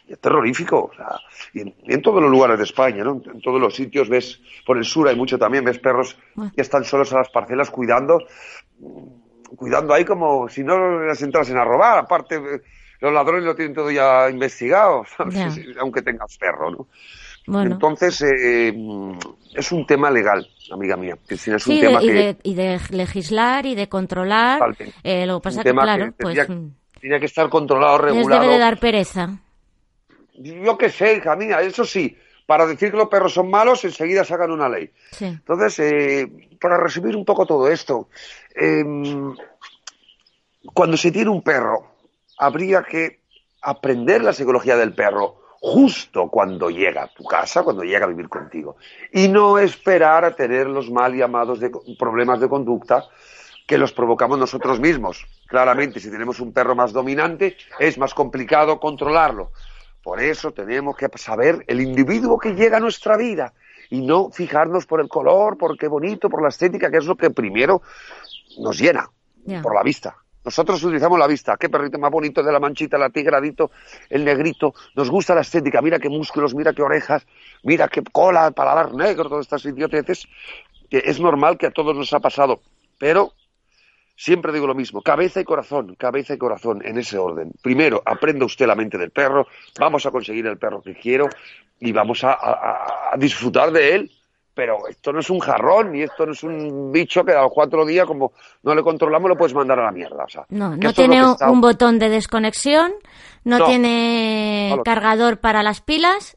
es 0.08 0.18
terrorífico, 0.18 0.90
o 0.90 0.94
sea, 0.96 1.18
y 1.52 1.60
en, 1.60 2.00
todos 2.00 2.22
los 2.22 2.30
lugares 2.30 2.56
de 2.56 2.64
España, 2.64 3.04
¿no? 3.04 3.20
En 3.26 3.42
todos 3.42 3.60
los 3.60 3.74
sitios 3.74 4.08
ves, 4.08 4.40
por 4.64 4.78
el 4.78 4.86
sur 4.86 5.06
hay 5.06 5.16
mucho 5.16 5.38
también, 5.38 5.62
ves 5.62 5.78
perros 5.78 6.16
Bueno. 6.34 6.50
que 6.56 6.62
están 6.62 6.84
solos 6.84 7.12
a 7.12 7.18
las 7.18 7.28
parcelas 7.28 7.70
cuidando, 7.70 8.26
cuidando 9.54 9.92
ahí 9.92 10.06
como 10.06 10.48
si 10.48 10.64
no 10.64 10.98
las 11.00 11.20
entrasen 11.20 11.58
a 11.58 11.64
robar. 11.66 11.98
Aparte, 11.98 12.40
los 13.00 13.12
ladrones 13.12 13.44
lo 13.44 13.54
tienen 13.54 13.74
todo 13.74 13.90
ya 13.90 14.30
investigado, 14.30 15.04
aunque 15.78 16.00
tengas 16.00 16.38
perro, 16.38 16.70
¿no? 16.70 16.88
Entonces, 17.46 18.22
eh, 18.22 18.74
es 19.54 19.72
un 19.72 19.86
tema 19.86 20.10
legal, 20.10 20.46
amiga 20.70 20.96
mía. 20.96 21.18
Es 21.28 21.48
un 21.66 21.80
tema 21.80 22.02
y, 22.02 22.10
de, 22.10 22.36
y, 22.42 22.54
de, 22.54 22.80
legislar 22.90 23.66
y 23.66 23.74
de 23.74 23.88
controlar. 23.88 24.76
Eh, 25.02 25.26
lo 25.26 25.40
que 25.40 25.44
pasa 25.44 25.62
que, 25.62 25.72
claro, 25.72 26.12
pues. 26.18 26.46
Tiene 27.00 27.18
que 27.18 27.26
estar 27.26 27.48
controlado, 27.48 27.98
regulado. 27.98 28.28
Les 28.28 28.40
debe 28.40 28.52
de 28.52 28.58
dar 28.60 28.78
pereza. 28.78 29.38
Yo 30.34 30.78
qué 30.78 30.88
sé, 30.88 31.16
hija 31.16 31.34
mía, 31.34 31.60
eso 31.60 31.84
sí. 31.84 32.16
Para 32.46 32.64
decir 32.64 32.92
que 32.92 32.96
los 32.96 33.08
perros 33.08 33.34
son 33.34 33.50
malos, 33.50 33.84
enseguida 33.84 34.24
sacan 34.24 34.52
una 34.52 34.68
ley. 34.68 34.90
Entonces, 35.20 35.78
eh, 35.80 36.48
para 36.60 36.76
resumir 36.76 37.16
un 37.16 37.24
poco 37.24 37.44
todo 37.44 37.68
esto, 37.68 38.08
em, 38.54 39.34
cuando 40.72 40.96
se 40.96 41.10
tiene 41.10 41.30
un 41.30 41.42
perro, 41.42 41.92
habría 42.38 42.82
que 42.82 43.20
aprender 43.62 44.22
la 44.22 44.32
psicología 44.32 44.76
del 44.76 44.94
perro 44.94 45.41
justo 45.64 46.28
cuando 46.28 46.70
llega 46.70 47.04
a 47.04 47.06
tu 47.06 47.22
casa, 47.22 47.62
cuando 47.62 47.84
llega 47.84 48.04
a 48.04 48.08
vivir 48.08 48.28
contigo. 48.28 48.76
Y 49.12 49.28
no 49.28 49.58
esperar 49.58 50.24
a 50.24 50.34
tener 50.34 50.66
los 50.66 50.90
mal 50.90 51.14
llamados 51.14 51.60
de, 51.60 51.70
problemas 51.96 52.40
de 52.40 52.48
conducta 52.48 53.04
que 53.64 53.78
los 53.78 53.92
provocamos 53.92 54.38
nosotros 54.38 54.80
mismos. 54.80 55.24
Claramente, 55.46 56.00
si 56.00 56.10
tenemos 56.10 56.40
un 56.40 56.52
perro 56.52 56.74
más 56.74 56.92
dominante, 56.92 57.56
es 57.78 57.96
más 57.96 58.12
complicado 58.12 58.80
controlarlo. 58.80 59.52
Por 60.02 60.20
eso 60.20 60.50
tenemos 60.50 60.96
que 60.96 61.08
saber 61.14 61.64
el 61.68 61.80
individuo 61.80 62.38
que 62.38 62.54
llega 62.54 62.78
a 62.78 62.80
nuestra 62.80 63.16
vida 63.16 63.54
y 63.88 64.00
no 64.00 64.30
fijarnos 64.30 64.84
por 64.84 65.00
el 65.00 65.08
color, 65.08 65.56
por 65.56 65.78
qué 65.78 65.86
bonito, 65.86 66.28
por 66.28 66.42
la 66.42 66.48
estética, 66.48 66.90
que 66.90 66.96
es 66.96 67.06
lo 67.06 67.16
que 67.16 67.30
primero 67.30 67.82
nos 68.58 68.80
llena, 68.80 69.08
por 69.62 69.76
la 69.76 69.84
vista. 69.84 70.21
Nosotros 70.44 70.82
utilizamos 70.82 71.18
la 71.18 71.26
vista. 71.26 71.56
Qué 71.56 71.68
perrito 71.68 71.98
más 71.98 72.10
bonito 72.10 72.42
de 72.42 72.52
la 72.52 72.58
manchita, 72.58 72.98
la 72.98 73.10
tigradito, 73.10 73.70
el 74.10 74.24
negrito. 74.24 74.74
Nos 74.94 75.10
gusta 75.10 75.34
la 75.34 75.42
estética. 75.42 75.80
Mira 75.80 75.98
qué 75.98 76.08
músculos, 76.08 76.54
mira 76.54 76.72
qué 76.72 76.82
orejas, 76.82 77.26
mira 77.62 77.88
qué 77.88 78.02
cola, 78.02 78.50
paladar 78.50 78.94
negro, 78.94 79.28
todas 79.28 79.46
estas 79.46 79.64
idioteces. 79.64 80.26
Que 80.90 81.02
es 81.04 81.20
normal 81.20 81.58
que 81.58 81.66
a 81.66 81.70
todos 81.70 81.96
nos 81.96 82.12
ha 82.12 82.20
pasado. 82.20 82.60
Pero 82.98 83.32
siempre 84.16 84.52
digo 84.52 84.66
lo 84.66 84.74
mismo. 84.74 85.00
Cabeza 85.02 85.40
y 85.40 85.44
corazón, 85.44 85.94
cabeza 85.94 86.34
y 86.34 86.38
corazón, 86.38 86.82
en 86.84 86.98
ese 86.98 87.18
orden. 87.18 87.52
Primero, 87.62 88.02
aprenda 88.04 88.44
usted 88.44 88.66
la 88.66 88.74
mente 88.74 88.98
del 88.98 89.10
perro. 89.10 89.46
Vamos 89.78 90.04
a 90.06 90.10
conseguir 90.10 90.46
el 90.46 90.58
perro 90.58 90.82
que 90.82 90.94
quiero 90.94 91.28
y 91.80 91.92
vamos 91.92 92.22
a 92.24 93.16
disfrutar 93.16 93.72
de 93.72 93.94
él 93.94 94.10
pero 94.54 94.86
esto 94.88 95.12
no 95.12 95.20
es 95.20 95.30
un 95.30 95.40
jarrón 95.40 95.92
ni 95.92 96.02
esto 96.02 96.26
no 96.26 96.32
es 96.32 96.42
un 96.42 96.92
bicho 96.92 97.24
que 97.24 97.32
a 97.32 97.42
los 97.42 97.52
cuatro 97.52 97.86
días, 97.86 98.06
como 98.06 98.32
no 98.62 98.74
le 98.74 98.82
controlamos, 98.82 99.28
lo 99.28 99.36
puedes 99.36 99.54
mandar 99.54 99.78
a 99.78 99.84
la 99.84 99.92
mierda. 99.92 100.26
no, 100.50 100.76
no 100.76 100.92
tiene 100.92 101.22
un 101.24 101.60
botón 101.60 101.98
de 101.98 102.08
desconexión, 102.08 102.92
no, 103.44 103.64
tiene 103.64 104.76
cargador 104.84 105.40
para 105.40 105.62
las 105.62 105.80
pilas. 105.80 106.36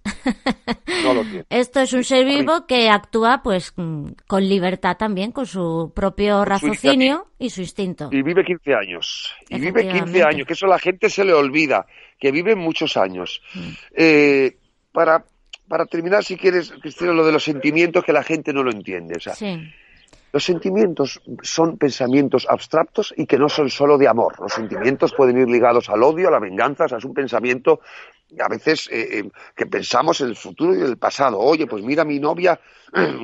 No 1.03 1.13
lo 1.13 1.21
tiene. 1.21 1.45
Esto 1.49 1.81
es 1.81 1.93
un 1.93 2.03
ser 2.03 2.25
vivo 2.25 2.65
que 2.65 2.89
actúa 2.89 3.41
pues 3.43 3.71
con 3.71 4.15
libertad 4.39 4.97
también, 4.97 5.31
con 5.31 5.45
su 5.45 5.91
propio 5.95 6.45
raciocinio 6.45 7.27
y 7.37 7.49
su 7.49 7.61
instinto. 7.61 8.09
Y 8.11 8.23
vive 8.23 8.43
15 8.43 8.73
años. 8.73 9.35
Y 9.49 9.59
vive 9.59 9.87
15 9.87 10.23
años, 10.23 10.47
que 10.47 10.53
eso 10.53 10.65
a 10.65 10.69
la 10.69 10.79
gente 10.79 11.09
se 11.09 11.25
le 11.25 11.33
olvida, 11.33 11.85
que 12.19 12.31
vive 12.31 12.55
muchos 12.55 12.97
años. 12.97 13.41
Mm. 13.53 13.69
Eh, 13.95 14.57
para 14.91 15.25
para 15.67 15.85
terminar, 15.85 16.23
si 16.23 16.37
quieres, 16.37 16.71
Cristina, 16.81 17.11
lo 17.11 17.25
de 17.25 17.31
los 17.31 17.43
sentimientos 17.43 18.03
que 18.03 18.13
la 18.13 18.23
gente 18.23 18.53
no 18.53 18.63
lo 18.63 18.71
entiende. 18.71 19.15
O 19.17 19.19
sea, 19.19 19.33
Los 20.31 20.43
sentimientos 20.43 21.21
son 21.41 21.77
pensamientos 21.77 22.45
abstractos 22.49 23.13
y 23.15 23.25
que 23.25 23.37
no 23.37 23.49
son 23.49 23.69
solo 23.69 23.97
de 23.97 24.07
amor. 24.07 24.39
Los 24.39 24.53
sentimientos 24.53 25.13
pueden 25.13 25.37
ir 25.37 25.47
ligados 25.47 25.89
al 25.89 26.03
odio, 26.03 26.27
a 26.27 26.31
la 26.31 26.39
venganza. 26.39 26.85
O 26.85 26.89
sea, 26.89 26.97
es 26.97 27.05
un 27.05 27.13
pensamiento 27.13 27.79
a 28.39 28.47
veces 28.47 28.89
eh, 28.91 29.19
eh, 29.19 29.29
que 29.55 29.65
pensamos 29.65 30.21
en 30.21 30.27
el 30.27 30.35
futuro 30.35 30.75
y 30.75 30.79
en 30.79 30.87
el 30.87 30.97
pasado. 30.97 31.39
Oye, 31.39 31.67
pues 31.67 31.83
mira 31.83 32.03
mi 32.03 32.19
novia, 32.19 32.59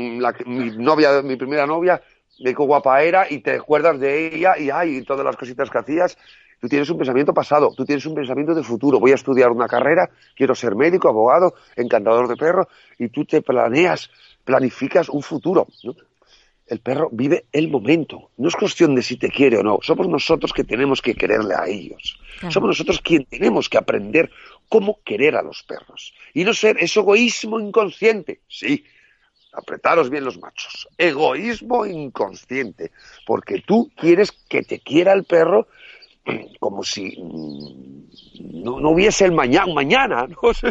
mi 0.46 0.78
novia, 0.78 1.22
mi 1.22 1.36
primera 1.36 1.66
novia, 1.66 2.02
de 2.40 2.56
qué 2.56 2.64
guapa 2.64 3.04
era 3.04 3.28
y 3.30 3.40
te 3.40 3.56
acuerdas 3.56 4.00
de 4.00 4.36
ella 4.36 4.58
y 4.58 4.70
ay, 4.70 4.98
y 4.98 5.02
todas 5.04 5.26
las 5.26 5.36
cositas 5.36 5.70
que 5.70 5.78
hacías 5.78 6.18
Tú 6.62 6.70
tienes 6.70 6.92
un 6.92 6.98
pensamiento 6.98 7.34
pasado, 7.34 7.74
tú 7.76 7.84
tienes 7.86 8.06
un 8.06 8.14
pensamiento 8.14 8.54
de 8.54 8.62
futuro. 8.62 9.00
Voy 9.00 9.12
a 9.12 9.16
estudiar 9.16 9.50
una 9.50 9.68
carrera, 9.68 10.12
quiero 10.36 10.54
ser 10.54 10.76
médico, 10.76 11.10
abogado, 11.10 11.56
encantador 11.76 12.28
de 12.28 12.36
perros, 12.36 12.68
y 13.00 13.10
tú 13.10 13.26
te 13.26 13.42
planeas, 13.42 14.12
planificas 14.46 15.10
un 15.10 15.24
futuro. 15.24 15.66
El 16.68 16.80
perro 16.80 17.10
vive 17.12 17.46
el 17.52 17.68
momento. 17.68 18.30
No 18.38 18.48
es 18.48 18.56
cuestión 18.56 18.94
de 18.94 19.02
si 19.02 19.18
te 19.18 19.30
quiere 19.30 19.58
o 19.58 19.64
no. 19.64 19.80
Somos 19.82 20.08
nosotros 20.08 20.54
que 20.54 20.64
tenemos 20.64 21.02
que 21.02 21.16
quererle 21.16 21.56
a 21.56 21.66
ellos. 21.66 22.20
Somos 22.50 22.68
nosotros 22.68 23.02
quien 23.02 23.26
tenemos 23.26 23.68
que 23.68 23.80
aprender 23.80 24.30
cómo 24.70 25.00
querer 25.04 25.36
a 25.36 25.42
los 25.42 25.64
perros. 25.64 26.14
Y 26.32 26.44
no 26.44 26.54
ser 26.54 26.78
ese 26.80 27.00
egoísmo 27.00 27.60
inconsciente. 27.60 28.42
Sí, 28.48 28.86
apretaros 29.52 30.12
bien 30.12 30.24
los 30.24 30.40
machos. 30.40 30.88
Egoísmo 30.96 31.88
inconsciente. 31.88 32.92
Porque 33.26 33.64
tú 33.66 33.92
quieres 33.98 34.32
que 34.32 34.62
te 34.62 34.80
quiera 34.80 35.12
el 35.14 35.24
perro 35.24 35.68
como 36.60 36.84
si 36.84 37.18
mm, 37.18 38.64
no, 38.64 38.90
hubiese 38.90 39.26
el 39.26 39.32
mañana, 39.32 39.74
mañana, 39.74 40.28
¿no? 40.28 40.54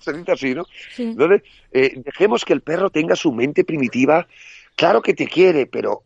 Se, 0.00 0.12
dice 0.12 0.32
así, 0.32 0.54
¿no? 0.54 0.64
Entonces, 0.96 1.42
eh, 1.72 1.94
dejemos 1.96 2.44
que 2.44 2.52
el 2.52 2.60
perro 2.60 2.90
tenga 2.90 3.16
su 3.16 3.32
mente 3.32 3.64
primitiva. 3.64 4.26
Claro 4.76 5.02
que 5.02 5.14
te 5.14 5.26
quiere, 5.26 5.66
pero 5.66 6.04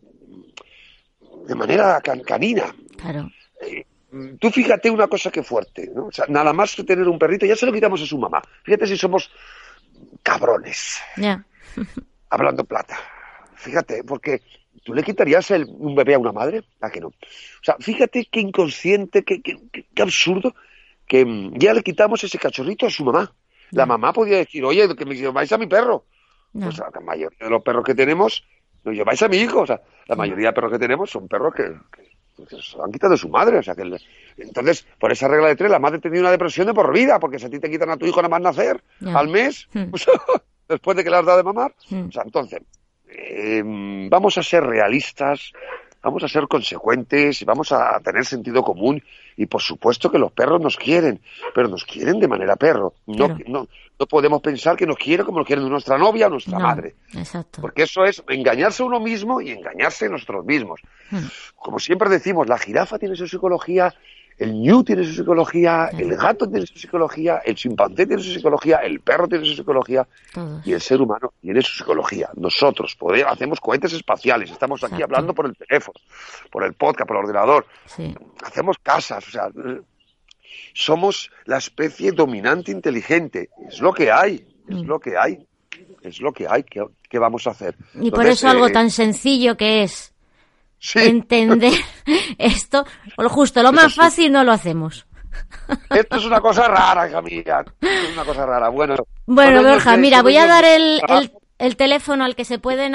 de 1.46 1.54
manera 1.54 2.00
canina. 2.00 2.74
Claro. 2.96 3.30
Eh, 3.60 3.84
tú 4.38 4.50
fíjate 4.50 4.90
una 4.90 5.06
cosa 5.06 5.30
que 5.30 5.42
fuerte, 5.42 5.90
¿no? 5.94 6.06
O 6.06 6.12
sea, 6.12 6.24
nada 6.28 6.52
más 6.52 6.74
que 6.74 6.84
tener 6.84 7.06
un 7.08 7.18
perrito, 7.18 7.44
ya 7.44 7.56
se 7.56 7.66
lo 7.66 7.72
quitamos 7.72 8.00
a 8.00 8.06
su 8.06 8.18
mamá. 8.18 8.40
Fíjate 8.62 8.86
si 8.86 8.96
somos 8.96 9.30
cabrones. 10.22 10.98
Ya. 11.16 11.44
Hablando 12.30 12.64
plata. 12.64 12.98
Fíjate, 13.54 14.04
porque 14.04 14.40
¿Tú 14.84 14.94
le 14.94 15.02
quitarías 15.02 15.50
el, 15.50 15.66
un 15.68 15.94
bebé 15.94 16.14
a 16.14 16.18
una 16.18 16.32
madre? 16.32 16.62
¿A 16.80 16.90
que 16.90 17.00
no? 17.00 17.08
O 17.08 17.62
sea, 17.62 17.76
fíjate 17.78 18.26
qué 18.30 18.40
inconsciente, 18.40 19.24
qué, 19.24 19.40
qué, 19.42 20.02
absurdo, 20.02 20.54
que 21.06 21.24
mm, 21.24 21.58
ya 21.58 21.74
le 21.74 21.82
quitamos 21.82 22.22
ese 22.24 22.38
cachorrito 22.38 22.86
a 22.86 22.90
su 22.90 23.04
mamá. 23.04 23.32
La 23.70 23.86
mamá 23.86 24.12
podía 24.12 24.38
decir, 24.38 24.64
oye, 24.64 24.88
que 24.96 25.04
me 25.04 25.14
lleváis 25.14 25.52
a 25.52 25.58
mi 25.58 25.66
perro. 25.66 26.04
Pues 26.52 26.78
la 26.78 27.00
mayoría 27.00 27.38
de 27.38 27.50
los 27.50 27.62
perros 27.62 27.84
que 27.84 27.94
tenemos, 27.94 28.44
lo 28.84 28.92
lleváis 28.92 29.22
a 29.22 29.28
mi 29.28 29.36
hijo. 29.36 29.60
O 29.60 29.66
sea, 29.66 29.80
la 30.06 30.16
mayoría 30.16 30.48
de 30.48 30.52
perros 30.54 30.72
que 30.72 30.78
tenemos 30.78 31.10
son 31.10 31.28
perros 31.28 31.54
que, 31.54 31.74
se 32.46 32.80
han 32.82 32.92
quitado 32.92 33.12
de 33.12 33.18
su 33.18 33.28
madre. 33.28 33.58
O 33.58 33.62
sea, 33.62 33.74
que 33.74 33.82
entonces, 34.38 34.86
por 34.98 35.12
esa 35.12 35.28
regla 35.28 35.48
de 35.48 35.56
tres, 35.56 35.70
la 35.70 35.78
madre 35.78 35.98
tenía 35.98 36.20
una 36.20 36.30
depresión 36.30 36.66
de 36.66 36.74
por 36.74 36.92
vida, 36.92 37.18
porque 37.18 37.38
si 37.38 37.46
a 37.46 37.50
ti 37.50 37.58
te 37.58 37.70
quitan 37.70 37.90
a 37.90 37.96
tu 37.96 38.06
hijo 38.06 38.22
nada 38.22 38.30
más 38.30 38.40
nacer, 38.40 38.82
al 39.04 39.28
mes, 39.28 39.68
pues, 39.90 40.06
después 40.68 40.96
de 40.96 41.04
que 41.04 41.10
le 41.10 41.16
has 41.16 41.26
dado 41.26 41.38
de 41.38 41.44
mamar. 41.44 41.74
Hmm. 41.90 42.08
O 42.08 42.12
sea, 42.12 42.22
entonces, 42.24 42.60
eh, 43.10 43.62
vamos 44.08 44.38
a 44.38 44.42
ser 44.42 44.62
realistas, 44.64 45.52
vamos 46.02 46.22
a 46.24 46.28
ser 46.28 46.46
consecuentes 46.48 47.42
y 47.42 47.44
vamos 47.44 47.72
a 47.72 47.98
tener 48.00 48.24
sentido 48.24 48.62
común. 48.62 49.02
Y 49.36 49.46
por 49.46 49.62
supuesto 49.62 50.10
que 50.10 50.18
los 50.18 50.32
perros 50.32 50.60
nos 50.60 50.76
quieren, 50.76 51.20
pero 51.54 51.68
nos 51.68 51.84
quieren 51.84 52.18
de 52.18 52.28
manera 52.28 52.56
perro. 52.56 52.94
No, 53.06 53.28
no, 53.46 53.68
no 53.98 54.06
podemos 54.06 54.40
pensar 54.40 54.76
que 54.76 54.86
nos 54.86 54.96
quieren 54.96 55.24
como 55.24 55.38
nos 55.38 55.46
quieren 55.46 55.68
nuestra 55.68 55.96
novia 55.96 56.26
o 56.26 56.30
nuestra 56.30 56.58
madre. 56.58 56.96
Exacto. 57.14 57.60
Porque 57.60 57.82
eso 57.82 58.04
es 58.04 58.22
engañarse 58.28 58.82
a 58.82 58.86
uno 58.86 59.00
mismo 59.00 59.40
y 59.40 59.50
engañarse 59.50 60.06
a 60.06 60.10
nosotros 60.10 60.44
mismos. 60.44 60.80
Hmm. 61.10 61.26
Como 61.56 61.78
siempre 61.78 62.08
decimos, 62.08 62.48
la 62.48 62.58
jirafa 62.58 62.98
tiene 62.98 63.14
su 63.14 63.28
psicología, 63.28 63.94
el 64.38 64.54
ñu 64.54 64.84
tiene 64.84 65.04
su 65.04 65.14
psicología, 65.14 65.90
el 65.98 66.16
gato 66.16 66.48
tiene 66.48 66.66
su 66.66 66.78
psicología, 66.78 67.42
el 67.44 67.54
chimpancé 67.56 68.06
tiene 68.06 68.22
su 68.22 68.32
psicología, 68.32 68.76
el 68.78 69.00
perro 69.00 69.26
tiene 69.26 69.44
su 69.44 69.56
psicología 69.56 70.06
y 70.64 70.72
el 70.72 70.80
ser 70.80 71.00
humano 71.00 71.32
tiene 71.40 71.60
su 71.62 71.76
psicología. 71.76 72.30
Nosotros 72.36 72.94
podemos, 72.96 73.32
hacemos 73.32 73.60
cohetes 73.60 73.92
espaciales, 73.92 74.50
estamos 74.50 74.82
aquí 74.84 75.02
hablando 75.02 75.34
por 75.34 75.46
el 75.46 75.56
teléfono, 75.56 75.98
por 76.50 76.64
el 76.64 76.74
podcast, 76.74 77.08
por 77.08 77.16
el 77.16 77.24
ordenador, 77.24 77.66
hacemos 78.42 78.76
casas, 78.82 79.26
o 79.26 79.30
sea, 79.30 79.48
somos 80.74 81.30
la 81.44 81.58
especie 81.58 82.12
dominante 82.12 82.70
inteligente. 82.70 83.50
Es 83.68 83.80
lo 83.80 83.92
que 83.92 84.12
hay, 84.12 84.46
es 84.68 84.76
mm. 84.76 84.86
lo 84.86 85.00
que 85.00 85.16
hay, 85.16 85.46
es 86.02 86.20
lo 86.20 86.32
que 86.32 86.46
hay. 86.48 86.62
¿Qué, 86.62 87.18
vamos 87.18 87.46
a 87.46 87.50
hacer? 87.50 87.74
Y 88.00 88.10
por 88.10 88.26
eso 88.26 88.48
algo 88.48 88.68
eh, 88.68 88.72
tan 88.72 88.90
sencillo 88.90 89.56
que 89.56 89.82
es 89.82 90.14
entender 90.94 91.72
esto, 92.38 92.86
lo 93.16 93.28
justo, 93.28 93.62
lo 93.62 93.72
más 93.72 93.94
fácil 93.94 94.32
no 94.32 94.42
lo 94.44 94.52
hacemos. 94.52 95.06
Esto 95.90 96.16
es 96.16 96.24
una 96.24 96.40
cosa 96.40 96.66
rara, 96.68 97.08
hija 97.08 97.20
mía. 97.22 97.64
es 97.80 98.12
una 98.12 98.24
cosa 98.24 98.46
rara. 98.46 98.68
Bueno, 98.70 98.96
bueno 99.26 99.62
Borja, 99.62 99.96
mira, 99.96 100.22
voy 100.22 100.36
a 100.36 100.46
dar 100.46 100.64
el, 100.64 101.00
el, 101.58 101.76
teléfono 101.76 102.24
al 102.24 102.34
que 102.34 102.44
se 102.44 102.58
pueden 102.58 102.94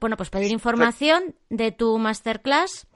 bueno, 0.00 0.16
pues 0.16 0.30
pedir 0.30 0.50
información 0.50 1.36
de 1.48 1.70
tu 1.72 1.98
masterclass, 1.98 2.88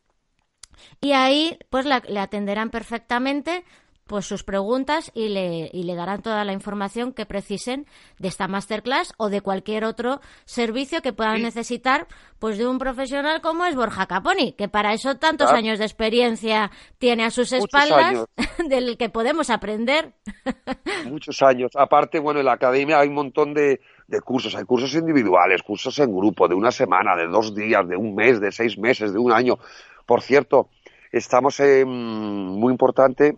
y 1.00 1.14
ahí 1.14 1.58
pues 1.70 1.86
le 1.86 2.20
atenderán 2.20 2.70
perfectamente 2.70 3.64
pues 4.08 4.26
sus 4.26 4.44
preguntas 4.44 5.12
y 5.14 5.30
le, 5.30 5.70
y 5.72 5.84
le 5.84 5.96
darán 5.96 6.22
toda 6.22 6.44
la 6.44 6.54
información 6.54 7.14
que 7.14 7.26
precisen 7.26 7.86
de 8.20 8.28
esta 8.28 8.48
masterclass 8.48 9.14
o 9.18 9.30
de 9.30 9.42
cualquier 9.42 9.86
otro 9.86 10.20
servicio 10.46 11.02
que 11.02 11.14
puedan 11.14 11.42
necesitar 11.42 12.08
pues 12.40 12.58
de 12.58 12.68
un 12.68 12.80
profesional 12.80 13.42
como 13.42 13.66
es 13.66 13.76
Borja 13.76 14.08
Caponi, 14.08 14.54
que 14.54 14.68
para 14.68 14.94
eso 14.94 15.16
tantos 15.18 15.52
años 15.52 15.80
de 15.80 15.86
experiencia 15.86 16.72
tiene 16.98 17.24
a 17.24 17.30
sus 17.30 17.54
espaldas 17.54 18.26
del 18.68 18.98
que 18.98 19.10
podemos 19.10 19.50
aprender. 19.50 20.14
Muchos 21.06 21.42
años. 21.42 21.72
Aparte, 21.76 22.20
bueno, 22.20 22.40
en 22.40 22.48
la 22.48 22.54
academia 22.54 23.00
hay 23.00 23.10
un 23.10 23.16
montón 23.16 23.54
de, 23.54 23.80
de 24.08 24.22
cursos, 24.22 24.56
hay 24.56 24.66
cursos 24.66 24.94
individuales, 24.96 25.64
cursos 25.64 25.98
en 26.00 26.16
grupo, 26.16 26.48
de 26.48 26.56
una 26.56 26.72
semana, 26.72 27.16
de 27.16 27.28
dos 27.28 27.56
días, 27.56 27.88
de 27.88 27.96
un 27.96 28.16
mes, 28.16 28.42
de 28.42 28.52
seis 28.52 28.78
meses, 28.78 29.14
de 29.14 29.20
un 29.20 29.32
año. 29.32 29.58
Por 30.06 30.22
cierto, 30.22 30.70
estamos 31.12 31.60
en, 31.60 31.88
muy 31.88 32.72
importante 32.72 33.38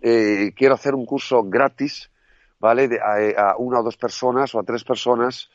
eh, 0.00 0.52
quiero 0.56 0.74
hacer 0.74 0.94
un 0.94 1.06
curso 1.06 1.42
gratis, 1.44 2.10
¿vale? 2.58 2.98
a, 3.02 3.56
una 3.58 3.80
o 3.80 3.82
dos 3.82 3.96
personas 3.96 4.54
o 4.54 4.60
a 4.60 4.62
tres 4.62 4.84
personas 4.84 5.48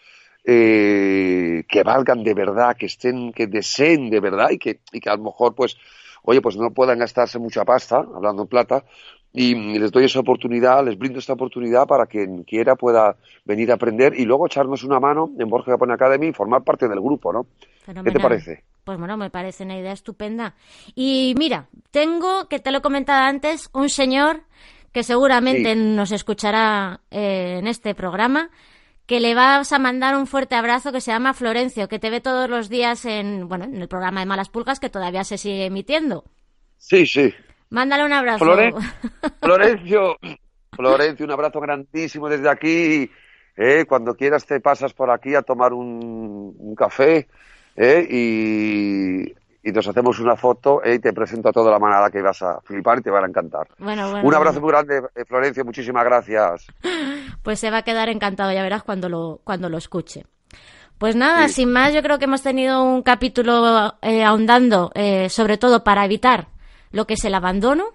eh, 0.44 1.64
que 1.68 1.84
valgan 1.84 2.24
de 2.24 2.34
verdad, 2.34 2.76
que 2.78 2.86
estén, 2.86 3.34
que 3.34 3.48
deseen 3.48 4.10
de 4.10 4.20
verdad 4.20 4.50
y 4.52 4.58
que, 4.58 4.80
y 4.92 5.00
que 5.00 5.10
a 5.10 5.16
lo 5.16 5.24
mejor, 5.24 5.56
pues, 5.56 5.78
oye, 6.24 6.42
pues 6.42 6.58
no 6.58 6.72
puedan 6.72 7.00
gastarse 7.00 7.40
mucha 7.40 7.66
pasta, 7.66 7.98
hablando 7.98 8.44
en 8.44 8.48
plata, 8.48 8.84
y, 9.34 9.56
les 9.78 9.92
doy 9.92 10.06
esa 10.06 10.20
oportunidad, 10.20 10.86
les 10.86 10.98
brindo 10.98 11.20
esta 11.20 11.34
oportunidad 11.34 11.88
para 11.88 12.06
quien 12.06 12.44
quiera 12.44 12.76
pueda 12.76 13.18
venir 13.44 13.72
a 13.72 13.76
aprender 13.76 14.14
y 14.18 14.26
luego 14.26 14.46
echarnos 14.46 14.84
una 14.84 15.00
mano 15.00 15.30
en 15.38 15.50
Borja 15.50 15.72
Japón 15.72 15.92
Academy 15.92 16.28
y 16.28 16.34
formar 16.34 16.64
parte 16.64 16.88
del 16.88 17.02
grupo, 17.02 17.34
¿no? 17.34 17.46
¿Qué 17.86 18.12
te 18.12 18.20
parece? 18.20 18.64
Pues 18.86 19.00
bueno, 19.00 19.18
me 19.18 19.32
parece 19.32 19.64
una 19.64 19.78
idea 19.78 19.92
estupenda. 19.92 20.54
Y 20.94 21.34
mira, 21.38 21.68
tengo, 21.90 22.48
que 22.48 22.60
te 22.60 22.72
lo 22.72 22.78
he 22.78 22.82
comentado 22.82 23.24
antes, 23.24 23.70
un 23.74 23.90
señor 23.90 24.44
que 24.94 25.02
seguramente 25.02 25.76
nos 25.76 26.12
escuchará 26.12 27.02
eh, 27.10 27.58
en 27.60 27.68
este 27.68 27.96
programa, 27.96 28.52
que 29.08 29.20
le 29.20 29.34
vas 29.34 29.74
a 29.74 29.80
mandar 29.80 30.16
un 30.16 30.28
fuerte 30.28 30.54
abrazo 30.54 30.92
que 30.92 31.02
se 31.02 31.12
llama 31.12 31.34
Florencio, 31.34 31.88
que 31.88 31.98
te 31.98 32.12
ve 32.12 32.22
todos 32.22 32.48
los 32.48 32.70
días 32.70 33.06
en, 33.06 33.50
bueno, 33.50 33.66
en 33.66 33.82
el 33.82 33.88
programa 33.88 34.20
de 34.20 34.28
Malas 34.28 34.50
Pulgas 34.50 34.80
que 34.80 34.92
todavía 34.92 35.24
se 35.24 35.40
sigue 35.40 35.66
emitiendo. 35.66 36.24
Sí, 36.78 37.08
sí. 37.08 37.34
Mándale 37.72 38.06
un 38.06 38.14
abrazo. 38.14 38.46
Florencio, 39.42 40.16
Florencio, 40.72 41.26
un 41.26 41.32
abrazo 41.32 41.60
grandísimo 41.60 42.30
desde 42.30 42.50
aquí. 42.50 43.10
Eh, 43.58 43.86
cuando 43.88 44.14
quieras 44.16 44.46
te 44.46 44.60
pasas 44.60 44.94
por 44.94 45.10
aquí 45.10 45.34
a 45.34 45.42
tomar 45.42 45.74
un, 45.74 46.56
un 46.56 46.76
café 46.76 47.28
¿eh? 47.76 48.08
y, 48.10 49.72
nos 49.72 49.88
hacemos 49.88 50.20
una 50.20 50.36
foto 50.36 50.82
¿eh? 50.84 50.96
y 50.96 51.00
te 51.00 51.12
presento 51.12 51.50
a 51.50 51.52
toda 51.52 51.72
la 51.72 51.80
manada 51.80 52.10
que 52.10 52.22
vas 52.22 52.42
a 52.42 52.62
flipar 52.62 53.00
y 53.00 53.02
te 53.02 53.10
van 53.10 53.26
a 53.26 53.28
encantar. 53.28 53.68
Un 53.80 54.34
abrazo 54.34 54.62
muy 54.62 54.70
grande, 54.70 55.02
eh, 55.16 55.26
Florencia, 55.26 55.64
muchísimas 55.64 56.04
gracias. 56.06 56.68
Pues 57.44 57.60
se 57.60 57.70
va 57.70 57.78
a 57.78 57.82
quedar 57.84 58.10
encantado, 58.10 58.52
ya 58.52 58.64
verás 58.64 58.82
cuando 58.82 59.08
lo, 59.08 59.40
cuando 59.44 59.70
lo 59.70 59.78
escuche. 59.78 60.26
Pues 60.98 61.16
nada, 61.16 61.48
sin 61.48 61.72
más, 61.72 61.94
yo 61.94 62.02
creo 62.02 62.18
que 62.18 62.26
hemos 62.26 62.42
tenido 62.42 62.82
un 62.82 63.04
capítulo 63.04 63.94
ahondando, 64.02 64.92
sobre 65.30 65.58
todo 65.60 65.84
para 65.84 66.06
evitar 66.06 66.48
lo 66.90 67.06
que 67.06 67.14
es 67.14 67.24
el 67.24 67.36
abandono 67.36 67.90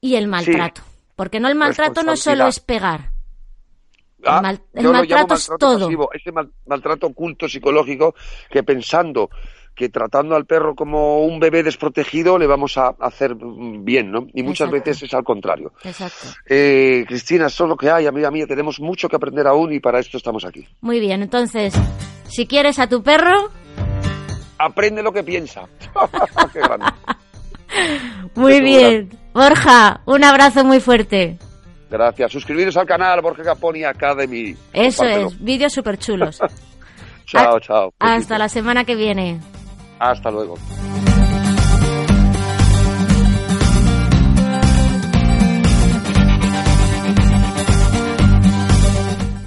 y 0.00 0.14
el 0.14 0.28
maltrato. 0.28 0.82
Porque 1.16 1.40
no 1.40 1.48
el 1.48 1.56
maltrato 1.56 2.04
no 2.04 2.16
solo 2.16 2.46
es 2.46 2.60
pegar, 2.60 3.10
Ah, 4.26 4.54
el, 4.74 4.88
maltrato 4.88 5.34
es 5.34 5.50
todo. 5.58 5.88
ese 6.12 6.32
maltrato 6.66 7.06
oculto 7.06 7.48
psicológico 7.48 8.14
que 8.50 8.62
pensando 8.62 9.30
que 9.76 9.90
tratando 9.90 10.34
al 10.34 10.46
perro 10.46 10.74
como 10.74 11.20
un 11.20 11.38
bebé 11.38 11.62
desprotegido 11.62 12.38
le 12.38 12.46
vamos 12.46 12.78
a 12.78 12.96
hacer 12.98 13.36
bien, 13.36 14.10
¿no? 14.10 14.26
Y 14.32 14.42
muchas 14.42 14.70
veces 14.70 15.02
es 15.02 15.12
al 15.12 15.22
contrario. 15.22 15.72
Exacto. 15.84 16.28
Eh, 16.46 17.04
Cristina, 17.06 17.46
eso 17.46 17.64
es 17.64 17.68
lo 17.68 17.76
que 17.76 17.90
hay, 17.90 18.06
amiga 18.06 18.30
mía. 18.30 18.46
Tenemos 18.46 18.80
mucho 18.80 19.06
que 19.08 19.16
aprender 19.16 19.46
aún 19.46 19.74
y 19.74 19.80
para 19.80 20.00
esto 20.00 20.16
estamos 20.16 20.46
aquí. 20.46 20.66
Muy 20.80 20.98
bien, 20.98 21.22
entonces, 21.22 21.74
si 22.26 22.46
quieres 22.46 22.78
a 22.78 22.88
tu 22.88 23.02
perro... 23.02 23.50
Aprende 24.58 25.02
lo 25.02 25.12
que 25.12 25.22
piensa. 25.22 25.68
Qué 26.54 26.60
grande. 26.60 26.86
Muy 28.34 28.62
bien. 28.62 29.10
Borja, 29.34 30.00
un 30.06 30.24
abrazo 30.24 30.64
muy 30.64 30.80
fuerte. 30.80 31.38
Gracias. 31.90 32.32
Suscribiros 32.32 32.76
al 32.76 32.86
canal 32.86 33.20
Borja 33.22 33.42
Caponi 33.42 33.84
Academy. 33.84 34.56
Eso 34.72 35.04
es, 35.04 35.38
vídeos 35.42 35.72
súper 35.72 35.98
chulos. 35.98 36.38
chao, 37.26 37.60
chao. 37.60 37.92
Hasta 37.98 38.38
la 38.38 38.48
semana 38.48 38.84
que 38.84 38.94
viene. 38.96 39.40
Hasta 39.98 40.30
luego. 40.30 40.56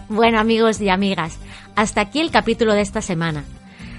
Bueno 0.10 0.40
amigos 0.40 0.82
y 0.82 0.90
amigas, 0.90 1.40
hasta 1.76 2.02
aquí 2.02 2.20
el 2.20 2.32
capítulo 2.32 2.74
de 2.74 2.82
esta 2.82 3.02
semana. 3.02 3.44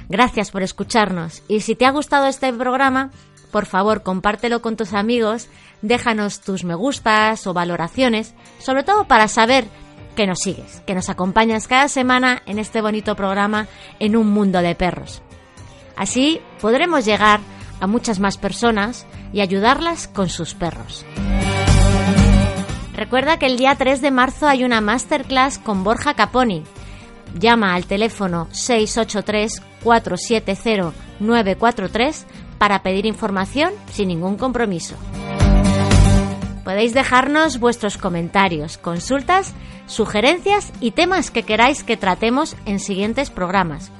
Gracias 0.08 0.50
por 0.50 0.62
escucharnos 0.62 1.42
y 1.48 1.60
si 1.60 1.74
te 1.76 1.86
ha 1.86 1.92
gustado 1.92 2.26
este 2.26 2.52
programa, 2.52 3.10
por 3.52 3.64
favor 3.64 4.02
compártelo 4.02 4.60
con 4.60 4.76
tus 4.76 4.92
amigos 4.92 5.48
déjanos 5.82 6.40
tus 6.40 6.64
me 6.64 6.74
gustas 6.74 7.46
o 7.46 7.54
valoraciones, 7.54 8.34
sobre 8.58 8.82
todo 8.82 9.04
para 9.04 9.28
saber 9.28 9.64
que 10.16 10.26
nos 10.26 10.40
sigues, 10.40 10.82
que 10.86 10.94
nos 10.94 11.08
acompañas 11.08 11.68
cada 11.68 11.88
semana 11.88 12.42
en 12.46 12.58
este 12.58 12.80
bonito 12.80 13.16
programa 13.16 13.68
en 13.98 14.16
un 14.16 14.30
mundo 14.30 14.60
de 14.60 14.74
perros. 14.74 15.22
Así 15.96 16.40
podremos 16.60 17.04
llegar 17.04 17.40
a 17.80 17.86
muchas 17.86 18.20
más 18.20 18.36
personas 18.36 19.06
y 19.32 19.40
ayudarlas 19.40 20.08
con 20.08 20.28
sus 20.28 20.54
perros. 20.54 21.04
Recuerda 22.94 23.38
que 23.38 23.46
el 23.46 23.56
día 23.56 23.76
3 23.76 24.02
de 24.02 24.10
marzo 24.10 24.46
hay 24.46 24.64
una 24.64 24.80
masterclass 24.80 25.58
con 25.58 25.84
Borja 25.84 26.14
Caponi. 26.14 26.64
Llama 27.38 27.74
al 27.74 27.86
teléfono 27.86 28.48
683 28.50 29.62
470 29.82 30.92
943 31.20 32.26
para 32.58 32.82
pedir 32.82 33.06
información 33.06 33.72
sin 33.90 34.08
ningún 34.08 34.36
compromiso. 34.36 34.96
Podéis 36.70 36.94
dejarnos 36.94 37.58
vuestros 37.58 37.98
comentarios, 37.98 38.78
consultas, 38.78 39.54
sugerencias 39.86 40.72
y 40.80 40.92
temas 40.92 41.32
que 41.32 41.42
queráis 41.42 41.82
que 41.82 41.96
tratemos 41.96 42.54
en 42.64 42.78
siguientes 42.78 43.28
programas. 43.28 43.90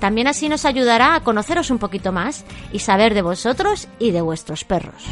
También 0.00 0.26
así 0.26 0.48
nos 0.48 0.64
ayudará 0.64 1.14
a 1.14 1.22
conoceros 1.22 1.70
un 1.70 1.78
poquito 1.78 2.10
más 2.10 2.44
y 2.72 2.80
saber 2.80 3.14
de 3.14 3.22
vosotros 3.22 3.86
y 4.00 4.10
de 4.10 4.22
vuestros 4.22 4.64
perros. 4.64 5.04